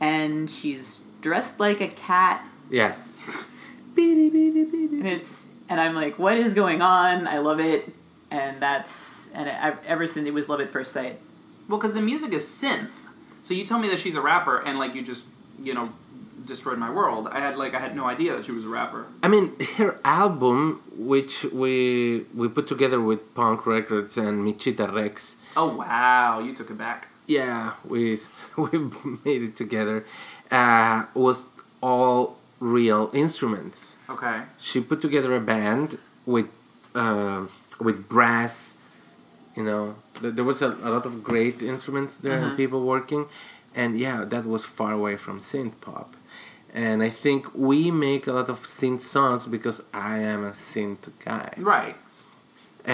[0.01, 3.19] and she's dressed like a cat, yes,
[3.97, 7.27] and it's, and I'm like, what is going on?
[7.27, 7.89] I love it,
[8.29, 11.17] and that's, and I, ever since it was love at first sight.
[11.67, 12.91] Well, because the music is synth.
[13.41, 15.25] So you tell me that she's a rapper, and like you just
[15.59, 15.89] you know
[16.45, 17.27] destroyed my world.
[17.27, 19.07] I had like I had no idea that she was a rapper.
[19.23, 25.35] I mean her album, which we we put together with Punk Records and Michita Rex.
[25.57, 27.07] Oh wow, you took it back.
[27.27, 28.19] Yeah, we
[28.57, 28.77] we
[29.25, 30.05] made it together.
[30.59, 31.39] Uh, was
[31.81, 32.19] all
[32.77, 33.77] real instruments.
[34.13, 34.37] Okay.
[34.67, 35.87] She put together a band
[36.33, 36.47] with
[37.03, 37.41] uh,
[37.87, 38.55] with brass.
[39.57, 39.83] You know,
[40.35, 42.57] there was a, a lot of great instruments there and Mhm.
[42.61, 43.23] people working,
[43.81, 46.09] and yeah, that was far away from synth pop.
[46.85, 51.03] and I think we make a lot of synth songs because I am a synth
[51.29, 51.49] guy.
[51.75, 51.95] Right.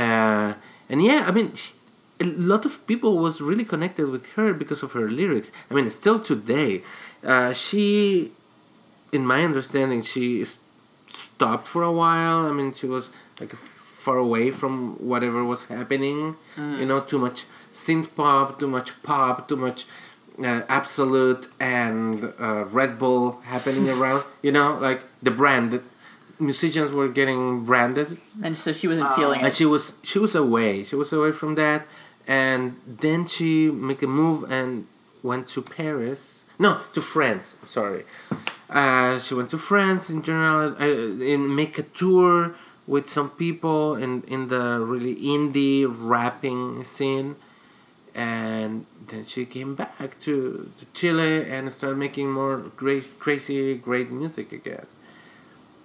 [0.01, 0.53] Uh,
[0.89, 1.71] and yeah, I mean, sh
[2.19, 5.49] a lot of people was really connected with her because of her lyrics.
[5.69, 6.71] I mean, still today,
[7.23, 8.31] uh, she,
[9.11, 12.45] in my understanding, she stopped for a while.
[12.45, 16.35] I mean, she was like far away from whatever was happening.
[16.55, 16.79] Mm.
[16.79, 17.43] You know, too much
[17.73, 19.85] synth pop, too much pop, too much
[20.43, 24.23] uh, Absolute and uh, Red Bull happening around.
[24.41, 25.71] You know, like the brand.
[25.71, 25.83] that
[26.41, 29.55] musicians were getting branded And so she wasn't feeling and it.
[29.55, 31.85] she was she was away she was away from that
[32.27, 34.87] and then she make a move and
[35.21, 36.30] went to paris
[36.61, 38.03] no to france sorry
[38.69, 42.55] uh, she went to france in general uh, and make a tour
[42.87, 47.35] with some people in in the really indie rapping scene
[48.13, 54.09] and then she came back to, to chile and started making more great crazy great
[54.11, 54.85] music again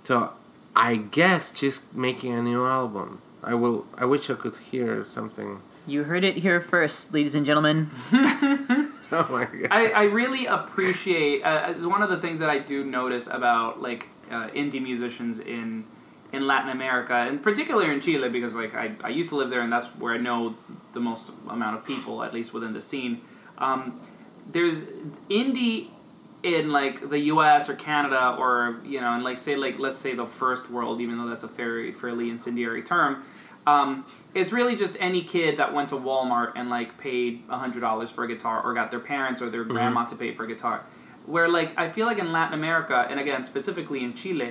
[0.07, 0.31] so
[0.77, 3.23] I guess she's making a new album.
[3.43, 3.87] I will.
[3.97, 5.61] I wish I could hear something.
[5.87, 7.91] You heard it here first, ladies and gentlemen.
[9.13, 9.69] Oh my god.
[9.71, 14.07] I, I really appreciate uh, one of the things that I do notice about like
[14.31, 15.85] uh, indie musicians in
[16.33, 19.61] in Latin America and particularly in Chile because like I, I used to live there
[19.61, 20.57] and that's where I know
[20.93, 23.21] the most amount of people at least within the scene.
[23.59, 24.01] Um,
[24.51, 24.83] there's
[25.31, 25.89] indie
[26.43, 27.69] in like the U.S.
[27.69, 31.19] or Canada or you know and like say like let's say the first world even
[31.19, 33.23] though that's a very fairly incendiary term.
[33.67, 34.05] Um,
[34.37, 38.23] it's really just any kid that went to Walmart and like paid hundred dollars for
[38.25, 39.73] a guitar, or got their parents or their Mm-hmm.
[39.75, 40.79] grandma to pay for a guitar.
[41.35, 44.51] Where like I feel like in Latin America, and again specifically in Chile,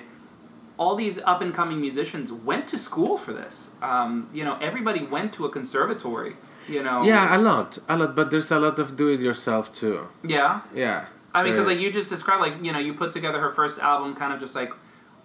[0.78, 3.56] all these up and coming musicians went to school for this.
[3.82, 6.34] Um, you know, everybody went to a conservatory.
[6.68, 7.04] You know.
[7.04, 8.16] Yeah, a lot, a lot.
[8.16, 9.98] But there's a lot of do it yourself too.
[10.24, 10.62] Yeah.
[10.74, 11.06] Yeah.
[11.34, 13.78] I mean, because like you just described, like you know, you put together her first
[13.80, 14.72] album, kind of just like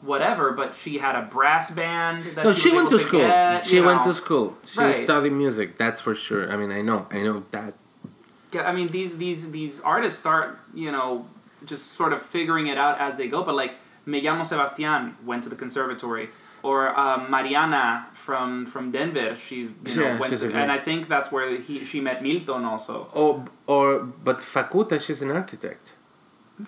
[0.02, 2.24] whatever, but she had a brass band.
[2.34, 3.20] That no, she, she went able to school.
[3.20, 4.12] get, she went know.
[4.12, 4.56] to school.
[4.66, 4.94] She Right.
[4.94, 5.76] studied music.
[5.76, 6.50] That's for sure.
[6.52, 7.74] I mean, I know, I know that.
[8.52, 11.24] Yeah, I mean these these these artists start you know
[11.66, 13.44] just sort of figuring it out as they go.
[13.44, 13.74] But like
[14.06, 16.26] Me llamo Sebastian went to the conservatory,
[16.62, 19.36] or uh, Mariana from from Denver.
[19.36, 22.22] She's you know Yeah, went she's to, and I think that's where he she met
[22.24, 23.06] Milton also.
[23.14, 23.86] Oh, or
[24.24, 25.92] but Fakuta, she's an architect.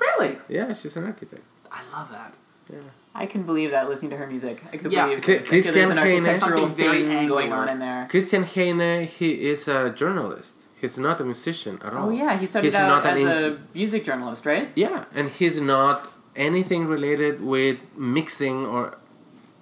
[0.04, 0.38] Really?
[0.48, 1.42] Yeah, she's an architect.
[1.72, 2.32] I love that.
[2.72, 2.78] Yeah.
[3.14, 4.62] I can believe that listening to her music.
[4.72, 5.04] I could Yeah.
[5.06, 8.06] believe Cri- that Christian there's an Heyne- architectural Something very thing going on in there.
[8.10, 10.56] Christian Heyne, he is a journalist.
[10.80, 12.06] He's not a musician at oh, all.
[12.08, 14.70] Oh yeah, he started He's out not as in- a music journalist, right?
[14.74, 18.96] Yeah, and he's not anything related with mixing or.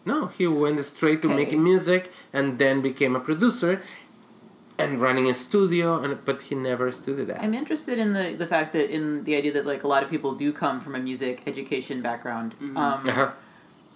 [0.06, 1.36] No, he went straight to Okay.
[1.36, 3.82] making music and then became a producer
[4.82, 7.42] and running a studio, and but he never studied that.
[7.42, 10.10] I'm interested in the the fact that in the idea that like a lot of
[10.10, 12.54] people do come from a music education background.
[12.54, 12.76] Mm-hmm.
[12.76, 13.30] Um, Uh-huh.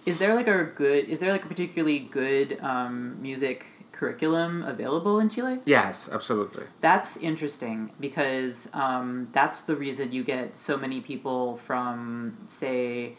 [0.05, 1.09] Is there like a good?
[1.09, 5.59] Is there like a particularly good um, music curriculum available in Chile?
[5.65, 6.65] Yes, absolutely.
[6.79, 13.13] That's interesting because um, that's the reason you get so many people from, say,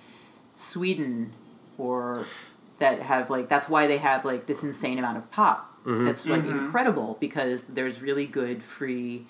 [0.55, 1.33] Sweden,
[1.77, 2.27] or
[2.79, 5.73] that have like that's why they have like this insane amount of pop.
[5.87, 6.05] Mhm.
[6.05, 6.51] That's like Mhm.
[6.51, 9.27] incredible because there's really good free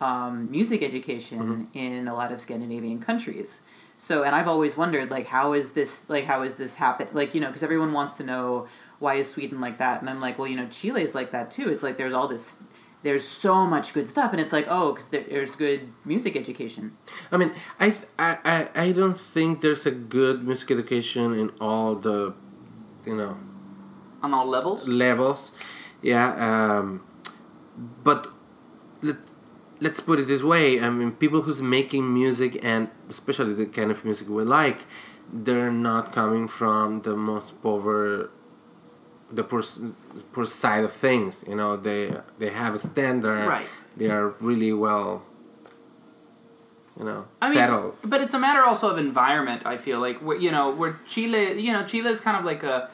[0.00, 3.60] um, music education in a lot of Scandinavian countries.
[3.96, 7.34] So, and I've always wondered like how is this like how is this happen like
[7.36, 8.66] you know because everyone wants to know
[8.98, 11.52] why is Sweden like that and I'm like well you know Chile is like that
[11.52, 11.68] too.
[11.68, 12.56] It's like there's all this
[13.04, 16.92] there's so much good stuff and it's like oh because there's good music education.
[17.30, 21.50] I mean, I, th- I, I, I don't think there's a good music education in
[21.60, 22.34] all the,
[23.06, 23.36] you know,
[24.22, 24.88] On all levels.
[24.88, 25.52] levels.
[26.02, 27.02] Yeah, um,
[28.02, 28.26] but
[29.02, 29.16] let,
[29.80, 30.80] let's put it this way.
[30.80, 34.80] I mean, people who's making music and especially the kind of music we like,
[35.32, 38.30] they're not coming from the most poor,
[39.30, 39.62] the poor,
[40.32, 41.44] poor side of things.
[41.48, 43.46] You know, they they have a standard.
[43.46, 43.66] Right.
[43.96, 45.22] They are really well.
[46.98, 47.96] You know, I mean, settled.
[48.04, 49.64] but it's a matter also of environment.
[49.64, 52.90] I feel like you know where Chile, you know, Chile is kind of like a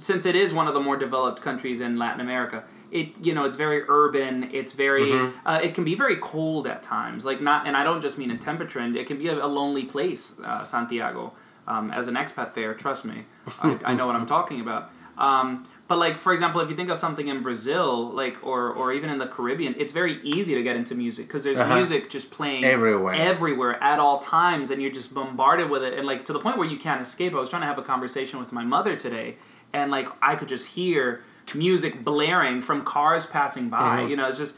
[0.00, 2.64] since it is one of the more developed countries in Latin America.
[2.90, 4.50] It you know it's very urban.
[4.52, 5.32] It's very Mhm.
[5.46, 7.24] uh, it can be very cold at times.
[7.24, 8.80] Like not and I don't just mean in temperature.
[8.80, 11.32] And it can be a, a lonely place, uh, Santiago.
[11.66, 13.18] Um, as an expat there, trust me,
[13.62, 14.90] I, I know what I'm talking about.
[15.16, 18.92] Um, but like for example, if you think of something in Brazil, like or or
[18.92, 21.76] even in the Caribbean, it's very easy to get into music because there's Uh-huh.
[21.76, 23.14] music just playing Everywhere.
[23.14, 26.56] everywhere at all times and you're just bombarded with it and like to the point
[26.58, 29.36] where you can't escape i was trying to have a conversation with my mother today
[29.72, 31.22] and like i could just hear
[31.54, 34.10] music blaring from cars passing by Mhm.
[34.10, 34.56] you know it's just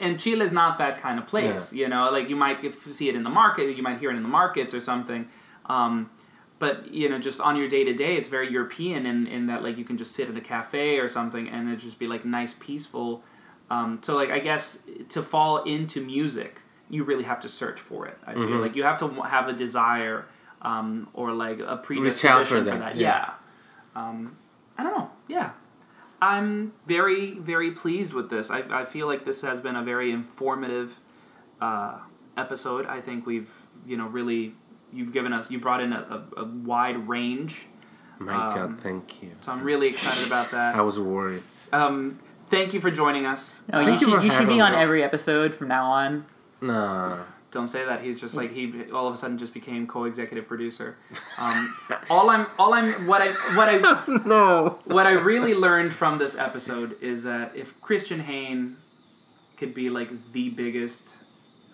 [0.00, 2.58] and chile is not that kind of place you know like you might
[2.92, 5.28] see it in the market you might hear it in the markets or something
[5.66, 6.10] Um,
[6.58, 9.62] but you know, just on your day to day, it's very European in, in that
[9.62, 12.24] like you can just sit at a cafe or something and it just be like
[12.24, 13.22] nice, peaceful.
[13.70, 14.64] Um, so like I guess
[15.14, 16.52] to fall into music,
[16.90, 18.16] you really have to search for it.
[18.26, 18.60] I feel Mhm.
[18.60, 20.26] like you have to have a desire
[20.62, 22.96] um, or like a predisposition for for that, that.
[22.96, 23.30] yeah.
[23.96, 24.10] Yeah.
[24.78, 25.10] I don't know.
[25.28, 25.50] Yeah.
[26.22, 28.50] I'm very, very pleased with this.
[28.50, 30.98] I, I feel like this has been a very informative
[31.60, 32.00] uh,
[32.36, 32.86] episode.
[32.86, 33.50] I think we've,
[33.86, 34.52] you know, really,
[34.92, 37.66] you've given us, you brought in a, a, a wide range.
[38.18, 39.30] My Um, God, thank you.
[39.42, 40.76] So I'm really excited about that.
[40.76, 41.42] I was worried.
[41.72, 42.18] Um,
[42.48, 43.54] thank you for joining us.
[43.70, 46.24] No, Uh, you should, you should be on every episode from now on.
[46.62, 47.18] No.
[47.54, 48.02] Don't say that.
[48.02, 50.96] He's just like he all of a sudden just became co-executive producer.
[51.38, 51.74] Um,
[52.10, 56.36] all I'm, all I'm, what I, what I, no, what I really learned from this
[56.36, 58.76] episode is that if Christian Heyne
[59.56, 61.18] could be like the biggest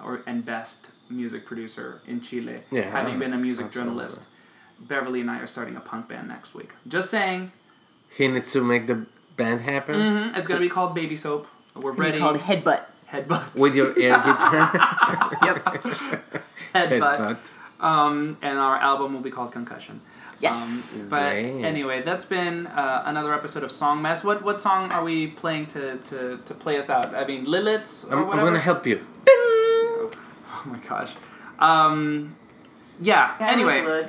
[0.04, 3.92] or and best music producer in Chile, Yeah, having been a music absolutely.
[3.94, 4.26] journalist,
[4.80, 6.72] Beverly and I are starting a punk band next week.
[6.88, 7.52] Just saying.
[8.16, 11.46] He needs to make the band happen hmm It's gonna be called Baby Soap.
[11.74, 12.18] We're It's gonna ready.
[12.18, 12.82] be called Headbutt.
[13.10, 13.54] Headbutt.
[13.54, 14.70] with your air guitar.
[15.40, 16.42] Headbutt.
[16.74, 17.50] Headbutt.
[17.80, 20.00] Um, and our album will be called Concussion.
[20.38, 21.02] Yes.
[21.02, 21.64] Um, but Great.
[21.64, 24.24] anyway, that's been uh, another episode of Song Mess.
[24.24, 27.14] What what song are we playing to, to, to play us out?
[27.14, 29.04] I mean, Lilith's or I'm, I'm gonna help you.
[29.28, 30.10] Oh
[30.66, 31.12] my gosh.
[31.58, 32.36] Um,
[33.00, 33.34] yeah.
[33.40, 34.08] Anyway.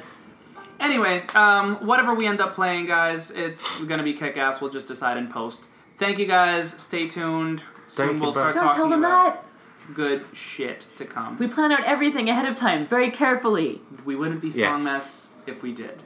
[0.79, 4.61] Anyway, um, whatever we end up playing, guys, it's gonna be kick ass.
[4.61, 5.67] We'll just decide in post.
[5.97, 6.71] Thank you, guys.
[6.71, 7.63] Stay tuned.
[7.91, 8.53] Soon you, we'll start.
[8.53, 9.43] Don't talking tell them about
[9.88, 9.93] that.
[9.93, 11.38] good shit to come.
[11.38, 13.81] We plan out everything ahead of time, very carefully.
[14.05, 14.57] We wouldn't be Yes.
[14.59, 16.01] song mess if we did.